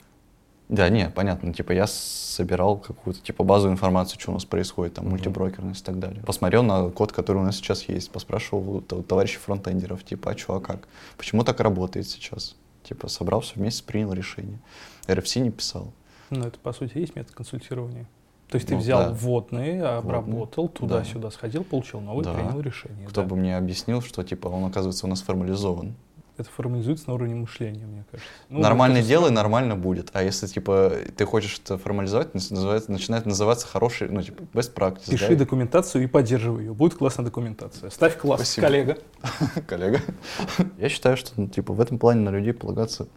Да, 0.70 0.88
не, 0.88 1.10
понятно. 1.10 1.52
Типа 1.52 1.72
я 1.72 1.86
собирал 1.86 2.78
какую-то 2.78 3.20
типа 3.20 3.44
базовую 3.44 3.74
информацию, 3.74 4.18
что 4.18 4.30
у 4.30 4.34
нас 4.34 4.46
происходит, 4.46 4.94
там, 4.94 5.10
мультиброкерность 5.10 5.82
и 5.82 5.84
так 5.84 5.98
далее. 5.98 6.22
Посмотрел 6.24 6.62
на 6.62 6.88
код, 6.88 7.12
который 7.12 7.38
у 7.42 7.44
нас 7.44 7.56
сейчас 7.56 7.82
есть, 7.90 8.10
поспрашивал 8.10 8.80
товарищей 8.80 9.36
фронтендеров, 9.36 10.02
типа, 10.02 10.30
а 10.30 10.38
что, 10.38 10.54
а 10.54 10.60
как? 10.60 10.88
Почему 11.18 11.44
так 11.44 11.60
работает 11.60 12.08
сейчас? 12.08 12.56
Типа, 12.84 13.08
собрал 13.08 13.42
все 13.42 13.56
вместе, 13.56 13.84
принял 13.84 14.14
решение. 14.14 14.60
RFC 15.08 15.40
не 15.40 15.50
писал. 15.50 15.92
Ну, 16.30 16.46
это, 16.46 16.58
по 16.58 16.72
сути, 16.72 16.96
есть 16.96 17.14
метод 17.14 17.34
консультирования. 17.34 18.06
То 18.48 18.56
есть 18.56 18.66
ты 18.66 18.74
Ну, 18.74 18.80
взял 18.80 19.00
да. 19.00 19.10
вводные, 19.12 19.82
обработал, 19.84 20.68
туда-сюда 20.68 21.30
сходил, 21.30 21.64
получил 21.64 22.00
новый, 22.00 22.24
Да. 22.24 22.32
принял 22.32 22.60
решение. 22.60 23.06
Кто 23.06 23.22
да. 23.22 23.28
бы 23.28 23.36
мне 23.36 23.56
объяснил, 23.56 24.00
что, 24.00 24.22
типа, 24.22 24.48
он, 24.48 24.64
оказывается, 24.64 25.06
у 25.06 25.08
нас 25.08 25.20
формализован. 25.22 25.94
это 26.38 26.48
формализуется 26.50 27.08
на 27.08 27.14
уровне 27.14 27.34
мышления, 27.34 27.84
мне 27.84 28.04
кажется. 28.08 28.30
Ну, 28.48 28.60
нормально 28.60 29.02
делай, 29.02 29.30
нормально 29.32 29.74
будет. 29.74 30.10
А 30.12 30.22
если, 30.22 30.46
типа, 30.46 30.92
ты 31.16 31.24
хочешь 31.26 31.60
это 31.62 31.76
формализовать, 31.78 32.32
называется, 32.32 32.92
начинает 32.92 33.26
называться 33.26 33.66
хороший, 33.66 34.08
ну, 34.08 34.22
типа, 34.22 34.44
best 34.54 34.72
practice. 34.72 35.10
Пиши 35.10 35.30
да? 35.30 35.34
документацию 35.44 36.04
и 36.04 36.06
поддерживай 36.06 36.66
ее. 36.66 36.74
Будет 36.74 36.94
классная 36.94 37.24
документация. 37.24 37.90
Ставь 37.90 38.16
класс, 38.16 38.40
Спасибо. 38.40 38.66
коллега. 38.68 38.98
коллега. 39.66 40.00
Я 40.78 40.88
считаю, 40.88 41.16
что, 41.16 41.32
ну, 41.36 41.48
типа, 41.48 41.72
в 41.74 41.80
этом 41.80 41.98
плане 41.98 42.20
на 42.20 42.30
людей 42.30 42.52
полагаться 42.52 43.08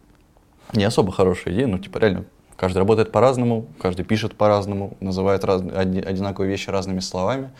не 0.72 0.82
особо 0.82 1.12
хорошая 1.12 1.54
идея, 1.54 1.68
ну, 1.68 1.78
типа, 1.78 1.98
реально, 1.98 2.24
каждый 2.56 2.78
работает 2.78 3.12
по-разному, 3.12 3.66
каждый 3.80 4.04
пишет 4.04 4.34
по-разному, 4.36 4.96
называет 5.00 5.44
раз, 5.44 5.62
одинаковые 5.62 6.50
вещи 6.50 6.70
разными 6.70 7.00
словами, 7.00 7.50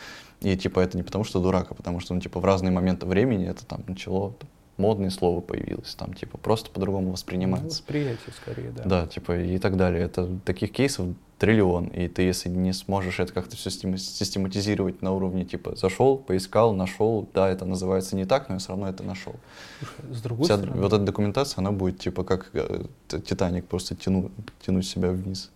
и, 0.40 0.56
типа, 0.56 0.80
это 0.80 0.96
не 0.96 1.02
потому, 1.02 1.24
что 1.24 1.40
дурак, 1.40 1.68
а 1.70 1.74
потому 1.74 2.00
что, 2.00 2.14
ну, 2.14 2.20
типа, 2.20 2.40
в 2.40 2.44
разные 2.44 2.72
моменты 2.72 3.06
времени 3.06 3.46
это 3.46 3.64
там 3.64 3.82
начало, 3.86 4.32
там, 4.32 4.48
модное 4.76 5.10
слово 5.10 5.40
появилось, 5.40 5.94
там, 5.94 6.14
типа, 6.14 6.38
просто 6.38 6.70
по-другому 6.70 7.06
Ну, 7.06 7.12
воспринимается. 7.12 7.68
Восприятие 7.68 8.34
скорее, 8.34 8.70
да. 8.70 8.82
Да, 8.84 9.06
типа, 9.06 9.38
и 9.38 9.58
так 9.58 9.76
далее. 9.76 10.02
Это 10.02 10.28
таких 10.44 10.72
кейсов 10.72 11.08
триллион, 11.38 11.86
и 11.86 12.06
ты, 12.06 12.22
если 12.22 12.48
не 12.48 12.72
сможешь 12.72 13.18
это 13.18 13.32
как-то 13.32 13.56
все 13.56 13.70
систематизировать 13.70 15.02
на 15.02 15.12
уровне, 15.12 15.44
типа, 15.44 15.74
зашел, 15.74 16.16
поискал, 16.16 16.72
нашел, 16.72 17.28
да, 17.34 17.48
это 17.48 17.64
называется 17.64 18.14
не 18.14 18.24
так, 18.24 18.48
но 18.48 18.54
я 18.54 18.58
все 18.60 18.68
равно 18.68 18.88
это 18.88 19.02
нашел. 19.02 19.34
Слушай, 19.80 20.14
с 20.14 20.22
другой 20.22 20.44
Вся 20.44 20.56
стороны, 20.56 20.80
вот 20.80 20.92
эта 20.92 21.02
документация, 21.02 21.60
она 21.60 21.72
будет 21.72 21.98
типа 21.98 22.22
как 22.22 22.50
э, 22.52 22.84
Титаник, 23.08 23.66
просто 23.66 23.96
тяну, 23.96 24.30
тянуть 24.64 24.86
себя 24.86 25.10
вниз. 25.10 25.50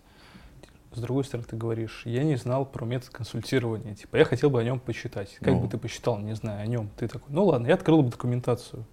С 0.97 1.01
другой 1.01 1.23
стороны, 1.23 1.47
ты 1.49 1.55
говоришь, 1.55 2.01
я 2.05 2.23
не 2.23 2.35
знал 2.35 2.65
про 2.65 2.85
метод 2.85 3.09
консультирования. 3.09 3.95
Типа, 3.95 4.17
я 4.17 4.25
хотел 4.25 4.49
бы 4.49 4.59
о 4.59 4.63
нем 4.63 4.79
почитать. 4.79 5.35
Как 5.39 5.53
Ну. 5.53 5.61
бы 5.61 5.67
ты 5.67 5.77
посчитал, 5.77 6.17
не 6.19 6.33
знаю, 6.35 6.61
о 6.63 6.67
нем. 6.67 6.89
Ты 6.97 7.07
такой, 7.07 7.27
ну 7.33 7.45
ладно, 7.45 7.67
я 7.67 7.75
открыл 7.75 8.01
бы 8.01 8.09
документацию. 8.09 8.83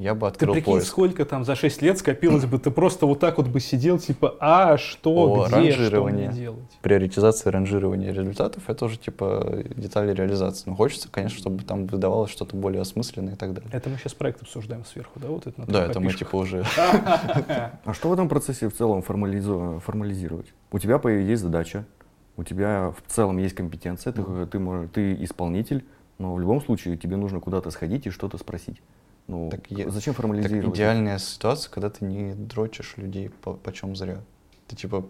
Я 0.00 0.14
бы 0.14 0.20
Ты 0.20 0.26
открыл 0.28 0.54
прикинь, 0.54 0.72
поиск. 0.72 0.88
сколько 0.88 1.26
там 1.26 1.44
за 1.44 1.54
6 1.54 1.82
лет 1.82 1.98
скопилось 1.98 2.46
бы, 2.46 2.58
ты 2.58 2.70
просто 2.70 3.04
вот 3.04 3.20
так 3.20 3.36
вот 3.36 3.48
бы 3.48 3.60
сидел, 3.60 3.98
типа, 3.98 4.34
а, 4.40 4.78
что, 4.78 5.10
О, 5.12 5.46
где, 5.46 5.72
что 5.72 6.04
мне 6.04 6.28
делать? 6.28 6.78
Приоритизация 6.80 7.52
ранжирования 7.52 8.10
результатов 8.10 8.62
это 8.68 8.86
уже 8.86 8.96
типа 8.96 9.62
детали 9.76 10.14
реализации. 10.14 10.70
Но 10.70 10.74
хочется, 10.74 11.10
конечно, 11.10 11.38
чтобы 11.38 11.64
там 11.64 11.86
выдавалось 11.86 12.30
что-то 12.30 12.56
более 12.56 12.80
осмысленное 12.80 13.34
и 13.34 13.36
так 13.36 13.52
далее. 13.52 13.68
Это 13.72 13.90
мы 13.90 13.98
сейчас 13.98 14.14
проект 14.14 14.40
обсуждаем 14.40 14.86
сверху, 14.86 15.20
да, 15.20 15.28
вот 15.28 15.46
это 15.46 15.60
на 15.60 15.66
Да, 15.66 15.84
это 15.84 16.00
мы 16.00 16.14
типа 16.14 16.36
уже. 16.36 16.64
А 17.84 17.92
что 17.92 18.08
в 18.08 18.12
этом 18.14 18.28
процессе 18.28 18.68
в 18.68 18.74
целом 18.74 19.02
формализировать? 19.02 20.46
У 20.72 20.78
тебя 20.78 20.98
есть 21.10 21.42
задача, 21.42 21.84
у 22.38 22.44
тебя 22.44 22.94
в 22.96 23.12
целом 23.12 23.36
есть 23.36 23.54
компетенция, 23.54 24.14
ты, 24.14 24.22
ты, 24.46 24.88
ты 24.88 25.24
исполнитель, 25.24 25.84
но 26.18 26.34
в 26.34 26.40
любом 26.40 26.62
случае 26.62 26.96
тебе 26.96 27.16
нужно 27.16 27.40
куда-то 27.40 27.70
сходить 27.70 28.06
и 28.06 28.10
что-то 28.10 28.38
спросить. 28.38 28.80
Ну, 29.30 29.48
Так 29.50 29.70
е- 29.70 29.88
зачем 29.90 30.14
Так 30.14 30.22
формализировать? 30.22 30.76
идеальная 30.76 31.18
ситуация, 31.18 31.70
когда 31.70 31.88
ты 31.90 32.04
не 32.04 32.34
дрочишь 32.34 32.94
людей 32.96 33.30
по, 33.30 33.54
почем 33.54 33.94
зря. 33.94 34.20
Ты 34.66 34.76
типа 34.76 35.06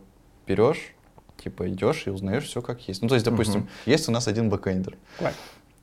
берешь, 0.47 0.95
типа 1.43 1.69
идешь 1.71 2.07
и 2.07 2.11
узнаешь 2.11 2.45
все 2.45 2.61
как 2.61 2.87
есть. 2.89 3.01
Ну, 3.03 3.09
то 3.09 3.15
есть, 3.15 3.25
допустим, 3.25 3.61
Мгм. 3.61 3.69
есть 3.87 4.09
у 4.09 4.13
нас 4.13 4.29
один 4.29 4.51
бэкэндер. 4.51 4.97
Like. 5.21 5.35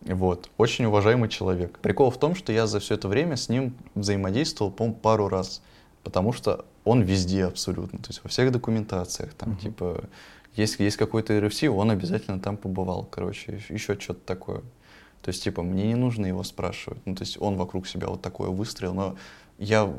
Вот, 0.05 0.49
очень 0.57 0.85
уважаемый 0.85 1.27
человек. 1.29 1.79
Прикол 1.79 2.11
в 2.11 2.19
том, 2.19 2.35
что 2.35 2.53
я 2.53 2.67
за 2.67 2.79
все 2.79 2.93
это 2.93 3.07
время 3.07 3.35
с 3.35 3.49
ним 3.49 3.75
взаимодействовал, 3.95 4.71
по 4.71 4.91
пару 4.91 5.27
раз, 5.27 5.61
потому 6.03 6.31
что 6.31 6.65
он 6.85 7.01
везде 7.01 7.45
абсолютно, 7.45 7.97
то 7.99 8.09
есть 8.09 8.23
во 8.23 8.29
всех 8.29 8.51
документациях, 8.51 9.33
там, 9.33 9.49
Мгм. 9.51 9.57
типа, 9.59 10.03
есть, 10.55 10.79
есть 10.79 10.97
какой-то 10.97 11.33
RFC, 11.33 11.67
он 11.67 11.89
обязательно 11.91 12.39
там 12.39 12.55
побывал, 12.57 13.05
короче, 13.09 13.59
еще 13.69 13.99
что-то 13.99 14.21
такое. 14.25 14.61
То 15.27 15.31
есть, 15.31 15.43
типа, 15.43 15.61
мне 15.61 15.87
не 15.87 15.95
нужно 15.95 16.25
его 16.25 16.41
спрашивать, 16.41 17.01
ну, 17.03 17.13
то 17.13 17.23
есть 17.23 17.37
он 17.41 17.57
вокруг 17.57 17.85
себя 17.85 18.07
вот 18.07 18.21
такое 18.21 18.47
выстроил, 18.47 18.93
но 18.93 19.17
я 19.57 19.93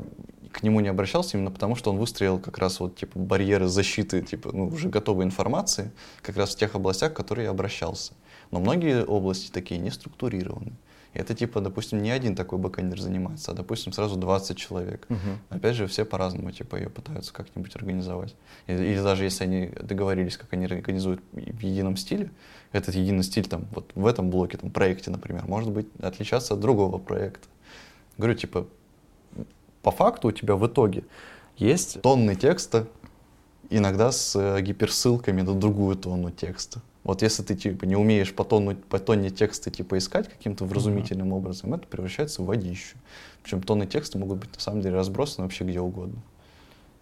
к 0.51 0.63
нему 0.63 0.79
не 0.79 0.87
обращался 0.87 1.37
именно 1.37 1.51
потому, 1.51 1.75
что 1.75 1.91
он 1.91 1.99
выстроил 1.99 2.39
как 2.39 2.57
раз 2.57 2.79
вот, 2.79 2.95
типа, 2.95 3.19
барьеры 3.19 3.67
защиты, 3.67 4.23
типа, 4.23 4.49
ну, 4.51 4.69
уже 4.69 4.89
готовой 4.89 5.25
информации, 5.25 5.91
как 6.23 6.35
раз 6.35 6.55
в 6.55 6.57
тех 6.57 6.73
областях, 6.73 7.11
в 7.11 7.13
которые 7.13 7.45
я 7.45 7.51
обращался. 7.51 8.13
Но 8.49 8.59
многие 8.59 9.05
области 9.05 9.51
такие 9.51 9.79
не 9.79 9.91
структурированы. 9.91 10.71
И 11.13 11.19
это 11.19 11.33
типа, 11.33 11.59
допустим, 11.59 12.03
не 12.03 12.11
один 12.11 12.35
такой 12.35 12.59
бэкэндер 12.59 12.99
занимается, 12.99 13.51
а, 13.51 13.53
допустим, 13.55 13.93
сразу 13.93 14.15
20 14.15 14.57
человек. 14.57 15.05
Мгм. 15.09 15.39
Опять 15.49 15.75
же, 15.75 15.87
все 15.87 16.05
по-разному 16.05 16.51
типа 16.51 16.75
ее 16.75 16.89
пытаются 16.89 17.33
как-нибудь 17.33 17.75
организовать. 17.75 18.35
Или, 18.67 18.85
или 18.85 19.01
даже 19.01 19.23
если 19.23 19.43
они 19.43 19.71
договорились, 19.81 20.37
как 20.37 20.53
они 20.53 20.65
организуют 20.65 21.21
в 21.31 21.59
едином 21.59 21.97
стиле, 21.97 22.31
этот 22.71 22.93
единый 22.95 23.23
стиль 23.23 23.47
там 23.47 23.65
вот 23.71 23.91
в 23.95 24.05
этом 24.05 24.29
блоке, 24.29 24.57
там, 24.57 24.69
проекте, 24.69 25.09
например, 25.09 25.45
может 25.47 25.71
быть 25.71 25.87
отличаться 25.99 26.53
от 26.53 26.59
другого 26.59 26.99
проекта. 26.99 27.47
Говорю, 28.17 28.35
типа, 28.35 28.67
по 29.81 29.91
факту 29.91 30.27
у 30.27 30.31
тебя 30.31 30.55
в 30.55 30.67
итоге 30.67 31.03
есть 31.57 32.01
тонны 32.01 32.35
текста, 32.35 32.87
иногда 33.69 34.11
с 34.11 34.35
э, 34.35 34.61
гиперссылками 34.61 35.41
на 35.41 35.53
другую 35.53 35.95
тонну 35.95 36.31
текста. 36.31 36.81
Вот 37.09 37.23
если 37.23 37.41
ты 37.41 37.55
типа 37.55 37.85
не 37.85 37.95
умеешь 37.95 38.31
по, 38.35 38.43
тонну, 38.43 38.75
по 38.75 38.99
тонне 38.99 39.31
текста 39.31 39.71
типа 39.71 39.97
искать 39.97 40.29
каким-то 40.29 40.65
вразумительным 40.65 41.33
образом, 41.33 41.73
это 41.73 41.87
превращается 41.87 42.43
в 42.43 42.45
водищу. 42.45 42.97
Причем 43.41 43.63
тонны 43.63 43.87
текста 43.87 44.19
могут 44.19 44.37
быть 44.37 44.53
на 44.53 44.59
самом 44.59 44.81
деле 44.81 44.93
разбросаны 44.93 45.45
вообще 45.45 45.63
где 45.63 45.79
угодно. 45.79 46.21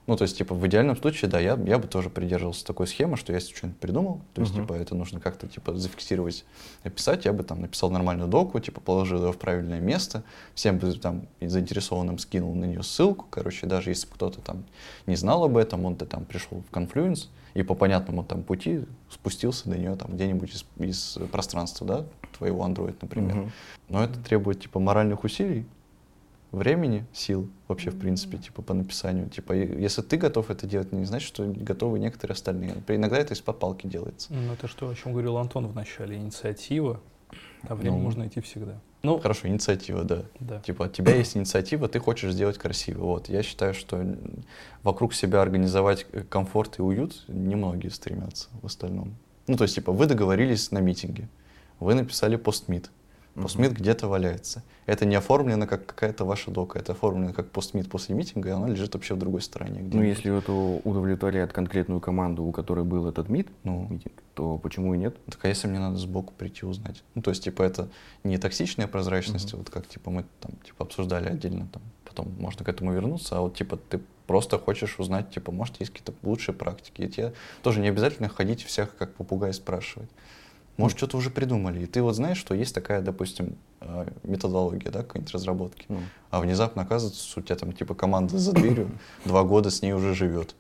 Ну, 0.08 0.16
то 0.16 0.24
есть, 0.24 0.38
типа, 0.38 0.56
в 0.56 0.66
идеальном 0.68 0.96
случае, 0.96 1.30
да, 1.30 1.38
я, 1.38 1.60
я 1.66 1.78
бы 1.78 1.88
тоже 1.88 2.10
придерживался 2.10 2.66
такой 2.66 2.88
схемы, 2.88 3.18
что 3.18 3.34
если 3.34 3.54
что-нибудь 3.54 3.80
придумал, 3.80 4.22
то 4.34 4.42
есть, 4.42 4.54
Мгм. 4.54 4.64
типа, 4.64 4.74
это 4.74 4.96
нужно 4.96 5.20
как-то, 5.20 5.48
типа, 5.48 5.76
зафиксировать, 5.76 6.46
описать, 6.84 7.26
я 7.26 7.34
бы 7.34 7.44
там 7.44 7.60
написал 7.60 7.92
нормальную 7.92 8.30
доку, 8.30 8.58
типа, 8.62 8.80
положил 8.80 9.26
ее 9.26 9.34
в 9.34 9.38
правильное 9.38 9.82
место, 9.82 10.24
всем 10.56 10.78
бы 10.78 10.94
там 10.94 11.28
заинтересованным 11.42 12.20
скинул 12.20 12.56
на 12.56 12.64
нее 12.64 12.84
ссылку, 12.84 13.26
короче, 13.30 13.68
даже 13.68 13.90
если 13.90 14.08
бы 14.08 14.14
кто-то 14.14 14.40
там 14.40 14.64
не 15.08 15.18
знал 15.18 15.44
об 15.44 15.58
этом, 15.58 15.84
он-то 15.84 16.06
там 16.06 16.24
пришел 16.24 16.64
в 16.70 16.74
Confluence 16.74 17.28
и 17.54 17.64
по 17.64 17.74
понятному 17.76 18.24
там 18.24 18.44
пути 18.44 18.86
спустился 19.10 19.70
до 19.70 19.78
нее 19.78 19.96
там 19.96 20.14
где-нибудь 20.16 20.54
из, 20.56 20.66
из 20.78 21.18
пространства, 21.32 21.86
да, 21.86 22.06
твоего 22.38 22.66
Android, 22.66 22.96
например. 23.02 23.36
Мгм. 23.36 23.52
Но 23.90 24.04
это 24.06 24.18
требует, 24.20 24.62
типа, 24.62 24.80
моральных 24.80 25.26
усилий, 25.26 25.66
времени, 26.52 27.06
сил 27.14 27.50
вообще, 27.68 27.90
в 27.90 28.00
принципе, 28.00 28.38
типа, 28.38 28.62
по 28.62 28.74
написанию. 28.74 29.30
Типа, 29.30 29.54
если 29.54 30.02
ты 30.02 30.18
готов 30.18 30.50
это 30.50 30.66
делать, 30.68 30.92
не 30.92 31.06
значит, 31.06 31.28
что 31.28 31.46
готовы 31.46 32.00
некоторые 32.00 32.34
остальные. 32.34 32.76
Иногда 32.88 33.18
это 33.18 33.34
из-под 33.34 33.60
палки 33.60 33.88
делается. 33.88 34.34
Ну, 34.34 34.54
это 34.54 34.68
что, 34.68 34.90
о 34.90 34.96
чем 34.96 35.12
говорил 35.14 35.38
Антон 35.38 35.68
в 35.68 35.76
начале, 35.76 36.16
инициатива, 36.18 37.02
а 37.64 37.76
время 37.76 37.98
Ну. 37.98 38.04
можно 38.04 38.28
идти 38.28 38.40
всегда. 38.42 38.80
Ну, 39.04 39.20
Хорошо, 39.20 39.48
инициатива, 39.48 40.04
да. 40.04 40.24
да. 40.40 40.60
Типа, 40.62 40.86
от 40.86 40.94
тебя 40.94 41.16
есть 41.16 41.38
инициатива, 41.38 41.88
ты 41.88 42.00
хочешь 42.00 42.34
сделать 42.34 42.58
красиво. 42.58 43.04
Вот, 43.06 43.30
я 43.30 43.44
считаю, 43.44 43.74
что 43.74 44.04
вокруг 44.84 45.14
себя 45.14 45.42
организовать 45.42 46.06
э, 46.12 46.22
комфорт 46.24 46.80
и 46.80 46.82
уют 46.82 47.24
немногие 47.28 47.92
стремятся 47.92 48.50
в 48.62 48.66
остальном. 48.66 49.16
Ну, 49.46 49.56
то 49.56 49.64
есть, 49.64 49.76
типа, 49.76 49.92
вы 49.92 50.08
договорились 50.08 50.72
на 50.72 50.80
митинге, 50.80 51.30
вы 51.80 51.94
написали 51.94 52.36
постмит, 52.38 52.90
постмит 53.42 53.74
где-то 53.74 54.08
валяется. 54.08 54.64
Это 54.86 55.06
не 55.06 55.16
оформлено 55.16 55.68
как 55.68 55.86
какая-то 55.86 56.26
ваша 56.26 56.52
дока, 56.52 56.80
это 56.80 56.94
оформлено 56.94 57.34
как 57.34 57.52
постмит 57.52 57.90
после 57.90 58.16
митинга, 58.16 58.50
и 58.50 58.52
она 58.52 58.68
лежит 58.68 58.94
вообще 58.94 59.14
в 59.14 59.20
другой 59.20 59.42
стороне. 59.42 59.82
Ну, 59.82 60.02
если 60.02 60.36
это 60.38 60.52
удовлетворяет 60.52 61.54
конкретную 61.54 62.00
команду, 62.00 62.44
у 62.44 62.52
которой 62.52 62.84
был 62.84 63.08
этот 63.08 63.30
МИД, 63.30 63.48
Ну, 63.64 63.88
митинг, 63.90 64.14
то 64.34 64.58
почему 64.58 64.94
и 64.94 64.98
нет? 64.98 65.16
так 65.26 65.44
а 65.46 65.48
если 65.48 65.68
мне 65.68 65.80
надо 65.80 65.98
сбоку 65.98 66.34
прийти 66.38 66.66
узнать? 66.66 67.04
Ну, 67.16 67.22
то 67.22 67.32
есть, 67.32 67.44
типа, 67.44 67.64
это 67.64 67.90
не 68.24 68.38
токсичная 68.38 68.88
прозрачность, 68.88 69.54
вот 69.54 69.70
как, 69.70 69.88
типа, 69.88 70.10
мы 70.12 70.26
там, 70.42 70.52
типа, 70.66 70.86
обсуждали 70.86 71.28
отдельно, 71.28 71.68
там, 71.72 71.82
потом 72.06 72.34
можно 72.40 72.66
к 72.66 72.70
этому 72.70 72.94
вернуться, 72.94 73.38
а 73.38 73.42
вот, 73.42 73.56
типа, 73.56 73.78
ты 73.78 74.00
просто 74.26 74.60
хочешь 74.60 75.00
узнать, 75.00 75.32
типа, 75.32 75.52
может, 75.52 75.80
есть 75.80 75.92
какие-то 75.92 76.14
лучшие 76.22 76.54
практики. 76.54 77.02
И 77.02 77.08
тебе 77.08 77.34
тоже 77.64 77.80
не 77.80 77.88
обязательно 77.88 78.30
ходить 78.30 78.62
всех, 78.64 78.96
как 78.98 79.14
попугай, 79.14 79.54
спрашивать. 79.54 80.10
Может, 80.78 80.98
что-то 80.98 81.18
уже 81.18 81.32
придумали, 81.32 81.84
и 81.84 81.86
ты 81.88 82.02
вот 82.04 82.14
знаешь, 82.16 82.38
что 82.38 82.54
есть 82.54 82.74
такая, 82.74 83.02
допустим, 83.02 83.58
э, 83.82 84.08
методология, 84.24 84.92
да, 84.92 85.02
какой-нибудь 85.02 85.34
разработки, 85.34 85.86
Ну, 85.90 86.00
а 86.30 86.40
внезапно 86.40 86.84
оказывается, 86.84 87.40
у 87.40 87.44
тебя 87.44 87.56
там, 87.56 87.74
типа, 87.74 87.96
команда 87.96 88.38
за 88.38 88.54
дверью 88.54 88.92
два 89.26 89.44
года 89.44 89.72
с 89.72 89.82
ней 89.82 89.94
уже 89.94 90.14
живет. 90.14 90.56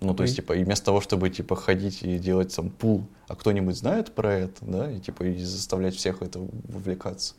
Ну, 0.00 0.14
то 0.14 0.24
есть, 0.24 0.36
типа, 0.36 0.52
и 0.52 0.62
вместо 0.64 0.84
того, 0.86 1.00
чтобы, 1.00 1.30
типа, 1.30 1.56
ходить 1.56 2.02
и 2.02 2.18
делать 2.18 2.54
там 2.54 2.68
пул, 2.68 3.06
а 3.28 3.34
кто-нибудь 3.34 3.76
знает 3.76 4.14
про 4.14 4.34
это, 4.34 4.64
да, 4.64 4.90
и, 4.90 5.00
типа, 5.00 5.22
и 5.24 5.38
заставлять 5.38 5.94
всех 5.94 6.20
это 6.20 6.38
вовлекаться, 6.68 7.34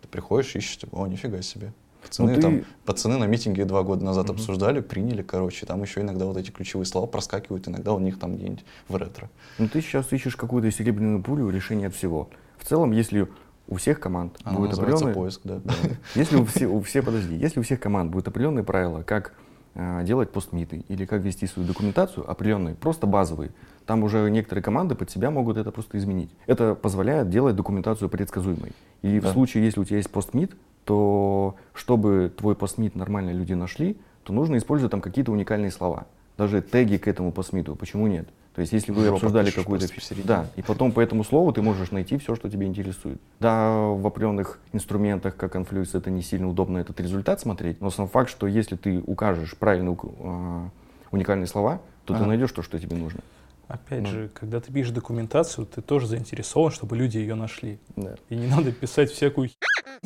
ты 0.00 0.08
приходишь, 0.08 0.56
ищешь, 0.56 0.78
типа, 0.78 0.96
о, 0.96 1.06
нифига 1.06 1.42
себе. 1.42 1.74
Пацаны, 2.02 2.28
Ну, 2.30 2.34
ты- 2.36 2.42
там, 2.42 2.60
пацаны 2.84 3.16
на 3.18 3.24
митинге 3.24 3.64
два 3.64 3.82
года 3.82 4.04
назад 4.04 4.26
Мгм. 4.26 4.34
обсуждали, 4.34 4.80
приняли, 4.80 5.22
короче, 5.22 5.66
там 5.66 5.82
еще 5.82 6.00
иногда 6.00 6.26
вот 6.26 6.36
эти 6.36 6.50
ключевые 6.50 6.86
слова 6.86 7.06
проскакивают, 7.06 7.66
иногда 7.68 7.92
у 7.92 7.98
них 7.98 8.18
там 8.18 8.36
где-нибудь 8.36 8.64
в 8.88 8.96
ретро. 8.96 9.28
ну, 9.58 9.68
ты 9.68 9.80
сейчас 9.80 10.12
ищешь 10.12 10.36
какую-то 10.36 10.70
серебряную 10.70 11.22
пулю 11.22 11.50
решения 11.50 11.88
от 11.88 11.94
всего. 11.94 12.28
В 12.56 12.64
целом, 12.64 12.92
если 12.92 13.28
у 13.66 13.76
всех 13.76 14.00
команд 14.00 14.38
Она 14.44 14.56
будет 14.56 14.70
называется 14.70 15.04
определенный... 15.04 15.14
поиск, 15.22 15.40
да. 15.44 15.60
Если 16.14 16.36
у, 16.36 16.44
все, 16.44 16.66
у 16.66 16.80
все, 16.80 17.02
подожди, 17.02 17.34
если 17.36 17.60
у 17.60 17.62
всех 17.62 17.80
команд 17.80 18.10
будут 18.10 18.28
определенные 18.28 18.64
правила, 18.64 19.02
как 19.02 19.34
э, 19.74 20.04
делать 20.04 20.30
постмиты 20.32 20.84
или 20.88 21.04
как 21.04 21.20
вести 21.22 21.46
свою 21.46 21.68
документацию, 21.68 22.28
определенные, 22.30 22.74
просто 22.74 23.06
базовые, 23.06 23.50
там 23.84 24.02
уже 24.04 24.30
некоторые 24.30 24.62
команды 24.62 24.94
под 24.94 25.10
себя 25.10 25.30
могут 25.30 25.56
это 25.58 25.70
просто 25.70 25.98
изменить. 25.98 26.30
Это 26.46 26.74
позволяет 26.74 27.28
делать 27.28 27.56
документацию 27.56 28.08
предсказуемой. 28.08 28.72
И 29.02 29.20
Да. 29.20 29.28
в 29.28 29.32
случае, 29.34 29.64
если 29.66 29.80
у 29.80 29.84
тебя 29.84 29.98
есть 29.98 30.10
постмит, 30.10 30.56
то 30.88 31.54
чтобы 31.74 32.32
твой 32.34 32.54
постмит 32.54 32.94
нормально 32.96 33.30
люди 33.30 33.52
нашли, 33.52 33.98
то 34.24 34.32
нужно 34.32 34.56
использовать 34.56 34.90
там 34.90 35.02
какие-то 35.02 35.30
уникальные 35.30 35.70
слова. 35.70 36.06
Даже 36.38 36.62
теги 36.62 36.96
к 36.96 37.06
этому 37.06 37.30
постмиту. 37.30 37.76
Почему 37.76 38.06
нет? 38.06 38.26
То 38.54 38.62
есть, 38.62 38.72
если 38.72 38.90
вы 38.90 39.04
Жопа 39.04 39.16
обсуждали 39.16 39.50
какую-то... 39.50 39.86
Да, 40.24 40.46
и 40.56 40.62
потом 40.62 40.92
по 40.92 41.00
этому 41.00 41.24
слову 41.24 41.52
ты 41.52 41.60
можешь 41.60 41.90
найти 41.90 42.16
все, 42.16 42.34
что 42.34 42.48
тебя 42.48 42.66
интересует. 42.66 43.20
Да, 43.38 43.70
в 43.70 44.06
определенных 44.06 44.60
инструментах, 44.72 45.36
как 45.36 45.54
Confluence, 45.54 45.90
это 45.92 46.10
не 46.10 46.22
сильно 46.22 46.48
удобно 46.48 46.78
этот 46.78 46.98
результат 47.00 47.38
смотреть, 47.38 47.82
но 47.82 47.90
сам 47.90 48.08
факт, 48.08 48.30
что 48.30 48.46
если 48.46 48.76
ты 48.76 49.02
укажешь 49.06 49.56
правильно 49.58 49.90
ук- 49.90 50.10
а, 50.20 50.70
уникальные 51.10 51.46
слова, 51.48 51.80
то 52.06 52.14
ты 52.14 52.20
Ага. 52.20 52.28
найдешь 52.28 52.50
то, 52.52 52.62
что 52.62 52.78
тебе 52.78 52.96
нужно. 52.96 53.20
Опять 53.68 54.02
Ну. 54.02 54.08
же, 54.08 54.28
когда 54.32 54.60
ты 54.60 54.72
пишешь 54.72 54.92
документацию, 54.92 55.66
ты 55.66 55.82
тоже 55.82 56.06
заинтересован, 56.06 56.70
чтобы 56.72 56.96
люди 56.96 57.18
ее 57.18 57.34
нашли. 57.34 57.78
Да. 57.96 58.14
И 58.30 58.34
не 58.34 58.46
надо 58.46 58.72
писать 58.72 59.10
всякую 59.10 59.50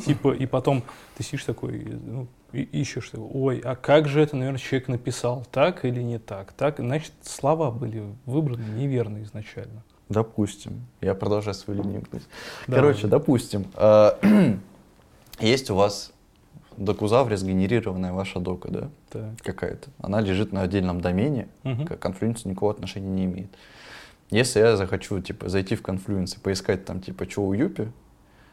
типа, 0.05 0.33
и 0.33 0.45
потом 0.45 0.83
ты 1.15 1.23
сидишь 1.23 1.45
такой, 1.45 1.79
ну, 1.85 2.27
и 2.51 2.61
ищешь, 2.61 3.09
такой, 3.09 3.29
ой, 3.31 3.59
а 3.63 3.75
как 3.75 4.07
же 4.07 4.21
это, 4.21 4.35
наверное, 4.35 4.59
человек 4.59 4.87
написал, 4.87 5.45
так 5.51 5.85
или 5.85 6.01
не 6.01 6.19
так? 6.19 6.51
Так, 6.53 6.79
значит, 6.79 7.13
слова 7.23 7.71
были 7.71 8.03
выбраны 8.25 8.63
неверно 8.77 9.23
изначально. 9.23 9.83
Допустим. 10.09 10.85
Я 11.01 11.15
продолжаю 11.15 11.55
свою 11.55 11.81
линию. 11.81 12.03
Да. 12.11 12.75
Короче, 12.75 13.07
допустим, 13.07 13.65
а, 13.75 14.19
есть 15.39 15.69
у 15.69 15.75
вас 15.75 16.11
докузавре 16.77 17.37
сгенерированная 17.37 18.13
ваша 18.13 18.39
дока, 18.39 18.69
да, 18.71 18.89
Так. 19.11 19.23
какая-то. 19.41 19.89
Она 19.99 20.21
лежит 20.21 20.51
на 20.53 20.61
отдельном 20.61 21.01
домене, 21.01 21.47
Мгм. 21.63 21.85
к 21.85 21.91
Confluence 21.93 22.47
никакого 22.47 22.71
отношения 22.73 23.09
не 23.09 23.25
имеет. 23.25 23.49
Если 24.29 24.59
я 24.59 24.77
захочу, 24.77 25.19
типа, 25.19 25.49
зайти 25.49 25.75
в 25.75 25.81
Confluence 25.81 26.37
и 26.37 26.39
поискать 26.39 26.85
там, 26.85 27.01
типа, 27.01 27.29
что 27.29 27.43
у 27.45 27.53
Юпи, 27.53 27.91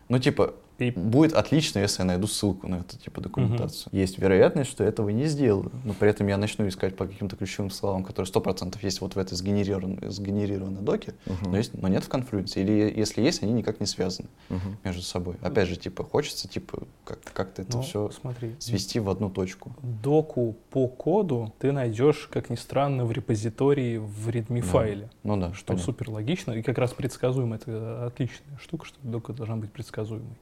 ну, 0.08 0.18
типа, 0.18 0.54
И- 0.80 0.90
будет 0.90 1.34
отлично, 1.34 1.78
если 1.78 2.02
я 2.02 2.06
найду 2.06 2.26
ссылку 2.26 2.66
на 2.68 2.76
эту, 2.76 2.96
типа, 2.98 3.20
документацию. 3.20 3.90
Есть 3.92 4.18
вероятность, 4.18 4.70
что 4.70 4.82
этого 4.82 5.10
не 5.10 5.26
сделаю, 5.26 5.70
но 5.84 5.92
при 5.92 6.08
этом 6.08 6.26
я 6.26 6.36
начну 6.36 6.66
искать 6.66 6.96
по 6.96 7.06
каким-то 7.06 7.36
ключевым 7.36 7.70
словам, 7.70 8.02
которые 8.04 8.26
100% 8.26 8.78
есть 8.82 9.00
вот 9.00 9.14
в 9.14 9.18
этой 9.18 9.34
сгенерированной, 9.34 10.10
сгенерированной 10.10 10.80
доке, 10.82 11.14
Мгм. 11.26 11.50
но, 11.52 11.56
есть, 11.58 11.74
но 11.74 11.88
нет 11.88 12.04
в 12.04 12.08
Confluence. 12.08 12.52
Или 12.60 12.92
если 12.96 13.22
есть, 13.22 13.42
они 13.42 13.52
никак 13.52 13.80
не 13.80 13.86
связаны 13.86 14.28
Мгм. 14.48 14.78
между 14.84 15.02
собой. 15.02 15.36
Опять 15.42 15.68
же, 15.68 15.76
типа, 15.76 16.04
хочется, 16.04 16.48
типа, 16.48 16.84
как- 17.04 17.20
как-то 17.32 17.62
это 17.62 17.76
Ну, 17.76 17.82
все 17.82 18.10
смотри, 18.10 18.54
свести 18.58 19.00
в 19.00 19.10
одну 19.10 19.28
точку. 19.30 19.72
доку 20.02 20.56
по 20.70 20.88
коду 20.88 21.52
ты 21.58 21.72
найдешь, 21.72 22.28
как 22.32 22.50
ни 22.50 22.56
странно, 22.56 23.04
в 23.04 23.12
репозитории 23.12 23.98
в 23.98 24.28
readme 24.28 24.60
Да. 24.60 24.66
файле. 24.66 25.10
Ну 25.24 25.36
да, 25.36 25.52
Что 25.52 25.66
понятно. 25.68 25.84
супер 25.84 26.10
логично 26.10 26.52
и 26.52 26.62
как 26.62 26.78
раз 26.78 26.92
предсказуемо. 26.92 27.56
Это 27.56 28.06
отличная 28.06 28.58
штука, 28.58 28.86
что 28.86 28.96
дока 29.02 29.32
должна 29.32 29.56
быть 29.56 29.70
предсказуемой. 29.72 30.36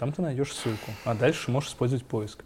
Там 0.00 0.12
ты 0.12 0.22
найдешь 0.22 0.54
ссылку, 0.54 0.92
а 1.04 1.14
дальше 1.14 1.50
можешь 1.50 1.68
использовать 1.68 2.06
поиск. 2.06 2.42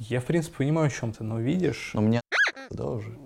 Я, 0.00 0.20
в 0.20 0.24
принципе, 0.24 0.56
понимаю, 0.56 0.88
о 0.88 0.90
чем 0.90 1.12
ты, 1.12 1.22
но 1.22 1.38
видишь, 1.38 1.92
Но 1.94 2.00
мне 2.00 2.20
да, 2.70 2.86
уже. 2.86 3.16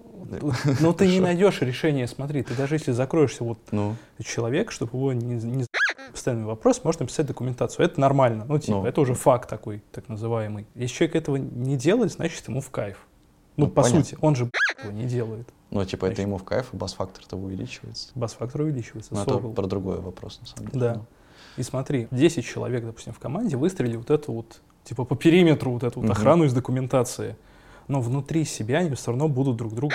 ну 0.81 0.93
ты 0.93 1.07
не 1.07 1.21
найдешь 1.21 1.63
решение, 1.63 2.07
смотри, 2.07 2.43
ты 2.43 2.55
даже 2.55 2.75
если 2.75 2.93
закроешься, 2.93 3.45
вот 3.45 3.57
Ну, 3.71 3.97
человек, 4.23 4.73
чтобы 4.73 4.99
его 4.99 5.15
не, 5.15 5.37
не 5.37 5.65
постоянный 6.11 6.45
вопрос, 6.45 6.85
может 6.85 7.01
написать 7.01 7.25
документацию. 7.25 7.87
Это 7.87 7.99
нормально, 7.99 8.45
ну 8.47 8.59
типа, 8.59 8.77
Ну. 8.81 8.85
это 8.85 9.01
уже 9.01 9.15
факт 9.15 9.49
такой, 9.49 9.83
так 9.91 10.07
называемый. 10.11 10.67
Если 10.75 10.95
человек 10.95 11.17
этого 11.17 11.37
не 11.37 11.79
делает, 11.79 12.13
значит 12.13 12.47
ему 12.49 12.61
в 12.61 12.69
кайф. 12.71 12.99
Ну, 13.57 13.65
Ну, 13.65 13.71
по 13.73 13.85
понятно. 13.85 14.05
сути, 14.05 14.19
он 14.21 14.37
же 14.37 14.51
его 14.83 14.93
не 14.93 15.05
делает. 15.07 15.49
ну, 15.71 15.83
типа, 15.87 16.05
это 16.05 16.17
Значит. 16.17 16.27
ему 16.27 16.37
в 16.37 16.45
кайф, 16.45 16.75
и 16.75 16.77
бас-фактор-то 16.77 17.39
увеличивается. 17.39 18.11
Бас-фактор 18.15 18.61
увеличивается. 18.61 19.15
Но 19.15 19.23
это 19.23 19.31
Сорвал. 19.33 19.53
про 19.55 19.67
другой 19.67 19.99
вопрос, 20.03 20.41
на 20.43 20.47
самом 20.47 20.71
деле. 20.73 20.81
Да. 20.81 21.03
И 21.57 21.63
смотри, 21.63 22.09
10 22.11 22.45
человек, 22.45 22.85
допустим, 22.85 23.13
в 23.13 23.19
команде 23.19 23.57
выстрелили 23.57 23.97
вот 23.97 24.11
эту 24.11 24.33
вот, 24.33 24.61
типа 24.85 25.05
по 25.05 25.17
периметру 25.17 25.73
вот 25.73 25.83
эту 25.83 26.01
вот 26.01 26.05
Мгм. 26.09 26.13
охрану 26.13 26.45
из 26.45 26.53
документации. 26.53 27.37
Но 27.89 28.01
внутри 28.01 28.45
себя 28.45 28.79
они 28.79 28.95
все 28.95 29.11
равно 29.11 29.29
будут 29.29 29.57
друг 29.57 29.75
друга 29.75 29.95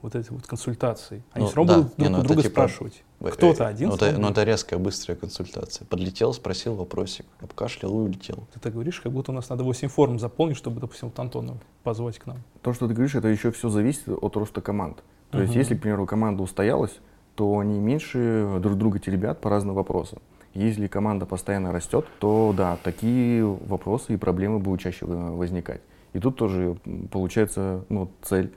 вот 0.00 0.14
эти 0.14 0.30
вот 0.30 0.46
консультации. 0.46 1.22
Они 1.32 1.42
Ну, 1.44 1.48
все 1.48 1.56
равно 1.56 1.72
да. 1.72 1.78
будут 1.80 1.98
Не, 1.98 2.04
друг 2.04 2.10
ну 2.12 2.16
у 2.18 2.20
это 2.20 2.28
друга 2.28 2.42
типа- 2.42 2.52
спрашивать. 2.52 3.02
Кто-то 3.20 3.66
один 3.66 3.88
Ну, 3.88 3.94
это, 3.96 4.10
смог 4.10 4.20
ну, 4.22 4.28
это 4.30 4.44
резкая, 4.44 4.78
быстрая 4.78 5.16
консультация. 5.18 5.84
Подлетел, 5.86 6.32
спросил 6.32 6.76
вопросик, 6.76 7.26
обкашлял 7.40 7.90
и 7.90 8.02
улетел. 8.04 8.44
Ты 8.54 8.60
так 8.60 8.72
говоришь, 8.72 9.00
как 9.00 9.10
будто 9.12 9.32
у 9.32 9.34
нас 9.34 9.48
надо 9.48 9.64
8 9.64 9.88
форм 9.88 10.20
заполнить, 10.20 10.56
чтобы, 10.56 10.80
допустим, 10.80 11.08
вот 11.08 11.18
Антона 11.18 11.56
позвать 11.82 12.18
к 12.20 12.26
нам. 12.26 12.38
То, 12.62 12.72
что 12.72 12.86
ты 12.86 12.94
говоришь, 12.94 13.16
это 13.16 13.26
еще 13.26 13.50
все 13.50 13.68
зависит 13.70 14.08
от 14.08 14.36
роста 14.36 14.60
команд. 14.60 15.02
То 15.30 15.40
есть, 15.40 15.50
Мгм. 15.50 15.58
если, 15.60 15.74
к 15.74 15.82
примеру, 15.82 16.06
команда 16.06 16.44
устоялась, 16.44 16.96
то 17.34 17.58
они 17.58 17.78
меньше 17.80 18.58
друг 18.62 18.78
друга 18.78 19.00
теребят 19.00 19.40
по 19.40 19.50
разным 19.50 19.74
вопросам. 19.74 20.20
Если 20.58 20.88
команда 20.88 21.24
постоянно 21.24 21.70
растет, 21.70 22.04
то 22.18 22.52
да, 22.56 22.78
такие 22.82 23.44
вопросы 23.44 24.14
и 24.14 24.16
проблемы 24.16 24.58
будут 24.58 24.80
чаще 24.80 25.06
возникать. 25.06 25.80
И 26.14 26.18
тут 26.18 26.34
тоже 26.34 26.76
получается 27.12 27.84
ну, 27.88 28.10
цель 28.22 28.52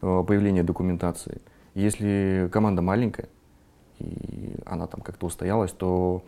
э, 0.00 0.24
появления 0.26 0.62
документации. 0.62 1.42
Если 1.74 2.48
команда 2.50 2.80
маленькая, 2.80 3.28
и 3.98 4.54
она 4.64 4.86
там 4.86 5.02
как-то 5.02 5.26
устоялась, 5.26 5.72
то 5.72 6.24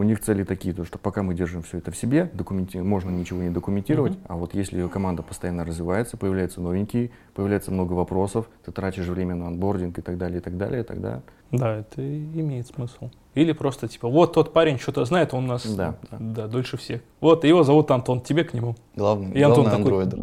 у 0.00 0.02
них 0.02 0.18
цели 0.20 0.44
такие, 0.44 0.72
то, 0.74 0.86
что 0.86 0.98
пока 0.98 1.22
мы 1.22 1.34
держим 1.34 1.62
все 1.62 1.76
это 1.76 1.90
в 1.90 1.96
себе, 1.96 2.30
документи... 2.32 2.78
можно 2.78 3.10
ничего 3.10 3.42
не 3.42 3.50
документировать, 3.50 4.12
Мгм. 4.12 4.20
а 4.28 4.36
вот 4.36 4.54
если 4.54 4.88
команда 4.88 5.22
постоянно 5.22 5.62
развивается, 5.62 6.16
появляются 6.16 6.62
новенькие, 6.62 7.10
появляется 7.34 7.70
много 7.70 7.92
вопросов, 7.92 8.48
ты 8.64 8.72
тратишь 8.72 9.06
время 9.08 9.34
на 9.34 9.48
анбординг 9.48 9.98
и 9.98 10.00
так 10.00 10.16
далее, 10.16 10.38
и 10.38 10.42
так 10.42 10.56
далее, 10.56 10.84
тогда 10.84 11.20
Да, 11.52 11.76
это 11.80 12.00
и 12.00 12.40
имеет 12.40 12.66
смысл. 12.68 13.10
Или 13.34 13.52
просто 13.52 13.88
типа, 13.88 14.08
вот 14.08 14.32
тот 14.32 14.52
парень 14.54 14.78
что-то 14.78 15.04
знает, 15.04 15.34
он 15.34 15.44
у 15.44 15.48
нас 15.48 15.66
Да, 15.76 15.96
да, 16.18 16.46
дольше 16.48 16.78
всех. 16.78 17.02
Вот, 17.20 17.44
его 17.44 17.62
зовут 17.62 17.90
Антон, 17.90 18.22
тебе 18.22 18.42
к 18.44 18.54
нему. 18.54 18.76
Главный, 18.96 19.32
И 19.32 19.42
Антон 19.42 19.64
главный 19.66 19.84
такой- 19.84 20.02
андроидер. 20.04 20.18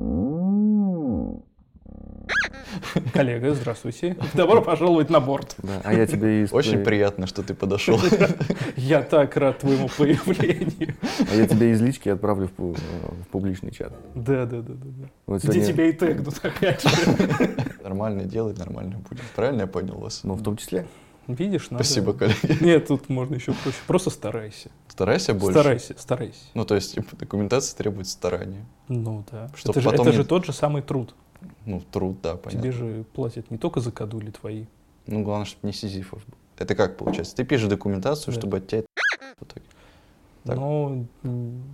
Коллега, 3.18 3.56
здравствуйте. 3.56 4.16
Добро 4.36 4.62
пожаловать 4.62 5.10
на 5.10 5.20
борт. 5.20 5.56
да. 5.58 5.82
А 5.84 5.92
я 5.92 6.06
тебе 6.06 6.44
из 6.44 6.54
Очень 6.54 6.84
приятно, 6.84 7.26
что 7.26 7.42
ты 7.42 7.56
подошел. 7.56 8.00
Я 8.76 9.02
так 9.02 9.36
рад 9.38 9.58
твоему 9.58 9.90
появлению. 9.98 10.96
а 11.32 11.36
я 11.36 11.48
тебе 11.48 11.72
из 11.72 11.82
лички 11.82 12.10
отправлю 12.10 12.48
в, 12.56 12.74
в 12.76 13.28
публичный 13.32 13.72
чат. 13.72 13.92
Да, 14.14 14.46
да, 14.46 14.62
да, 14.62 14.74
да. 14.76 15.10
Вот 15.26 15.44
Где 15.44 15.52
сегодня- 15.64 15.74
тебя 15.74 15.86
и 15.88 15.94
тегнут, 15.94 16.40
опять 16.44 16.84
же. 16.84 16.90
Нормально 17.84 18.26
делать, 18.26 18.60
нормально 18.60 19.00
будет. 19.10 19.24
Правильно 19.36 19.62
я 19.62 19.68
понял 19.68 19.96
вас? 19.98 20.24
Ну, 20.24 20.36
в 20.36 20.44
том 20.44 20.56
числе. 20.56 20.86
Видишь, 21.28 21.72
надо... 21.72 21.84
Спасибо, 21.84 22.14
коллеги. 22.14 22.38
Нет, 22.64 22.88
тут 22.88 23.10
можно 23.10 23.36
еще 23.36 23.52
проще. 23.54 23.78
Просто 23.88 24.12
старайся. 24.12 24.70
Старайся 24.88 25.34
больше. 25.34 25.60
Старайся, 25.60 25.96
старайся. 25.98 26.40
Ну, 26.54 26.66
то 26.66 26.76
есть, 26.76 26.94
типа, 26.94 27.16
документация 27.18 27.76
требует 27.78 28.08
старания. 28.08 28.66
Ну 28.88 29.26
да. 29.32 29.50
Чтоб 29.56 29.72
это 29.72 29.82
же, 29.82 29.90
потом 29.90 30.08
это 30.08 30.16
не- 30.16 30.22
же 30.22 30.26
тот 30.26 30.46
же 30.46 30.54
самый 30.54 30.82
труд. 30.82 31.16
Ну, 31.66 31.82
труд, 31.92 32.22
да, 32.22 32.36
понятно. 32.36 32.60
Тебе 32.62 32.72
же 32.72 33.06
платят 33.14 33.50
не 33.52 33.58
только 33.58 33.80
за 33.80 33.92
кадули 33.92 34.32
твои. 34.32 34.66
Ну, 35.08 35.24
главное, 35.24 35.46
чтобы 35.46 35.68
не 35.68 35.74
сизифов 35.74 36.24
был. 36.26 36.34
Это 36.58 36.76
как 36.76 36.98
получается? 36.98 37.36
Ты 37.36 37.44
пишешь 37.46 37.68
документацию, 37.70 38.34
Да. 38.34 38.40
чтобы 38.40 38.58
от 38.58 38.68
тебя 38.68 38.84
в 39.40 39.44
итоге. 39.44 39.66
Так. 40.44 40.58
М, 40.58 41.08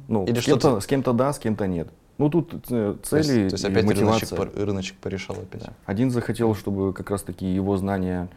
Ну, 0.08 0.26
Или 0.26 0.40
с 0.40 0.46
кем-то, 0.46 0.80
с 0.80 0.86
кем-то 0.88 1.14
да, 1.14 1.32
с 1.34 1.40
кем-то 1.40 1.68
нет. 1.68 1.90
Ну, 2.18 2.30
тут 2.30 2.54
э, 2.54 2.96
То 3.10 3.18
есть, 3.18 3.30
цели 3.30 3.50
то 3.50 3.56
есть 3.56 3.66
опять 3.66 3.84
рыночек, 3.86 4.04
мотивация. 4.06 4.38
пор- 4.38 4.52
рыночек 4.56 4.98
порешал 4.98 5.36
опять. 5.38 5.64
Да. 5.64 5.74
Один 5.86 6.12
захотел, 6.12 6.54
чтобы 6.56 6.94
как 6.94 7.10
раз-таки 7.10 7.46
его 7.52 7.76
знания, 7.78 8.30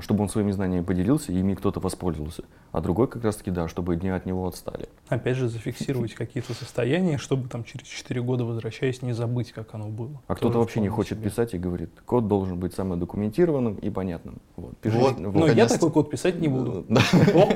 чтобы 0.00 0.22
он 0.22 0.28
своими 0.28 0.52
знаниями 0.52 0.82
поделился, 0.84 1.32
и 1.32 1.38
ими 1.38 1.54
кто-то 1.54 1.80
воспользовался. 1.80 2.44
А 2.72 2.80
другой 2.80 3.08
как 3.08 3.22
раз-таки, 3.24 3.50
да, 3.50 3.68
чтобы 3.68 3.96
дни 3.96 4.08
от 4.08 4.24
него 4.24 4.46
отстали. 4.46 4.88
опять 5.08 5.36
же 5.36 5.48
зафиксировать 5.48 6.14
какие-то 6.14 6.54
состояния, 6.54 7.18
чтобы 7.18 7.48
там 7.48 7.64
через 7.64 7.86
4 7.86 8.22
года, 8.22 8.44
возвращаясь, 8.44 9.02
не 9.02 9.12
забыть, 9.12 9.52
как 9.52 9.74
оно 9.74 9.88
было. 9.88 10.22
А 10.28 10.34
кто-то 10.34 10.58
вообще 10.58 10.80
не 10.80 10.88
хочет 10.88 11.18
себе. 11.18 11.28
писать 11.30 11.52
и 11.54 11.58
говорит, 11.58 11.90
код 12.06 12.26
должен 12.28 12.58
быть 12.58 12.72
самодокументированным 12.74 13.74
и 13.74 13.90
понятным. 13.90 14.40
Вот. 14.56 14.78
Пиши- 14.78 14.96
Вот. 14.98 15.16
вот. 15.18 15.20
Но 15.34 15.40
я 15.40 15.48
Наконец-то. 15.48 15.74
такой 15.74 15.92
код 15.92 16.10
писать 16.10 16.40
не 16.40 16.48
буду. 16.48 16.86
Да. 16.88 17.00
О! 17.34 17.46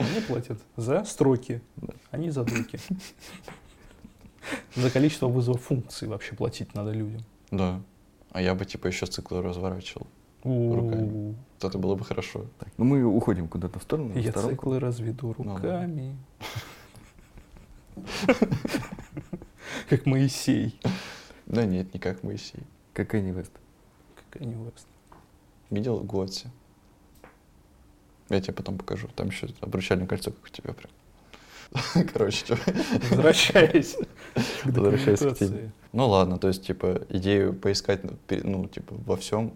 Мне 0.00 0.20
платят 0.26 0.58
за 0.76 1.04
строки, 1.04 1.62
а 2.10 2.16
не 2.18 2.30
за 2.30 2.44
доки. 2.44 2.78
За 4.74 4.90
количество 4.90 5.28
вызовов 5.28 5.62
функций 5.62 6.08
вообще 6.08 6.34
платить 6.34 6.74
надо 6.74 6.90
людям. 6.90 7.22
Да. 7.50 7.80
А 8.32 8.42
я 8.42 8.54
бы 8.54 8.64
типа 8.64 8.88
еще 8.88 9.06
циклы 9.06 9.40
разворачивал. 9.40 10.06
Руками. 10.44 11.34
Вот 11.60 11.68
это 11.70 11.78
было 11.78 11.94
бы 11.94 12.04
хорошо. 12.04 12.44
Так, 12.58 12.68
ну 12.76 12.84
мы 12.84 13.02
уходим 13.04 13.48
куда-то 13.48 13.78
в 13.78 13.82
сторону. 13.82 14.10
в 14.10 14.16
Я 14.16 14.30
сторонку. 14.30 14.54
циклы 14.56 14.78
разведу 14.78 15.34
Ну, 15.38 15.54
руками. 15.54 16.16
Как 19.88 20.06
Моисей. 20.06 20.78
Да 21.46 21.64
нет, 21.64 21.92
не 21.94 22.00
как 22.00 22.22
Моисей. 22.22 22.62
Как 22.92 23.10
Кенни 23.10 23.32
Вест. 23.32 23.52
Как 24.30 24.42
они 24.42 24.54
Вест. 24.54 24.86
Видел 25.70 26.00
Готси? 26.00 26.48
Я 28.30 28.40
тебе 28.40 28.54
потом 28.54 28.78
покажу. 28.78 29.08
Там 29.14 29.28
еще 29.28 29.48
обручальное 29.60 30.06
кольцо, 30.06 30.30
как 30.30 30.44
у 30.44 30.48
тебя 30.48 30.72
прям. 30.74 32.06
Короче, 32.12 32.44
что. 32.44 32.58
Возвращаясь 33.10 33.96
к 34.34 34.66
Возвращаясь 34.66 35.18
к 35.20 35.34
теме. 35.34 35.72
Ну 35.92 36.08
ладно, 36.08 36.38
то 36.38 36.48
есть, 36.48 36.64
типа, 36.66 37.02
идею 37.10 37.52
поискать, 37.54 38.02
ну, 38.04 38.12
ну, 38.44 38.68
типа, 38.68 38.94
во 39.06 39.16
всем 39.16 39.52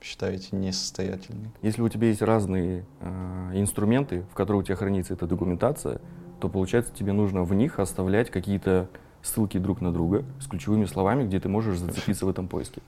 считаете 0.00 0.48
несостоятельной? 0.56 1.50
Если 1.62 1.82
у 1.82 1.88
тебя 1.88 2.08
есть 2.08 2.22
разные 2.22 2.84
э, 3.00 3.50
инструменты, 3.54 4.24
в 4.30 4.34
которых 4.34 4.62
у 4.62 4.64
тебя 4.64 4.76
хранится 4.76 5.14
эта 5.14 5.26
документация, 5.26 6.00
то 6.40 6.48
получается 6.48 6.92
тебе 6.94 7.12
нужно 7.12 7.42
в 7.44 7.52
них 7.54 7.78
оставлять 7.78 8.30
какие-то 8.30 8.88
ссылки 9.22 9.58
друг 9.58 9.80
на 9.80 9.92
друга 9.92 10.24
с 10.40 10.46
ключевыми 10.46 10.86
словами, 10.86 11.24
где 11.26 11.38
ты 11.40 11.48
можешь 11.48 11.78
зацепиться 11.78 12.24
в 12.24 12.28
этом 12.30 12.48
поиске. 12.48 12.80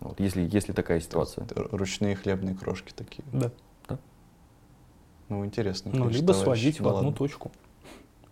Вот, 0.00 0.20
если, 0.20 0.46
если 0.50 0.72
такая 0.72 1.00
ситуация. 1.00 1.46
Ручные 1.70 2.16
хлебные 2.16 2.54
крошки 2.54 2.92
такие. 2.92 3.24
Да. 3.32 3.50
Ну, 5.28 5.46
интересно. 5.46 5.90
Ну, 5.94 6.08
либо 6.10 6.34
товарищ. 6.34 6.42
сводить 6.60 6.80
в 6.80 6.82
Да 6.82 6.90
одну 6.90 6.98
ладно. 7.08 7.12
точку. 7.12 7.50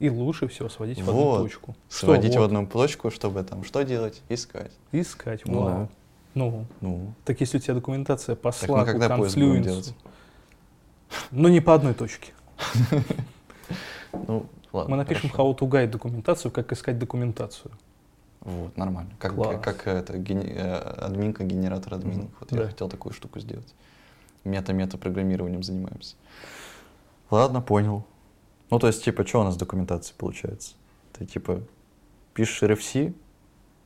И 0.00 0.10
лучше 0.10 0.48
всего 0.48 0.68
сводить 0.68 1.00
в 1.00 1.06
Вот. 1.06 1.34
одну 1.36 1.44
точку. 1.44 1.74
Что 1.88 2.06
Сводить 2.06 2.34
в 2.34 2.38
вот? 2.38 2.44
одну 2.46 2.66
точку, 2.66 3.10
чтобы 3.10 3.42
там 3.42 3.64
что 3.64 3.82
делать? 3.84 4.22
Искать. 4.28 4.72
Искать. 4.92 5.42
Ну 5.46 5.60
вау. 5.60 5.66
да. 5.68 5.88
Ну, 6.34 6.66
Ну, 6.80 7.12
так 7.24 7.40
если 7.40 7.58
у 7.58 7.60
тебя 7.60 7.74
документация 7.74 8.36
по 8.36 8.52
Так 8.52 8.68
Slack, 8.70 8.84
когда 8.86 9.08
делать? 9.64 9.94
ну 11.32 11.48
не 11.48 11.60
по 11.60 11.74
одной 11.74 11.94
точке. 11.94 12.32
ну 14.12 14.46
ладно. 14.72 14.90
Мы 14.90 14.96
напишем 14.96 15.30
хорошо. 15.30 15.50
how 15.52 15.58
to 15.58 15.68
guide 15.68 15.88
документацию, 15.90 16.50
как 16.52 16.72
искать 16.72 16.98
документацию. 16.98 17.72
Вот, 18.40 18.76
нормально. 18.76 19.10
Как, 19.18 19.34
Класс. 19.34 19.60
как 19.62 19.86
это, 19.86 20.16
гени- 20.16 20.54
э, 20.56 20.74
админка, 20.76 21.44
генератор 21.44 21.94
админок. 21.94 22.24
Мгм. 22.26 22.34
Вот 22.40 22.52
я 22.52 22.58
Да. 22.58 22.66
хотел 22.68 22.88
такую 22.88 23.12
штуку 23.12 23.38
сделать. 23.40 23.74
Мета-мета 24.44 24.96
программированием 24.96 25.62
занимаемся. 25.62 26.16
Ладно, 27.30 27.60
понял. 27.60 28.04
Ну, 28.70 28.78
то 28.78 28.86
есть, 28.86 29.04
типа, 29.04 29.26
что 29.26 29.40
у 29.40 29.44
нас 29.44 29.54
с 29.54 29.58
документацией 29.58 30.16
получается? 30.16 30.74
Ты, 31.12 31.26
типа, 31.26 31.60
пишешь 32.32 32.62
RFC, 32.62 33.12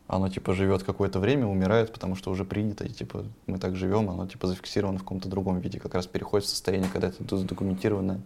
оно, 0.07 0.29
типа, 0.29 0.53
живет 0.53 0.83
какое-то 0.83 1.19
время, 1.19 1.47
умирает, 1.47 1.93
потому 1.93 2.15
что 2.17 2.31
уже 2.31 2.45
принято, 2.45 2.85
и, 2.85 2.91
типа, 2.91 3.25
мы 3.47 3.59
так 3.59 3.75
живем, 3.77 4.11
оно, 4.11 4.27
типа, 4.27 4.47
зафиксировано 4.47 4.99
в 4.99 5.03
каком-то 5.03 5.29
другом 5.29 5.61
виде, 5.61 5.81
как 5.81 5.95
раз 5.95 6.07
переходит 6.07 6.47
в 6.47 6.51
состояние, 6.51 6.91
когда 6.93 7.09
это 7.09 7.37
задокументированное 7.37 8.21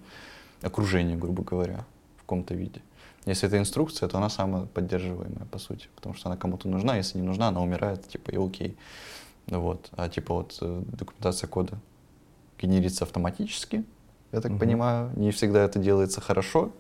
окружение, 0.63 1.17
грубо 1.17 1.45
говоря, 1.45 1.85
в 2.17 2.21
каком-то 2.23 2.55
виде. 2.55 2.81
Если 3.27 3.47
это 3.47 3.59
инструкция, 3.59 4.09
то 4.09 4.19
она 4.19 4.29
самоподдерживаемая, 4.29 5.45
по 5.51 5.59
сути, 5.59 5.89
потому 5.95 6.15
что 6.15 6.29
она 6.31 6.37
кому-то 6.37 6.69
нужна, 6.69 6.97
если 6.97 7.19
не 7.19 7.25
нужна, 7.27 7.49
она 7.49 7.61
умирает, 7.61 8.09
типа, 8.09 8.31
и 8.31 8.37
окей. 8.37 8.77
Вот. 9.47 9.89
А 9.93 10.09
типа 10.09 10.35
вот 10.35 10.59
э, 10.61 10.83
документация 10.93 11.49
кода 11.49 11.79
генерится 12.61 13.05
автоматически, 13.05 13.85
я 14.33 14.41
так 14.41 14.51
Мгм. 14.53 14.61
понимаю. 14.61 15.11
Не 15.17 15.31
всегда 15.31 15.63
это 15.65 15.79
делается 15.79 16.21
хорошо. 16.21 16.73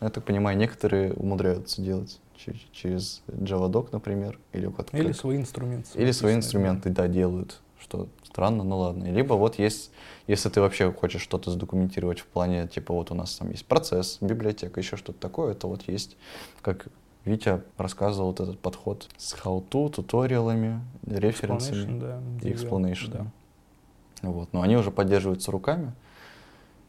но 0.00 0.06
Я 0.06 0.10
так 0.10 0.24
понимаю, 0.24 0.56
некоторые 0.56 1.12
умудряются 1.12 1.82
делать 1.82 2.18
через, 2.36 3.22
JavaDoc, 3.28 3.88
например, 3.92 4.38
или 4.52 4.66
вот 4.66 4.92
Или 4.92 5.08
как- 5.08 5.16
свои 5.16 5.36
инструменты. 5.36 5.88
или 5.98 6.10
свои 6.12 6.34
инструменты, 6.34 6.90
да, 6.90 7.08
делают, 7.08 7.60
что 7.80 8.08
странно, 8.24 8.64
ну 8.64 8.78
ладно. 8.78 9.04
Либо 9.12 9.34
вот 9.34 9.58
есть, 9.58 9.90
если 10.26 10.48
ты 10.48 10.60
вообще 10.60 10.92
хочешь 10.92 11.22
что-то 11.22 11.50
задокументировать 11.50 12.20
в 12.20 12.26
плане, 12.26 12.66
типа 12.68 12.92
вот 12.94 13.10
у 13.10 13.14
нас 13.14 13.34
там 13.36 13.50
есть 13.50 13.66
процесс, 13.66 14.18
библиотека, 14.20 14.80
еще 14.80 14.96
что-то 14.96 15.18
такое, 15.18 15.54
то 15.54 15.68
вот 15.68 15.88
есть, 15.88 16.16
как 16.62 16.88
Витя 17.24 17.62
рассказывал, 17.78 18.28
вот 18.28 18.40
этот 18.40 18.58
подход 18.58 19.08
с 19.16 19.34
how-to, 19.34 19.90
туториалами, 19.90 20.80
референсами 21.06 21.86
Explanation, 21.86 22.00
да, 22.40 22.46
и 22.48 22.52
explanation. 22.52 23.10
да. 23.10 23.26
Вот. 24.22 24.52
Но 24.52 24.62
они 24.62 24.76
уже 24.76 24.90
поддерживаются 24.90 25.50
руками, 25.50 25.92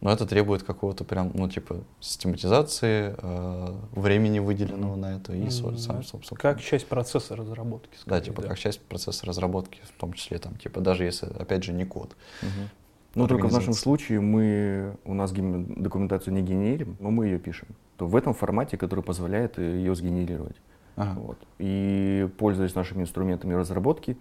но 0.01 0.11
это 0.11 0.25
требует 0.25 0.63
какого-то 0.63 1.03
прям, 1.03 1.31
ну, 1.33 1.49
типа, 1.49 1.77
систематизации, 1.99 3.15
э, 3.17 3.75
времени 3.93 4.39
выделенного 4.39 4.95
на 4.95 5.15
это 5.17 5.33
и, 5.33 5.43
М, 5.43 5.51
сам, 5.51 5.97
да. 5.97 6.03
собственно. 6.03 6.39
Как 6.39 6.61
часть 6.61 6.87
процесса 6.87 7.35
разработки. 7.35 7.91
Да, 8.05 8.17
скорее, 8.17 8.21
типа, 8.23 8.41
как 8.43 8.57
часть 8.59 8.81
процесса 8.81 9.25
разработки, 9.25 9.79
в 9.83 9.99
том 9.99 10.13
числе, 10.13 10.37
там, 10.37 10.55
типа, 10.57 10.81
даже 10.81 11.05
если, 11.05 11.27
опять 11.27 11.63
же, 11.63 11.73
не 11.73 11.85
код. 11.85 12.15
Мгм. 12.41 12.69
Ну, 13.15 13.27
только 13.27 13.47
в 13.47 13.53
нашем 13.53 13.73
случае 13.73 14.19
мы, 14.19 14.97
у 15.05 15.13
нас 15.13 15.31
документацию 15.31 16.33
не 16.33 16.41
генерим, 16.41 16.97
но 16.99 17.11
мы 17.11 17.27
ее 17.27 17.39
пишем. 17.39 17.69
То 17.97 18.07
в 18.07 18.15
этом 18.15 18.33
формате, 18.33 18.77
который 18.77 19.03
позволяет 19.03 19.57
ее 19.57 19.95
сгенерировать. 19.95 20.57
Ага. 20.97 21.19
Вот. 21.19 21.37
И 21.57 22.29
пользуясь 22.37 22.75
нашими 22.75 23.03
инструментами 23.03 23.53
разработки, 23.53 24.17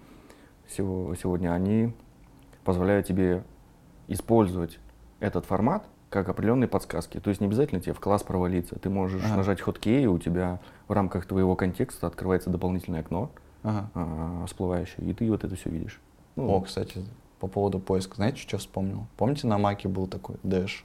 сего- 0.69 1.15
сегодня 1.21 1.53
они 1.53 1.93
позволяют 2.65 3.07
тебе 3.07 3.43
использовать 4.07 4.79
этот 5.25 5.47
формат 5.47 5.85
как 6.11 6.29
определенные 6.29 6.69
подсказки. 6.69 7.19
То 7.19 7.31
есть 7.31 7.41
не 7.41 7.47
обязательно 7.49 7.81
тебе 7.81 7.93
в 7.93 7.99
класс 8.01 8.23
провалиться. 8.23 8.77
Ты 8.79 8.89
можешь 8.91 9.23
Ага. 9.25 9.37
нажать 9.39 9.61
хоткей, 9.61 10.05
и 10.05 10.07
у 10.07 10.19
тебя 10.19 10.61
в 10.87 10.93
рамках 10.93 11.27
твоего 11.27 11.57
контекста 11.57 12.07
открывается 12.07 12.51
дополнительное 12.51 13.01
окно 13.01 13.31
Ага. 13.65 13.91
а, 13.95 14.45
всплывающее, 14.47 15.05
и 15.09 15.13
ты 15.15 15.29
вот 15.31 15.43
это 15.43 15.57
все 15.57 15.71
видишь. 15.71 16.01
Ну, 16.37 16.49
О, 16.51 16.61
кстати, 16.61 17.05
по 17.41 17.49
поводу 17.49 17.81
поиска, 17.81 18.15
знаете, 18.17 18.39
что 18.39 18.59
вспомнил? 18.59 19.07
Помните, 19.17 19.47
на 19.47 19.59
Маке 19.59 19.89
был 19.89 20.07
такой 20.07 20.37
Dash? 20.45 20.83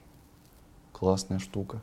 Классная 0.93 1.39
штука. 1.39 1.81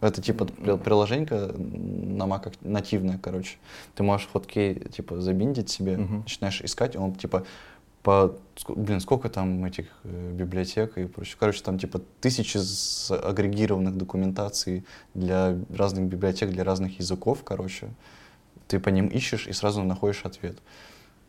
Это 0.00 0.22
типа 0.22 0.44
при- 0.44 0.76
приложенька 0.76 1.52
на 1.56 2.22
Mac 2.24 2.52
нативная, 2.60 3.18
короче. 3.18 3.58
Ты 3.94 4.02
можешь 4.02 4.28
хоткей, 4.32 4.74
типа, 4.74 5.20
забиндить 5.20 5.70
себе, 5.70 5.96
Мгм. 5.98 6.18
начинаешь 6.20 6.60
искать, 6.62 6.94
он, 6.96 7.14
типа, 7.14 7.44
по... 8.02 8.36
Блин, 8.68 9.00
сколько 9.00 9.28
там 9.28 9.64
этих 9.64 9.86
э, 10.04 10.32
библиотек 10.32 10.98
и 10.98 11.06
прочее. 11.06 11.36
Короче, 11.38 11.62
там, 11.62 11.78
типа, 11.78 12.00
тысячи 12.20 12.58
агрегированных 13.12 13.96
документаций 13.96 14.84
для 15.14 15.56
разных 15.74 16.06
библиотек, 16.06 16.50
для 16.50 16.64
разных 16.64 16.98
языков, 16.98 17.42
короче. 17.44 17.88
Ты 18.66 18.80
по 18.80 18.90
ним 18.90 19.06
ищешь 19.06 19.46
и 19.46 19.52
сразу 19.52 19.82
находишь 19.82 20.24
ответ 20.24 20.58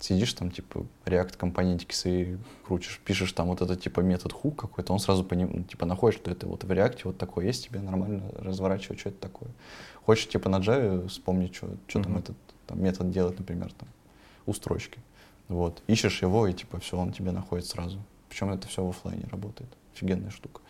сидишь 0.01 0.33
там, 0.33 0.51
типа, 0.51 0.85
React 1.05 1.37
компонентики 1.37 1.93
свои 1.93 2.37
крутишь, 2.65 2.99
пишешь 3.03 3.31
там 3.33 3.47
вот 3.47 3.61
этот, 3.61 3.81
типа, 3.81 3.99
метод 4.01 4.33
hook 4.33 4.55
какой-то, 4.55 4.93
он 4.93 4.99
сразу 4.99 5.23
по 5.23 5.33
ним, 5.33 5.63
типа, 5.65 5.85
находишь, 5.85 6.19
что 6.19 6.31
это 6.31 6.47
вот 6.47 6.63
в 6.63 6.71
React 6.71 7.01
вот 7.05 7.17
такое 7.17 7.45
есть, 7.47 7.67
тебе 7.67 7.81
нормально 7.81 8.23
разворачивать, 8.37 8.99
что 8.99 9.09
это 9.09 9.19
такое. 9.19 9.49
Хочешь, 10.05 10.29
типа, 10.29 10.49
на 10.49 10.57
Java 10.57 11.07
вспомнить, 11.07 11.55
что, 11.55 11.69
что 11.87 12.01
там 12.01 12.13
Мгм. 12.13 12.21
этот 12.21 12.37
там, 12.67 12.81
метод 12.81 13.11
делает, 13.11 13.39
например, 13.39 13.71
там, 13.73 13.89
у 14.45 14.53
строчки. 14.53 14.99
Вот. 15.49 15.83
Ищешь 15.87 16.21
его, 16.21 16.47
и, 16.47 16.53
типа, 16.53 16.79
все, 16.79 16.97
он 16.97 17.11
тебе 17.11 17.31
находит 17.31 17.65
сразу. 17.65 17.99
Причем 18.29 18.51
это 18.51 18.67
все 18.67 18.83
в 18.83 18.89
оффлайне 18.89 19.25
работает. 19.31 19.69
Офигенная 19.93 20.29
штука. 20.31 20.61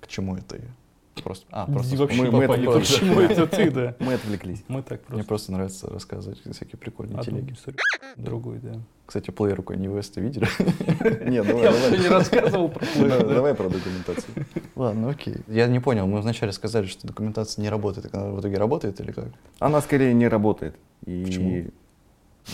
К 0.00 0.06
чему 0.08 0.36
это 0.36 0.56
я? 0.56 1.22
Просто, 1.22 1.44
а, 1.50 1.66
просто 1.66 1.96
вообще 1.96 2.22
мы- 2.22 2.30
мы 2.30 2.44
отвлеклись. 2.44 2.88
почему 2.92 3.20
это 3.20 3.46
ты, 3.48 3.70
да? 3.72 3.96
Мы 4.04 4.14
отвлеклись. 4.14 4.62
Мы 4.68 4.82
так 4.82 5.00
мне 5.08 5.24
просто. 5.24 5.26
просто 5.28 5.52
нравится 5.52 5.88
рассказывать 5.90 6.38
всякие 6.40 6.78
прикольные 6.78 7.18
Одну 7.18 7.38
телеги. 7.40 7.54
историю, 7.54 7.80
другую, 8.16 8.60
да. 8.60 8.80
Кстати, 9.04 9.32
плеер 9.32 9.58
у 9.58 9.62
Kanye 9.64 9.86
West 9.92 10.20
видели? 10.20 10.46
Нет, 11.28 11.44
давай, 11.44 11.64
Я 11.64 11.72
давай. 11.72 11.90
вообще 11.90 11.98
не 12.02 12.08
рассказывал 12.08 12.68
про 12.68 12.86
плеер, 12.86 13.26
да. 13.26 13.34
Давай 13.34 13.54
про 13.54 13.68
документацию. 13.68 14.46
Ладно, 14.76 15.10
окей. 15.10 15.34
Я 15.48 15.66
не 15.66 15.80
понял, 15.80 16.06
мы 16.06 16.20
вначале 16.20 16.52
сказали, 16.52 16.86
что 16.86 17.04
документация 17.08 17.62
не 17.62 17.68
работает, 17.68 18.14
она 18.14 18.30
в 18.30 18.40
итоге 18.40 18.56
работает 18.56 19.00
или 19.00 19.10
как? 19.10 19.26
Она 19.58 19.80
скорее 19.80 20.14
не 20.14 20.28
работает. 20.28 20.76
И, 21.04 21.24
Почему? 21.24 21.64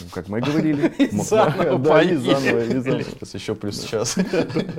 Ну, 0.02 0.08
как 0.10 0.28
мы 0.28 0.40
говорили, 0.40 0.86
И 0.98 1.06
заново 1.16 1.78
да, 1.78 2.02
и 2.02 2.14
заново, 2.16 2.64
и 2.64 2.78
заново. 2.78 3.02
Сейчас 3.04 3.34
еще 3.34 3.54
плюс 3.54 3.82
час. 3.84 4.16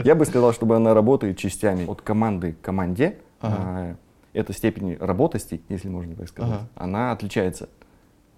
Я 0.04 0.16
бы 0.16 0.26
сказал, 0.26 0.54
чтобы 0.54 0.76
она 0.76 0.94
работает 0.94 1.38
частями. 1.38 1.86
От 1.90 2.02
команды 2.02 2.54
к 2.54 2.62
команде 2.62 3.18
Ага. 3.40 3.56
а, 3.60 3.96
эта 4.34 4.54
степень 4.54 4.98
работности, 5.00 5.62
если 5.70 5.90
можно 5.90 6.16
так 6.16 6.28
сказать, 6.30 6.52
Ага. 6.54 6.68
она 6.76 7.12
отличается. 7.12 7.70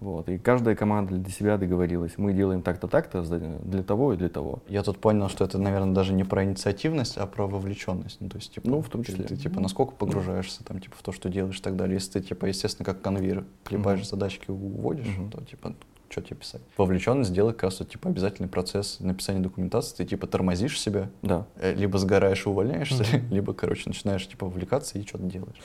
Вот. 0.00 0.28
И 0.28 0.38
каждая 0.38 0.76
команда 0.76 1.16
для 1.16 1.32
себя 1.32 1.56
договорилась. 1.58 2.12
Мы 2.18 2.32
делаем 2.32 2.62
так-то, 2.62 2.86
так-то 2.86 3.20
для 3.64 3.82
того 3.82 4.12
и 4.12 4.16
для 4.16 4.28
того. 4.28 4.60
Я 4.68 4.84
тут 4.84 4.98
понял, 5.00 5.28
что 5.28 5.44
это, 5.44 5.58
наверное, 5.58 5.92
даже 5.92 6.12
не 6.12 6.22
про 6.22 6.44
инициативность, 6.44 7.16
а 7.18 7.26
про 7.26 7.48
вовлеченность. 7.48 8.18
Ну, 8.20 8.28
то 8.28 8.36
есть, 8.36 8.54
типа, 8.54 8.68
Ну, 8.70 8.80
в 8.80 8.88
том 8.88 9.02
числе. 9.02 9.24
Ты, 9.24 9.34
типа, 9.36 9.60
насколько 9.60 9.94
погружаешься 9.94 10.62
там, 10.62 10.78
типа, 10.78 10.94
в 10.96 11.02
то, 11.02 11.10
что 11.10 11.28
делаешь 11.28 11.58
и 11.58 11.62
так 11.62 11.74
далее. 11.74 11.94
Если 11.94 12.12
ты, 12.20 12.28
типа, 12.28 12.46
естественно, 12.46 12.84
как 12.86 13.02
конвейер, 13.02 13.44
клепаешь 13.64 13.98
Мгм. 14.00 14.06
задачки, 14.08 14.50
уводишь, 14.52 15.08
Мгм. 15.08 15.30
то, 15.32 15.42
типа, 15.42 15.74
что 16.08 16.22
тебе 16.22 16.36
писать? 16.36 16.62
Вовлеченность 16.76 17.32
делает 17.32 17.56
как 17.56 17.64
раз, 17.64 17.80
вот, 17.80 17.90
типа, 17.90 18.08
обязательный 18.08 18.48
процесс 18.48 19.00
написания 19.00 19.40
документации. 19.40 19.96
Ты, 19.96 20.04
типа, 20.06 20.26
тормозишь 20.26 20.80
себя, 20.80 21.10
Да. 21.22 21.46
э, 21.56 21.74
либо 21.74 21.98
сгораешь 21.98 22.46
и 22.46 22.48
увольняешься, 22.48 23.04
Мгм. 23.04 23.28
либо, 23.30 23.52
короче, 23.54 23.82
начинаешь, 23.86 24.26
типа, 24.26 24.44
увлекаться 24.46 24.98
и 24.98 25.06
что-то 25.06 25.24
делаешь. 25.24 25.56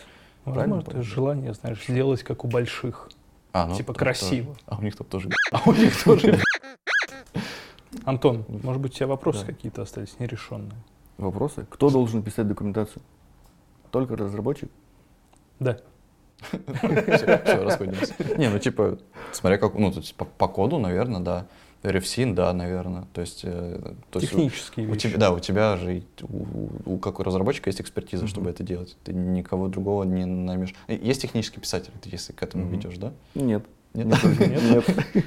Правильно 0.43 0.75
Возможно, 0.75 0.99
это 0.99 1.01
желание, 1.03 1.53
знаешь, 1.53 1.83
сделать 1.87 2.23
как 2.23 2.43
у 2.43 2.47
больших. 2.47 3.09
А, 3.53 3.67
ну, 3.67 3.75
Типа 3.75 3.93
красиво. 3.93 4.47
тоже. 4.55 4.59
А 4.65 4.77
у 4.77 4.81
них 4.81 4.95
там 4.97 5.07
тоже 5.07 5.29
А 5.51 5.61
у 5.65 5.71
них 5.73 6.03
тоже. 6.03 6.39
Антон, 8.05 8.45
может 8.63 8.81
быть, 8.81 8.91
у 8.93 8.95
тебя 8.95 9.07
вопросы 9.07 9.41
Да. 9.41 9.45
какие-то 9.53 9.81
остались 9.83 10.19
нерешенные? 10.19 10.77
Вопросы? 11.17 11.65
Кто 11.69 11.89
должен 11.89 12.23
писать 12.23 12.47
документацию? 12.47 13.01
Только 13.91 14.15
разработчик? 14.17 14.69
Да. 15.59 15.77
Все, 16.43 17.63
расходимся. 17.63 18.13
Не, 18.37 18.49
ну 18.49 18.59
типа, 18.59 18.97
смотря 19.31 19.57
как, 19.57 19.73
ну, 19.75 19.93
по, 20.37 20.47
коду, 20.47 20.79
наверное, 20.79 21.19
да. 21.21 21.45
RFC, 21.83 22.33
да, 22.33 22.53
наверное. 22.53 23.05
То 23.13 23.19
есть, 23.19 23.41
э, 23.43 23.93
то 24.09 24.19
есть 24.19 24.31
у- 24.33 24.37
Технические 24.37 24.87
у, 24.87 24.93
вещи. 24.93 25.09
тебя, 25.09 25.17
да, 25.17 25.31
у 25.33 25.39
тебя 25.39 25.75
же, 25.75 25.97
и 25.97 26.03
у, 26.21 26.69
у, 26.93 26.97
как 26.97 27.19
у 27.19 27.23
разработчика 27.23 27.69
есть 27.69 27.81
экспертиза, 27.81 28.23
Мгм. 28.23 28.29
чтобы 28.29 28.49
это 28.51 28.63
делать. 28.63 28.95
Ты 29.03 29.11
никого 29.13 29.67
другого 29.67 30.05
не 30.05 30.23
наймешь. 30.23 30.73
Есть 30.87 31.21
технический 31.23 31.59
писатель, 31.59 31.91
ты 32.01 32.07
если 32.09 32.31
к 32.31 32.41
этому 32.41 32.63
Мгм. 32.63 32.73
ведешь, 32.73 32.95
да? 32.97 33.11
Нет. 33.35 33.65
Нет? 33.93 34.07
Нет. 34.39 34.85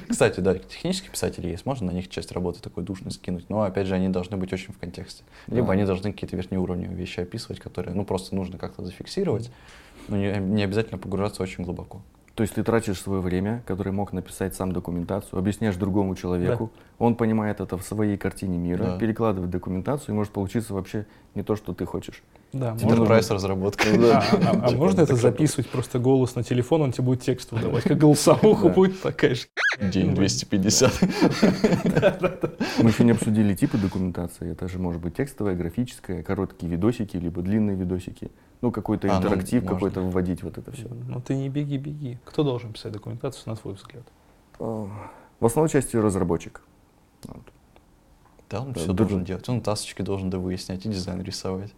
Кстати, 0.09 0.39
да, 0.39 0.55
технические 0.57 1.11
писатели 1.11 1.47
есть, 1.47 1.65
можно 1.67 1.85
на 1.91 1.95
них 1.95 2.09
часть 2.09 2.31
работы 2.31 2.59
такой 2.59 2.83
душной 2.83 3.11
скинуть, 3.11 3.49
но 3.49 3.61
опять 3.61 3.85
же 3.87 3.93
они 3.95 4.09
должны 4.09 4.35
быть 4.35 4.51
очень 4.51 4.73
в 4.73 4.79
контексте. 4.79 5.23
Либо 5.47 5.67
Да. 5.67 5.73
они 5.73 5.85
должны 5.85 6.11
какие-то 6.11 6.35
верхнеуровневые 6.35 6.97
вещи 6.97 7.19
описывать, 7.19 7.59
которые, 7.59 7.93
ну, 7.93 8.03
просто 8.03 8.35
нужно 8.35 8.57
как-то 8.57 8.83
зафиксировать, 8.83 9.51
но 10.07 10.17
не, 10.17 10.37
не 10.39 10.63
обязательно 10.63 10.97
погружаться 10.97 11.43
очень 11.43 11.63
глубоко. 11.63 12.01
То 12.35 12.43
есть 12.43 12.53
ты 12.53 12.63
тратишь 12.63 13.01
свое 13.01 13.19
время, 13.19 13.63
которое 13.65 13.91
мог 13.91 14.13
написать 14.13 14.53
сам 14.53 14.71
документацию, 14.71 15.39
объясняешь 15.39 15.75
другому 15.75 16.15
человеку, 16.15 16.71
он 16.99 17.15
понимает 17.15 17.61
это 17.61 17.77
в 17.79 17.83
своей 17.83 18.15
картине 18.15 18.59
мира, 18.59 18.83
Да. 18.83 18.97
перекладывает 18.99 19.49
документацию, 19.49 20.13
и 20.13 20.15
может 20.15 20.31
получиться 20.33 20.75
вообще 20.75 21.07
не 21.33 21.41
то, 21.41 21.55
что 21.55 21.73
ты 21.73 21.85
хочешь. 21.85 22.21
Да, 22.59 22.75
Тебе 22.77 22.95
можно- 22.95 23.05
разработка. 23.35 23.83
А, 23.89 24.17
а- 24.17 24.51
а 24.63 24.67
Типа, 24.69 24.79
можно 24.79 25.01
это 25.01 25.15
записывать 25.15 25.69
просто 25.69 25.99
голос 25.99 26.35
на 26.35 26.43
телефон, 26.43 26.81
он 26.81 26.91
тебе 26.91 27.03
будет 27.03 27.21
текст 27.21 27.51
выдавать, 27.51 27.83
как 27.83 27.97
голосовуху 27.97 28.67
Да. 28.69 28.73
будет 28.73 29.01
такая 29.01 29.35
же. 29.35 29.47
День 29.81 30.15
250. 30.15 30.91
Мы 32.81 32.89
еще 32.89 33.03
не 33.03 33.11
обсудили 33.11 33.53
типы 33.53 33.77
документации. 33.77 34.51
Это 34.51 34.67
же 34.67 34.79
может 34.79 35.01
быть 35.01 35.15
текстовая, 35.15 35.55
графическая, 35.55 36.23
короткие 36.23 36.71
видосики, 36.71 37.17
либо 37.17 37.41
длинные 37.41 37.75
видосики. 37.75 38.31
Ну, 38.61 38.71
какой-то 38.71 39.07
А, 39.09 39.19
ну, 39.19 39.25
интерактив, 39.27 39.65
какой-то 39.65 40.01
вводить 40.01 40.41
вот 40.43 40.57
это 40.57 40.71
все. 40.71 40.87
Ну 41.07 41.21
ты 41.21 41.35
не 41.35 41.49
беги, 41.49 41.77
беги. 41.77 42.17
Кто 42.25 42.43
должен 42.43 42.73
писать 42.73 42.91
документацию, 42.91 43.43
на 43.47 43.55
твой 43.55 43.75
взгляд? 43.75 44.03
В 44.59 45.45
основной 45.45 45.69
части 45.69 45.95
разработчик. 45.95 46.61
Да, 48.49 48.61
он 48.61 48.71
Да, 48.73 48.79
все 48.79 48.87
да. 48.87 48.93
должен 48.93 49.23
делать. 49.25 49.47
Он 49.49 49.61
тасочки 49.61 50.01
должен 50.01 50.29
да 50.29 50.39
выяснять 50.39 50.85
и 50.85 50.89
дизайн 50.89 51.21
рисовать. 51.21 51.73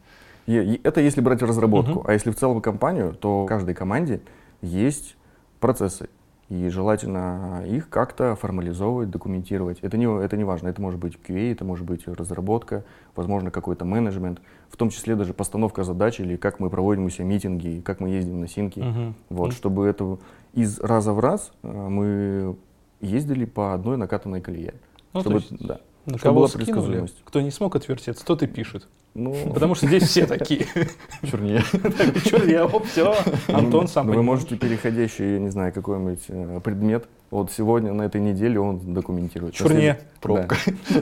И- 0.48 0.82
это 0.84 1.02
если 1.02 1.22
брать 1.22 1.42
разработку. 1.42 2.00
Мгм. 2.00 2.04
А 2.08 2.14
если 2.14 2.32
в 2.32 2.36
целом 2.36 2.62
компанию, 2.62 3.14
то 3.14 3.44
в 3.44 3.48
каждой 3.48 3.76
команде 3.76 4.22
есть 4.62 5.16
процессы. 5.60 6.10
И 6.50 6.68
желательно 6.70 7.64
их 7.68 7.90
как-то 7.90 8.36
формализовывать, 8.36 9.12
документировать. 9.12 9.78
Это 9.82 9.98
не, 9.98 10.06
это 10.24 10.36
не 10.36 10.44
важно. 10.44 10.68
Это 10.70 10.82
может 10.82 11.00
быть 11.00 11.16
QA, 11.28 11.52
это 11.52 11.64
может 11.64 11.86
быть 11.86 12.08
разработка, 12.08 12.84
возможно, 13.16 13.52
какой-то 13.52 13.86
менеджмент. 13.86 14.42
В 14.70 14.76
том 14.76 14.90
числе 14.90 15.16
даже 15.16 15.36
постановка 15.36 15.84
задач 15.84 16.20
или 16.20 16.38
как 16.38 16.60
мы 16.60 16.72
проводим 16.72 17.06
у 17.06 17.10
себя 17.12 17.26
митинги, 17.26 17.82
как 17.86 18.00
мы 18.00 18.10
ездим 18.10 18.42
на 18.42 18.48
синки. 18.48 18.80
Мгм. 18.80 19.16
Вот, 19.30 19.46
Ну, 19.48 19.52
чтобы 19.52 19.86
это 19.86 20.18
из 20.54 20.80
раза 20.80 21.14
в 21.14 21.20
раз 21.20 21.52
э, 21.62 21.68
мы 21.72 22.56
ездили 23.00 23.46
по 23.46 23.76
одной 23.76 23.98
накатанной 23.98 24.42
колее. 24.42 24.74
ну, 25.14 25.22
то 25.22 25.30
чтобы, 25.30 25.36
есть 25.38 25.52
да. 25.68 25.80
на 26.08 26.18
чтобы 26.18 26.20
кого 26.20 26.36
была 26.38 26.48
скинули, 26.48 26.66
предсказуемость. 26.66 27.22
кто 27.26 27.42
не 27.42 27.52
смог 27.52 27.76
отвертеться, 27.76 28.26
тот 28.26 28.42
и 28.42 28.48
пишет. 28.48 28.88
Ну, 29.16 29.54
Потому 29.54 29.76
что 29.76 29.88
здесь 29.88 30.04
все 30.04 30.28
такие. 30.28 30.68
Чернее. 31.24 32.64
Оп, 32.64 32.86
все, 32.86 33.16
Антон 33.48 33.88
сам 33.88 34.08
Вы 34.08 34.22
можете 34.22 34.56
переходящий, 34.56 35.34
я 35.34 35.40
не 35.40 35.50
знаю, 35.50 35.74
какой-нибудь 35.74 36.24
э, 36.28 36.62
предмет. 36.64 37.08
Вот 37.32 37.52
сегодня, 37.52 37.94
на 37.94 38.04
этой 38.04 38.22
неделе 38.22 38.60
он 38.60 38.94
документирует. 38.94 39.56
След- 39.56 40.04
Пробка. 40.22 40.58
Да. 40.90 41.02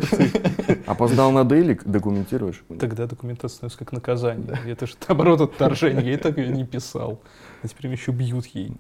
Опоздал 0.85 1.31
на 1.31 1.43
дейлик, 1.43 1.83
документируешь. 1.85 2.63
Тогда 2.79 3.07
документация 3.07 3.55
становится 3.55 3.79
как 3.79 3.91
наказание. 3.91 4.57
Это 4.65 4.87
же 4.87 4.95
наоборот 5.07 5.41
отторжение. 5.41 6.05
Я 6.05 6.13
и 6.13 6.17
так 6.17 6.37
ее 6.37 6.49
не 6.49 6.65
писал. 6.65 7.21
А 7.61 7.67
теперь 7.67 7.87
меня 7.87 7.97
еще 7.99 8.11
бьют 8.11 8.45
ей. 8.47 8.73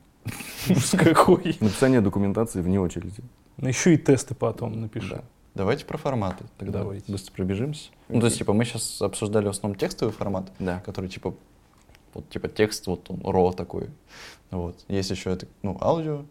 Ужас 0.69 0.91
какой. 0.97 1.57
Написание 1.59 2.01
документации 2.01 2.61
вне 2.61 2.79
очереди. 2.79 3.21
Ну 3.57 3.67
еще 3.67 3.93
и 3.93 3.97
тесты 3.97 4.35
потом 4.35 4.81
напишу. 4.81 5.15
Да. 5.15 5.23
Давайте 5.55 5.85
про 5.85 5.97
форматы 5.97 6.45
тогда 6.57 6.79
Давайте. 6.79 7.11
быстро 7.11 7.33
пробежимся. 7.33 7.89
Ну, 8.09 8.19
то 8.21 8.25
есть, 8.27 8.37
типа, 8.37 8.53
мы 8.53 8.63
сейчас 8.65 9.01
обсуждали 9.01 9.47
в 9.47 9.49
основном 9.49 9.77
текстовый 9.77 10.13
формат, 10.13 10.51
Да. 10.59 10.79
который, 10.85 11.09
типа, 11.09 11.33
вот, 12.13 12.29
типа, 12.29 12.47
текст, 12.47 12.87
вот 12.87 13.09
он, 13.09 13.17
raw 13.17 13.53
такой. 13.53 13.89
Вот. 14.51 14.77
Есть 14.87 15.09
еще 15.11 15.31
это, 15.31 15.45
ну, 15.61 15.77
аудио, 15.81 16.23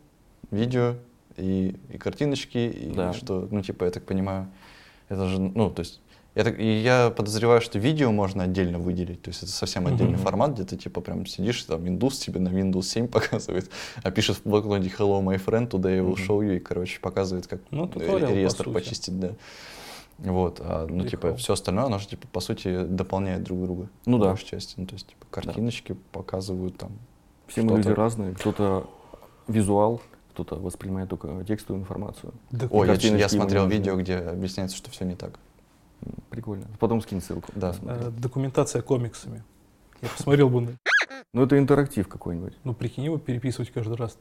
видео 0.50 0.94
и, 1.36 1.76
и 1.92 1.98
картиночки, 1.98 2.58
и 2.58 2.92
Да. 2.94 3.12
что, 3.12 3.46
ну, 3.50 3.60
типа, 3.62 3.84
я 3.84 3.90
так 3.90 4.04
понимаю, 4.04 4.48
это 5.08 5.26
же, 5.28 5.38
ну, 5.38 5.70
то 5.70 5.80
есть, 5.80 6.00
я, 6.34 6.44
так- 6.44 6.58
и 6.58 6.80
я 6.80 7.10
подозреваю, 7.10 7.60
что 7.60 7.78
видео 7.78 8.10
можно 8.10 8.44
отдельно 8.44 8.78
выделить, 8.78 9.20
то 9.22 9.28
есть 9.30 9.42
это 9.42 9.52
совсем 9.52 9.86
отдельный 9.86 10.14
Мгм. 10.16 10.22
формат, 10.22 10.52
где 10.52 10.64
ты 10.64 10.76
типа 10.76 11.00
прям 11.00 11.24
сидишь, 11.26 11.62
там 11.64 11.82
Windows 11.82 12.12
тебе 12.20 12.40
на 12.40 12.48
Windows 12.48 12.82
7 12.82 13.08
показывает, 13.08 13.70
а 14.02 14.10
пишет 14.10 14.36
в 14.38 14.48
блокноте 14.48 14.88
Hello, 14.98 15.22
my 15.22 15.42
friend, 15.42 15.68
today 15.70 15.96
I 15.96 16.00
will 16.00 16.12
Мгм. 16.12 16.22
show 16.22 16.38
you, 16.40 16.56
и, 16.56 16.58
короче, 16.58 17.00
показывает, 17.00 17.46
как 17.46 17.60
Ну, 17.70 17.86
туториал, 17.86 18.30
по 18.30 18.34
реестр 18.34 18.64
сути. 18.64 18.74
почистить, 18.74 19.18
да. 19.20 19.32
Вот, 20.18 20.60
а, 20.62 20.86
ну, 20.88 21.04
типа, 21.04 21.22
Прикол. 21.22 21.36
все 21.38 21.52
остальное, 21.52 21.84
оно 21.84 21.98
же, 21.98 22.08
типа, 22.08 22.26
по 22.28 22.40
сути, 22.40 22.84
дополняет 22.84 23.42
друг 23.42 23.62
друга. 23.62 23.88
Ну 24.06 24.16
в 24.16 24.20
да. 24.20 24.28
большей 24.28 24.46
части. 24.48 24.74
Ну, 24.78 24.86
то 24.86 24.94
есть, 24.94 25.08
типа, 25.08 25.26
картиночки 25.30 25.94
показывают 26.12 26.78
там. 26.78 26.92
Все 27.46 27.62
мы 27.62 27.76
люди 27.76 27.88
разные. 27.90 28.34
Кто-то 28.34 28.88
визуал, 29.46 30.00
кто-то 30.32 30.56
воспринимает 30.56 31.10
только 31.10 31.44
текстовую 31.44 31.82
информацию. 31.82 32.32
Да, 32.50 32.66
Ой, 32.70 32.88
я, 32.88 32.94
я 33.16 33.28
смотрел 33.28 33.64
нужны. 33.64 33.76
видео, 33.76 33.96
где 33.96 34.16
объясняется, 34.16 34.76
что 34.76 34.90
все 34.90 35.04
не 35.04 35.14
так. 35.16 35.38
Прикольно. 36.30 36.66
Потом 36.78 37.00
скинь 37.02 37.20
ссылку. 37.20 37.50
Да. 37.54 37.72
посмотрю. 37.72 38.08
э, 38.08 38.10
Документация 38.10 38.82
комиксами. 38.82 39.42
Я 40.02 40.08
посмотрел 40.08 40.48
бы, 40.50 40.60
на- 40.62 40.76
Ну, 41.32 41.42
это 41.42 41.58
интерактив 41.58 42.08
какой-нибудь. 42.08 42.54
ну 42.64 42.74
прикинь 42.74 43.04
его 43.04 43.18
переписывать 43.18 43.70
каждый 43.70 43.96
раз. 43.96 44.18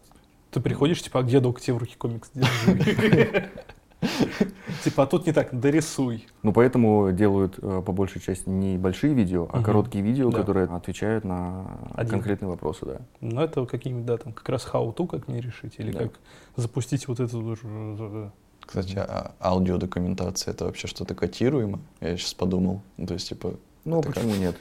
Ты 0.51 0.61
приходишь, 0.61 1.01
типа, 1.01 1.19
а 1.19 1.23
где 1.23 1.39
док, 1.39 1.59
тебе 1.59 1.73
в 1.73 1.77
руки 1.79 1.95
комикс 1.97 2.29
держи. 2.33 3.49
Типа, 4.83 5.03
а 5.03 5.05
тут 5.05 5.25
не 5.25 5.33
так, 5.33 5.57
дорисуй. 5.57 6.27
Ну, 6.43 6.53
поэтому 6.53 7.11
делают 7.11 7.57
э, 7.61 7.81
по 7.85 7.91
большей 7.91 8.21
части 8.21 8.49
не 8.49 8.77
большие 8.77 9.13
видео, 9.13 9.47
а 9.51 9.61
короткие 9.61 10.03
видео, 10.03 10.31
которые 10.31 10.67
отвечают 10.67 11.23
на 11.23 11.65
конкретные 12.09 12.49
вопросы, 12.49 12.85
да. 12.85 12.97
Ну, 13.21 13.41
это 13.41 13.65
какие-нибудь, 13.65 14.05
да, 14.05 14.17
там, 14.17 14.33
как 14.33 14.47
раз 14.49 14.67
how-to, 14.71 15.07
как 15.07 15.27
мне 15.27 15.41
решить, 15.41 15.75
или 15.77 15.91
как 15.91 16.19
запустить 16.55 17.07
вот 17.07 17.19
эту... 17.19 17.57
Кстати, 18.65 18.95
а 18.97 19.35
аудиодокументация 19.39 20.51
это 20.51 20.65
вообще 20.65 20.87
что-то 20.87 21.13
котируемо? 21.13 21.79
Я 22.01 22.17
сейчас 22.17 22.33
подумал. 22.33 22.81
Ну, 22.97 23.05
то 23.05 23.13
есть, 23.13 23.29
типа, 23.29 23.53
Ну, 23.85 23.99
Это 23.99 24.11
почему 24.11 24.35
нет? 24.35 24.55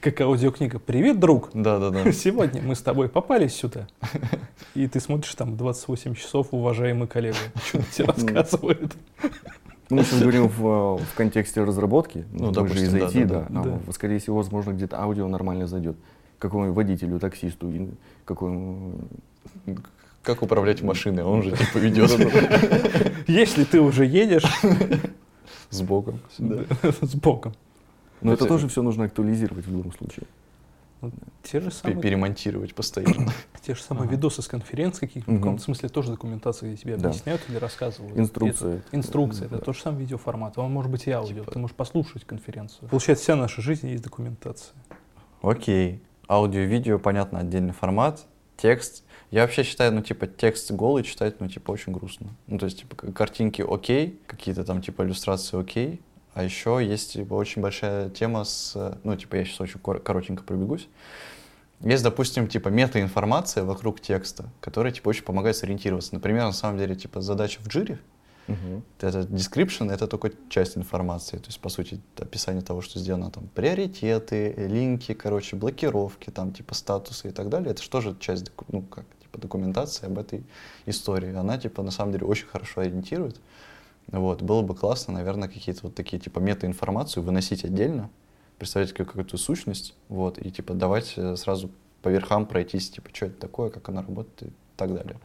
Как 0.00 0.20
аудиокнига 0.20 0.78
«Привет, 0.78 1.18
друг!» 1.18 1.50
да-да-да. 1.52 2.12
Сегодня 2.12 2.62
мы 2.62 2.74
с 2.76 2.80
тобой 2.80 3.08
попались 3.08 3.54
сюда. 3.54 3.88
И 4.74 4.86
ты 4.86 5.00
смотришь 5.00 5.34
там 5.34 5.56
28 5.56 6.14
часов, 6.14 6.48
уважаемый 6.52 7.08
коллега, 7.08 7.36
что 7.66 7.82
тебе 7.92 8.04
рассказывает. 8.16 8.94
Ну, 9.90 9.96
мы 9.96 10.02
сейчас 10.04 10.20
говорим 10.20 10.48
в, 10.48 10.66
э, 11.00 11.04
в 11.04 11.14
контексте 11.16 11.64
разработки, 11.64 12.24
Ну, 12.32 12.46
ну, 12.46 12.50
допустим, 12.52 12.94
IT, 12.94 13.24
да, 13.24 13.40
да. 13.40 13.46
да, 13.48 13.60
А, 13.60 13.64
да. 13.64 13.78
в- 13.86 13.92
Скорее 13.92 14.18
всего, 14.20 14.36
возможно, 14.36 14.70
где-то 14.72 15.00
аудио 15.00 15.26
нормально 15.28 15.66
зайдет. 15.66 15.96
Какому 16.38 16.72
водителю, 16.72 17.18
таксисту, 17.18 17.72
какому... 18.24 19.00
Как 20.22 20.42
управлять 20.42 20.82
машиной? 20.82 21.24
Он 21.24 21.42
же, 21.42 21.50
типа, 21.56 21.78
ведет 21.78 22.10
Если 23.26 23.64
ты 23.64 23.80
уже 23.80 24.04
едешь 24.04 24.44
с 25.70 25.80
боком. 25.80 26.20
с 26.38 27.14
боком, 27.14 27.54
Но 28.20 28.32
это 28.32 28.44
Это- 28.44 28.54
тоже 28.54 28.68
все 28.68 28.82
нужно 28.82 29.04
актуализировать 29.04 29.66
в 29.66 29.70
любом 29.72 29.92
случае. 29.92 30.26
те 31.44 31.60
же 31.60 31.70
самые, 31.70 32.00
Перемонтировать 32.00 32.74
постоянно. 32.74 33.32
те 33.64 33.76
же 33.76 33.82
самые 33.82 34.06
Ага. 34.06 34.16
видосы 34.16 34.42
с 34.42 34.48
конференций 34.48 35.06
каких-то, 35.06 35.30
в 35.30 35.34
Мгм. 35.34 35.42
каком-то 35.42 35.62
смысле 35.62 35.88
тоже 35.90 36.10
документация, 36.10 36.68
где 36.72 36.76
тебе 36.82 36.96
Да. 36.96 37.10
объясняют 37.10 37.40
или 37.48 37.56
рассказывают. 37.56 38.18
Инструкция. 38.18 38.78
Это- 38.78 38.96
инструкция, 38.96 39.46
это 39.46 39.58
Да. 39.58 39.62
тот 39.64 39.76
же 39.76 39.82
самый 39.82 40.00
видеоформат, 40.00 40.58
он 40.58 40.72
может 40.72 40.90
быть 40.90 41.06
и 41.06 41.12
аудио, 41.12 41.40
Типа- 41.44 41.52
ты 41.52 41.58
можешь 41.60 41.76
послушать 41.76 42.24
конференцию. 42.24 42.88
Получается, 42.88 43.22
вся 43.22 43.36
наша 43.36 43.62
жизнь 43.62 43.86
есть 43.88 44.02
документация. 44.02 44.74
Окей. 45.40 46.02
Аудио, 46.28 46.62
видео, 46.62 46.98
понятно, 46.98 47.38
отдельный 47.38 47.72
формат. 47.72 48.26
Текст. 48.56 49.04
Я 49.30 49.42
вообще 49.42 49.62
считаю, 49.62 49.92
ну, 49.92 50.02
типа, 50.02 50.26
текст 50.26 50.70
голый 50.72 51.04
читать, 51.04 51.38
ну, 51.40 51.46
типа, 51.48 51.70
очень 51.70 51.92
грустно. 51.92 52.30
Ну, 52.48 52.58
то 52.58 52.64
есть, 52.64 52.80
типа, 52.80 52.96
картинки 53.12 53.62
окей, 53.62 54.18
какие-то 54.26 54.64
там, 54.64 54.82
типа, 54.82 55.02
иллюстрации 55.04 55.60
окей. 55.60 56.00
А 56.38 56.44
еще 56.44 56.78
есть, 56.80 57.14
типа, 57.14 57.34
очень 57.34 57.60
большая 57.60 58.10
тема 58.10 58.44
с, 58.44 58.96
ну, 59.02 59.16
типа, 59.16 59.34
я 59.34 59.44
сейчас 59.44 59.60
очень 59.60 59.80
кор- 59.80 59.98
коротенько 59.98 60.44
пробегусь. 60.44 60.88
Есть, 61.80 62.04
допустим, 62.04 62.46
типа, 62.46 62.68
метаинформация 62.68 63.64
вокруг 63.64 64.00
текста, 64.00 64.44
которая, 64.60 64.92
типа, 64.92 65.08
очень 65.08 65.24
помогает 65.24 65.56
сориентироваться. 65.56 66.14
Например, 66.14 66.44
на 66.44 66.52
самом 66.52 66.78
деле, 66.78 66.94
типа, 66.94 67.22
задача 67.22 67.58
в 67.60 67.66
джире, 67.66 67.98
Мгм. 68.46 68.84
это 69.00 69.22
description 69.22 69.92
это 69.92 70.06
только 70.06 70.30
часть 70.48 70.76
информации, 70.78 71.38
то 71.38 71.46
есть 71.46 71.58
по 71.58 71.70
сути 71.70 72.00
описание 72.16 72.62
того, 72.62 72.82
что 72.82 73.00
сделано 73.00 73.32
там 73.32 73.48
приоритеты, 73.48 74.54
линки, 74.56 75.14
короче, 75.14 75.56
блокировки, 75.56 76.30
там 76.30 76.52
типа 76.52 76.74
статусы 76.74 77.28
и 77.28 77.30
так 77.32 77.48
далее, 77.48 77.72
это 77.72 77.82
же 77.82 77.90
тоже 77.90 78.16
часть 78.20 78.52
ну 78.68 78.82
как 78.82 79.04
типа 79.22 79.38
документации 79.38 80.06
об 80.06 80.18
этой 80.18 80.44
истории, 80.86 81.34
она 81.34 81.58
типа 81.58 81.82
на 81.82 81.90
самом 81.90 82.12
деле 82.12 82.26
очень 82.26 82.46
хорошо 82.46 82.80
ориентирует, 82.80 83.40
вот 84.10 84.42
было 84.42 84.62
бы 84.62 84.74
классно, 84.74 85.14
наверное, 85.14 85.48
какие-то 85.48 85.80
вот 85.84 85.94
такие 85.94 86.18
типа 86.18 86.38
метаинформацию 86.38 87.22
выносить 87.22 87.64
отдельно, 87.64 88.10
представлять 88.58 88.92
как 88.92 89.08
какую-то 89.08 89.36
сущность, 89.36 89.94
вот 90.08 90.38
и 90.38 90.50
типа 90.50 90.74
давать 90.74 91.14
э, 91.16 91.36
сразу 91.36 91.70
по 92.02 92.08
верхам 92.08 92.46
пройтись, 92.46 92.90
типа 92.90 93.10
что 93.12 93.26
это 93.26 93.38
такое, 93.40 93.70
как 93.70 93.88
она 93.88 94.02
работает 94.02 94.52
и 94.52 94.54
так 94.76 94.94
далее. 94.94 95.16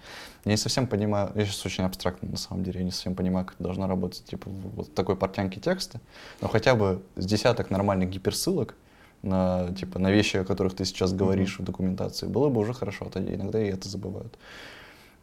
Я 0.45 0.51
не 0.51 0.57
совсем 0.57 0.87
понимаю, 0.87 1.31
я 1.35 1.45
сейчас 1.45 1.65
очень 1.65 1.85
абстрактно 1.85 2.29
на 2.29 2.37
самом 2.37 2.63
деле, 2.63 2.79
я 2.79 2.85
не 2.85 2.91
совсем 2.91 3.15
понимаю, 3.15 3.45
как 3.45 3.55
это 3.55 3.63
должно 3.63 3.87
работать, 3.87 4.25
типа, 4.25 4.49
в 4.49 4.75
вот 4.75 4.93
такой 4.93 5.15
портянке 5.15 5.59
текста, 5.59 6.01
но 6.41 6.47
хотя 6.47 6.75
бы 6.75 7.01
с 7.15 7.25
десяток 7.25 7.69
нормальных 7.69 8.09
гиперссылок 8.09 8.75
на, 9.21 9.71
типа, 9.73 9.99
на 9.99 10.11
вещи, 10.11 10.37
о 10.37 10.43
которых 10.43 10.75
ты 10.75 10.83
сейчас 10.83 11.13
говоришь 11.13 11.57
в 11.57 11.63
документации, 11.63 12.27
было 12.27 12.49
бы 12.49 12.59
уже 12.59 12.73
хорошо, 12.73 13.05
а 13.05 13.09
то 13.09 13.19
иногда 13.19 13.63
и 13.63 13.69
это 13.69 13.87
забывают. 13.87 14.37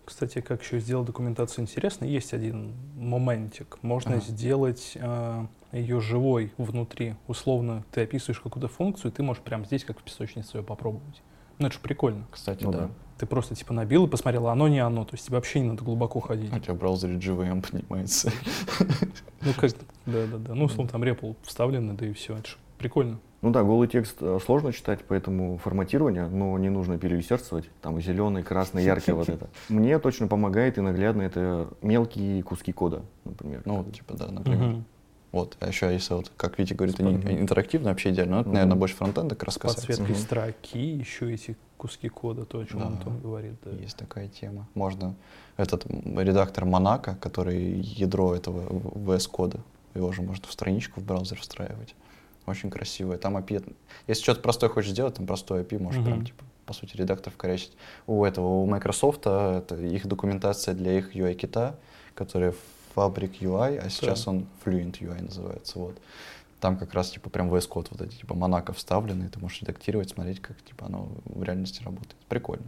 Кстати, 0.04 0.40
как 0.40 0.62
еще 0.62 0.80
сделать 0.80 1.06
документацию 1.06 1.62
интересно, 1.62 2.04
есть 2.04 2.32
один 2.34 2.74
моментик. 2.96 3.78
Можно 3.82 4.14
Ага. 4.16 4.22
сделать 4.24 4.92
э, 4.96 5.46
ее 5.72 6.00
живой 6.00 6.52
внутри. 6.58 7.14
Условно, 7.28 7.84
ты 7.92 8.02
описываешь 8.02 8.40
какую-то 8.40 8.68
функцию, 8.68 9.12
ты 9.12 9.22
можешь 9.22 9.42
прямо 9.42 9.64
здесь, 9.64 9.84
как 9.84 10.00
в 10.00 10.02
песочнице, 10.02 10.58
ее 10.58 10.64
попробовать. 10.64 11.22
Ну, 11.58 11.66
это 11.66 11.74
же 11.74 11.80
прикольно. 11.80 12.26
Кстати, 12.30 12.64
Ну 12.64 12.72
да. 12.72 12.78
да. 12.78 12.90
Ты 13.18 13.26
просто 13.26 13.54
типа 13.54 13.74
набил 13.74 14.06
и 14.06 14.08
посмотрел, 14.08 14.48
оно 14.48 14.66
не 14.66 14.78
оно. 14.80 15.04
То 15.04 15.14
есть 15.14 15.26
тебе 15.26 15.36
вообще 15.36 15.60
не 15.60 15.68
надо 15.68 15.84
глубоко 15.84 16.20
ходить. 16.20 16.50
У 16.52 16.58
тебя 16.58 16.72
в 16.74 16.78
браузере 16.78 17.16
GVM 17.16 17.60
поднимается. 17.60 18.32
Ну, 19.42 19.52
как, 19.56 19.70
да-да-да. 20.06 20.54
Ну, 20.54 20.64
условно, 20.64 20.90
там 20.90 21.02
REPL 21.02 21.36
вставлены, 21.42 21.92
да 21.94 22.06
и 22.06 22.12
все. 22.14 22.36
Это 22.38 22.48
же 22.48 22.56
прикольно. 22.78 23.20
Ну 23.42 23.50
да, 23.50 23.62
голый 23.62 23.88
текст 23.88 24.16
э, 24.20 24.38
сложно 24.44 24.72
читать, 24.72 25.00
поэтому 25.08 25.56
форматирование, 25.56 26.26
но 26.26 26.58
не 26.58 26.68
нужно 26.68 26.98
переусердствовать. 26.98 27.70
Там 27.80 27.98
зеленый, 28.00 28.42
красный, 28.42 28.84
яркий 28.84 29.12
вот 29.12 29.30
это. 29.30 29.48
Мне 29.70 29.98
точно 29.98 30.28
помогает 30.28 30.76
и 30.76 30.82
наглядно 30.82 31.22
это 31.22 31.68
мелкие 31.80 32.42
куски 32.42 32.72
кода, 32.72 33.02
например. 33.24 33.62
Ну, 33.64 33.76
вот, 33.78 33.94
типа, 33.94 34.14
да, 34.14 34.26
например. 34.30 34.82
Вот, 35.32 35.56
а 35.60 35.68
еще 35.68 35.92
если 35.92 36.14
вот, 36.14 36.30
как 36.36 36.58
Витя 36.58 36.74
говорит, 36.74 36.98
они 37.00 37.14
интерактивно 37.40 37.90
вообще 37.90 38.10
идеально, 38.10 38.36
но 38.36 38.40
это, 38.40 38.50
наверное, 38.50 38.76
больше 38.76 38.96
фронтенда 38.96 39.36
как 39.36 39.44
раз 39.44 39.58
касается. 39.58 39.86
подсветкой 39.86 40.16
строки, 40.16 40.78
еще 40.78 41.32
эти 41.32 41.56
куски 41.76 42.08
кода, 42.08 42.44
то, 42.44 42.58
о 42.58 42.66
чем 42.66 42.80
Да. 42.80 42.86
Антон 42.88 43.20
говорит. 43.20 43.54
да. 43.64 43.70
Есть 43.70 43.96
такая 43.96 44.28
тема. 44.28 44.66
Можно 44.74 45.14
этот 45.56 45.86
редактор 45.86 46.64
Монако, 46.64 47.14
который 47.14 47.80
ядро 47.80 48.34
этого 48.34 48.66
VS-кода, 48.68 49.60
его 49.94 50.10
же 50.12 50.22
можно 50.22 50.46
в 50.46 50.52
страничку 50.52 51.00
в 51.00 51.04
браузер 51.04 51.38
встраивать. 51.40 51.94
Очень 52.50 52.70
красивое. 52.70 53.16
Там 53.18 53.36
API, 53.36 53.74
если 54.06 54.22
что-то 54.22 54.40
простое 54.40 54.68
хочешь 54.70 54.90
сделать, 54.90 55.14
там 55.14 55.26
простой 55.26 55.62
API 55.62 55.78
можешь 55.78 56.02
прям, 56.02 56.18
Мгм. 56.18 56.26
типа, 56.26 56.44
по 56.66 56.72
сути, 56.72 56.96
редактор 56.96 57.32
вкорячить. 57.32 57.72
У 58.06 58.24
этого, 58.24 58.46
у 58.46 58.66
Microsoft, 58.66 59.22
а, 59.26 59.58
это 59.58 59.76
их 59.76 60.06
документация 60.06 60.74
для 60.74 60.98
их 60.98 61.14
UI-кита, 61.14 61.76
который 62.14 62.54
Fabric 62.94 63.38
UI, 63.40 63.78
а 63.78 63.88
сейчас 63.88 64.26
он 64.28 64.46
Fluent 64.64 64.98
UI 65.00 65.22
называется, 65.22 65.78
вот. 65.78 65.98
Там 66.60 66.76
как 66.76 66.92
раз, 66.92 67.10
типа, 67.10 67.30
прям 67.30 67.48
VS 67.50 67.68
Code 67.68 67.86
вот 67.90 68.02
эти, 68.02 68.16
типа, 68.16 68.34
Монако 68.34 68.72
вставлены, 68.72 69.28
ты 69.30 69.38
можешь 69.38 69.62
редактировать, 69.62 70.10
смотреть, 70.10 70.40
как, 70.40 70.60
типа, 70.62 70.86
оно 70.86 71.08
в 71.24 71.42
реальности 71.42 71.82
работает. 71.82 72.16
Прикольно. 72.28 72.66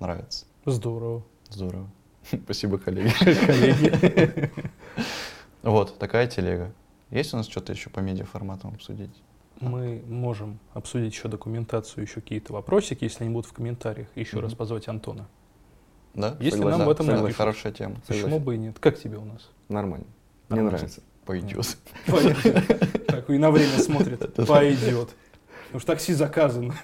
Нравится. 0.00 0.46
Здорово. 0.66 1.22
Здорово. 1.48 1.88
Спасибо, 2.44 2.78
коллеги. 2.78 3.12
Коллеги. 3.46 4.50
Вот, 5.62 5.98
такая 5.98 6.26
телега. 6.28 6.72
Есть 7.10 7.32
у 7.34 7.36
нас 7.38 7.48
что-то 7.48 7.72
еще 7.72 7.90
по 7.90 8.00
медиаформатам 8.00 8.74
обсудить? 8.74 9.10
Мы 9.60 10.02
можем 10.06 10.58
обсудить 10.74 11.12
еще 11.14 11.28
документацию, 11.28 12.04
еще 12.04 12.20
какие-то 12.20 12.52
вопросики, 12.52 13.04
если 13.04 13.24
они 13.24 13.32
будут 13.32 13.50
в 13.50 13.52
комментариях, 13.54 14.08
еще 14.14 14.36
Мгм. 14.36 14.44
раз 14.44 14.54
позвать 14.54 14.86
Антона. 14.88 15.26
Да? 16.14 16.36
Если 16.40 16.60
нам 16.60 16.80
Да, 16.80 16.86
в 16.86 16.90
этом 16.90 17.06
согласен. 17.06 17.22
напишут. 17.24 17.38
Хорошая 17.38 17.72
тема. 17.72 17.94
Почему 18.06 18.22
Согласен. 18.24 18.44
бы 18.44 18.54
и 18.54 18.58
нет? 18.58 18.78
Как 18.78 18.98
тебе 18.98 19.16
у 19.18 19.24
нас? 19.24 19.50
Нормально. 19.68 20.06
Мне 20.48 20.62
нравится. 20.62 21.02
Пойдет. 21.24 21.76
Так, 23.08 23.30
и 23.30 23.38
на 23.38 23.50
время 23.50 23.78
смотрит. 23.78 24.34
Пойдет. 24.46 25.08
Потому 25.66 25.80
что 25.80 25.86
такси 25.92 26.12
заказано. 26.14 26.74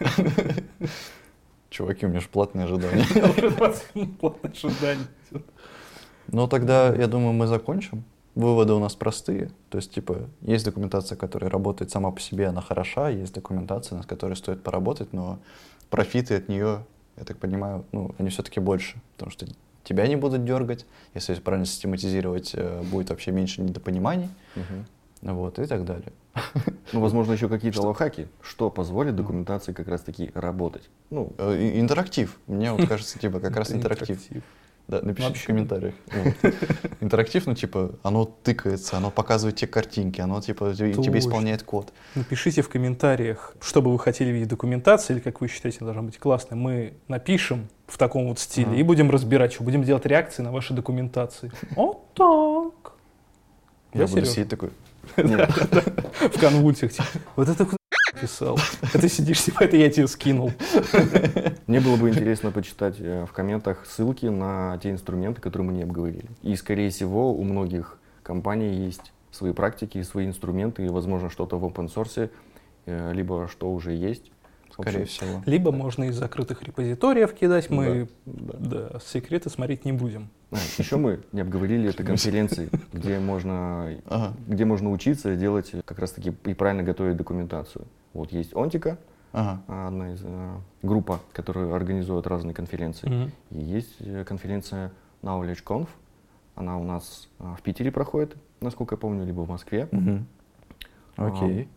Чуваки, 1.71 2.07
у 2.07 2.09
меня 2.09 2.21
же 2.21 2.29
платные 2.29 2.65
ожидания. 2.65 3.05
Уже 3.37 3.51
20 3.51 3.95
минут 3.95 4.19
платное 4.19 4.53
ожидание. 4.53 5.07
Ну, 6.29 6.49
тогда, 6.49 6.95
я 6.95 7.07
думаю, 7.07 7.33
мы 7.33 7.47
закончим. 7.47 8.05
Выводы 8.35 8.73
у 8.73 8.79
нас 8.81 8.95
простые. 8.97 9.51
То 9.71 9.79
есть, 9.79 9.93
типа, 9.93 10.29
есть 10.41 10.65
документация, 10.65 11.17
которая 11.17 11.51
работает 11.51 11.91
сама 11.91 12.11
по 12.11 12.21
себе, 12.21 12.49
она 12.49 12.61
хороша, 12.61 13.09
есть 13.09 13.33
документация, 13.35 13.97
над 13.97 14.07
которой 14.07 14.35
стоит 14.35 14.63
поработать, 14.63 15.13
но 15.13 15.39
профиты 15.89 16.35
от 16.37 16.49
нее, 16.49 16.85
я 17.17 17.25
так 17.25 17.39
понимаю, 17.39 17.85
ну, 17.93 18.13
они 18.19 18.31
все-таки 18.31 18.59
больше, 18.59 18.97
потому 19.13 19.31
что 19.31 19.47
тебя 19.85 20.07
не 20.09 20.17
будут 20.17 20.45
дергать, 20.45 20.85
если 21.15 21.35
правильно 21.35 21.67
систематизировать, 21.67 22.53
э, 22.55 22.83
будет 22.83 23.11
вообще 23.11 23.31
меньше 23.31 23.63
недопониманий, 23.63 24.31
Мгм. 24.57 24.87
вот, 25.23 25.59
и 25.61 25.67
так 25.67 25.85
далее. 25.85 26.13
Ну, 26.93 27.01
возможно, 27.01 27.33
еще 27.33 27.49
какие-то 27.49 27.83
лайфхаки, 27.83 28.27
что 28.43 28.69
позволит 28.71 29.15
документации 29.15 29.73
как 29.73 29.87
раз-таки 29.87 30.33
работать. 30.35 30.91
Ну, 31.11 31.33
Э, 31.39 31.79
Интерактив. 31.79 32.41
Мне 32.49 32.73
вот 32.73 32.87
кажется, 32.89 33.19
типа, 33.21 33.39
как 33.39 33.57
раз 33.57 33.69
Это 33.69 33.79
интерактив. 33.79 34.21
Да, 34.87 35.01
напишите 35.01 35.29
Вообще. 35.29 35.43
в 35.45 35.47
комментариях. 35.47 35.95
Вот. 36.13 36.55
Интерактив, 37.01 37.47
ну, 37.47 37.55
типа, 37.55 37.93
оно 38.03 38.25
тыкается, 38.27 38.97
оно 38.99 39.11
показывает 39.11 39.57
тебе 39.57 39.69
картинки, 39.69 40.21
оно, 40.21 40.41
типа, 40.43 40.73
те- 40.73 40.93
тебе 40.93 40.95
Точно. 41.05 41.19
исполняет 41.19 41.63
код. 41.63 41.93
Напишите 42.15 42.61
в 42.61 42.69
комментариях, 42.69 43.55
что 43.63 43.81
бы 43.81 43.91
вы 43.91 43.99
хотели 43.99 44.31
видеть 44.31 44.49
документации, 44.49 45.15
или 45.15 45.21
как 45.21 45.41
вы 45.41 45.49
считаете, 45.49 45.79
должна 45.81 46.03
быть 46.03 46.19
классной. 46.19 46.59
Мы 46.59 46.95
напишем 47.09 47.69
в 47.87 47.97
таком 47.97 48.29
вот 48.29 48.39
стиле 48.39 48.79
и 48.79 48.83
будем 48.83 49.11
разбирать, 49.11 49.55
что 49.55 49.65
будем 49.65 49.85
делать 49.85 50.05
реакции 50.07 50.43
на 50.43 50.53
ваши 50.53 50.75
документации. 50.75 51.51
Вот 51.77 52.13
так. 52.15 52.93
Я 53.95 54.07
Да, 54.07 54.07
буду 54.13 54.27
сидеть 54.27 54.49
такой, 54.51 54.71
В 55.17 56.39
конвульсиях. 56.41 56.93
типа, 56.93 57.07
Вот 57.37 57.49
это 57.49 57.67
куда 58.25 58.57
писал. 58.57 58.59
А 58.93 58.99
ты 58.99 59.09
сидишь, 59.09 59.43
типа, 59.43 59.65
это 59.65 59.77
я 59.77 59.91
тебе 59.91 60.07
скинул. 60.07 60.53
мне 61.67 61.81
было 61.81 61.97
бы 61.97 62.09
интересно 62.09 62.51
почитать 62.51 62.97
э, 62.99 63.27
в 63.27 63.33
комментах 63.33 63.85
ссылки 63.87 64.27
на 64.27 64.79
те 64.83 64.91
инструменты, 64.91 65.41
которые 65.41 65.69
мы 65.69 65.75
не 65.75 65.83
обговорили. 65.83 66.27
И, 66.43 66.57
скорее 66.57 66.91
всего, 66.91 67.33
у 67.33 67.43
многих 67.45 67.99
компаний 68.23 68.75
есть 68.75 69.13
свои 69.31 69.53
практики, 69.53 70.03
свои 70.03 70.27
инструменты, 70.27 70.85
и, 70.85 70.89
возможно, 70.89 71.31
что-то 71.31 71.59
в 71.59 71.65
open 71.65 71.93
source, 71.93 72.31
э, 72.87 73.13
либо 73.13 73.49
что 73.49 73.73
уже 73.73 73.93
есть. 73.93 74.31
В 74.77 74.81
общем, 74.81 74.91
скорее 74.91 75.07
всего. 75.07 75.43
Либо 75.47 75.71
можно 75.71 76.05
из 76.05 76.17
закрытых 76.17 76.63
репозиториев 76.63 77.33
кидать, 77.33 77.71
мы 77.71 78.09
Да. 78.27 78.91
да, 78.91 79.01
секреты 79.07 79.49
смотреть 79.49 79.85
не 79.85 79.93
будем. 79.93 80.31
А, 80.55 80.59
еще 80.79 80.97
мы 80.97 81.21
не 81.33 81.41
обговорили 81.41 81.89
это 81.91 82.05
конференции, 82.05 82.69
где 82.93 83.19
можно, 83.19 83.97
Ага. 84.07 84.35
где 84.47 84.65
можно 84.65 84.91
учиться 84.93 85.35
делать 85.37 85.73
как 85.85 85.99
раз-таки 85.99 86.33
и 86.45 86.55
правильно 86.55 86.83
готовить 86.83 87.17
документацию. 87.17 87.87
Вот 88.13 88.31
есть 88.33 88.55
Онтика, 88.55 88.97
Ага. 89.33 89.61
одна 89.89 90.13
из 90.13 90.21
э, 90.23 90.55
группа, 90.83 91.19
которая 91.33 91.75
организует 91.75 92.27
разные 92.29 92.55
конференции. 92.55 93.09
Мгм. 93.09 93.33
И 93.51 93.59
есть 93.59 93.97
э, 94.01 94.25
конференция 94.25 94.93
KnowledgeConf. 95.23 95.89
Она 96.55 96.79
у 96.79 96.85
нас 96.85 97.29
а, 97.41 97.57
в 97.57 97.63
Питере 97.63 97.91
проходит, 97.91 98.37
насколько 98.61 98.95
я 98.95 98.99
помню, 98.99 99.25
либо 99.27 99.41
в 99.41 99.49
Москве. 99.49 99.89
Мгм. 99.91 100.27
Окей. 101.17 101.69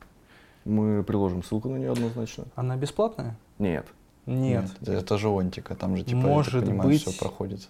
Мы 0.66 1.04
приложим 1.04 1.42
ссылку 1.44 1.70
на 1.70 1.78
нее 1.78 1.92
однозначно. 1.94 2.46
Она 2.56 2.76
бесплатная? 2.78 3.36
Нет. 3.58 3.88
Нет. 4.28 4.66
это- 4.82 4.92
Это 4.94 5.18
же 5.18 5.30
онтика, 5.30 5.74
там 5.76 5.96
же, 5.98 6.04
типа, 6.04 6.20
Может 6.20 6.54
я 6.54 6.60
так 6.60 6.70
понимаю, 6.70 6.90
быть. 6.92 7.02
все 7.02 7.18
проходит. 7.18 7.68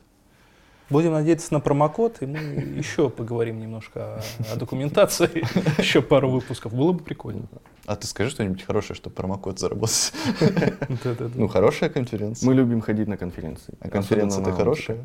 Будем 0.89 1.11
надеяться 1.11 1.53
на 1.53 1.59
промокод, 1.59 2.21
и 2.21 2.25
мы 2.25 2.37
еще 2.37 3.09
поговорим 3.09 3.59
немножко 3.59 4.15
о, 4.15 4.53
о 4.53 4.55
документации. 4.55 5.29
Еще 5.81 6.01
пару 6.01 6.29
выпусков. 6.29 6.73
Было 6.73 6.93
бы 6.93 7.03
прикольно. 7.03 7.43
А 7.85 7.95
ты 7.97 8.07
скажи 8.07 8.29
что-нибудь 8.29 8.63
хорошее, 8.63 8.95
чтобы 8.95 9.15
промокод 9.15 9.59
заработать. 9.59 10.13
Ну, 11.35 11.47
хорошая 11.49 11.89
конференция. 11.89 12.47
Мы 12.47 12.53
любим 12.53 12.81
ходить 12.81 13.07
на 13.07 13.17
конференции. 13.17 13.73
А 13.81 13.89
конференция-то 13.89 14.53
хорошая? 14.53 15.03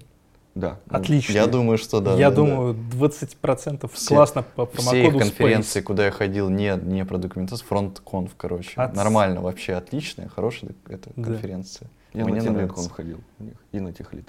Да. 0.55 0.79
Отлично. 0.89 1.33
Я 1.33 1.47
думаю, 1.47 1.79
что 1.79 2.01
да. 2.01 2.13
Я 2.15 2.31
да, 2.31 2.37
да. 2.37 2.37
думаю, 2.37 2.75
20% 2.75 3.91
Все- 3.93 4.15
классно 4.15 4.43
по 4.43 4.67
Все 4.67 4.91
промокоду 4.91 5.19
конференции, 5.19 5.81
Space. 5.81 5.85
куда 5.85 6.05
я 6.05 6.11
ходил, 6.11 6.51
не, 6.51 6.77
не 6.77 7.05
про 7.05 7.17
документацию, 7.19 7.67
фронт-конф, 7.67 8.33
короче. 8.37 8.73
От- 8.77 8.95
Нормально, 8.95 9.41
вообще 9.41 9.75
отличная, 9.75 10.29
хорошая 10.29 10.73
Да. 10.87 10.99
конференция. 11.23 11.89
Я 12.13 12.25
Мне 12.27 12.35
на. 12.35 12.41
Темлеткон 12.43 12.89
ходил 12.91 13.21
у 13.39 13.45
них, 13.45 13.55
и 13.73 13.81
на 13.81 13.93
Техлит. 13.93 14.29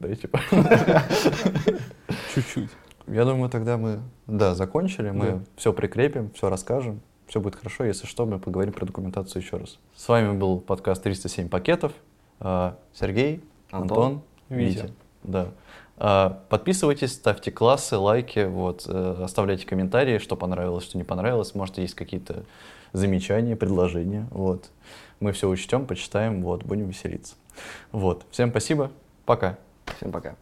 Да, 0.00 0.08
и 0.08 0.16
типа. 0.16 0.40
Чуть-чуть. 2.34 2.70
Я 3.06 3.24
думаю, 3.24 3.50
тогда 3.50 3.76
мы, 3.76 4.00
да, 4.26 4.54
закончили, 4.54 5.10
мы 5.10 5.26
Да. 5.26 5.40
все 5.56 5.72
прикрепим, 5.72 6.30
все 6.34 6.48
расскажем, 6.48 7.00
все 7.26 7.40
будет 7.40 7.56
хорошо. 7.56 7.84
Если 7.84 8.06
что, 8.06 8.24
мы 8.26 8.38
поговорим 8.38 8.72
про 8.72 8.86
документацию 8.86 9.42
еще 9.42 9.56
раз. 9.58 9.78
С 9.94 10.08
вами 10.08 10.36
был 10.36 10.58
подкаст 10.60 11.02
307 11.02 11.48
пакетов. 11.48 11.92
А, 12.40 12.76
Сергей, 12.94 13.44
Антон, 13.70 13.82
Антон, 13.98 14.22
Витя. 14.48 14.78
Витя. 14.82 14.92
Да. 15.22 15.48
А, 15.96 16.42
Подписывайтесь, 16.48 17.12
ставьте 17.12 17.50
классы, 17.52 17.96
лайки, 17.96 18.46
вот, 18.46 18.84
э, 18.88 19.16
оставляйте 19.22 19.66
комментарии, 19.66 20.18
что 20.18 20.34
понравилось, 20.36 20.84
что 20.84 20.98
не 20.98 21.04
понравилось. 21.04 21.54
Может, 21.54 21.78
есть 21.78 21.94
какие-то 21.94 22.44
замечания, 22.92 23.54
предложения. 23.54 24.26
Вот. 24.30 24.70
Мы 25.20 25.32
все 25.32 25.48
учтем, 25.48 25.86
почитаем, 25.86 26.42
вот, 26.42 26.64
будем 26.64 26.88
веселиться. 26.88 27.34
Вот. 27.92 28.24
Всем 28.30 28.50
спасибо. 28.50 28.90
Пока. 29.24 29.58
Всем 29.86 30.12
пока. 30.12 30.36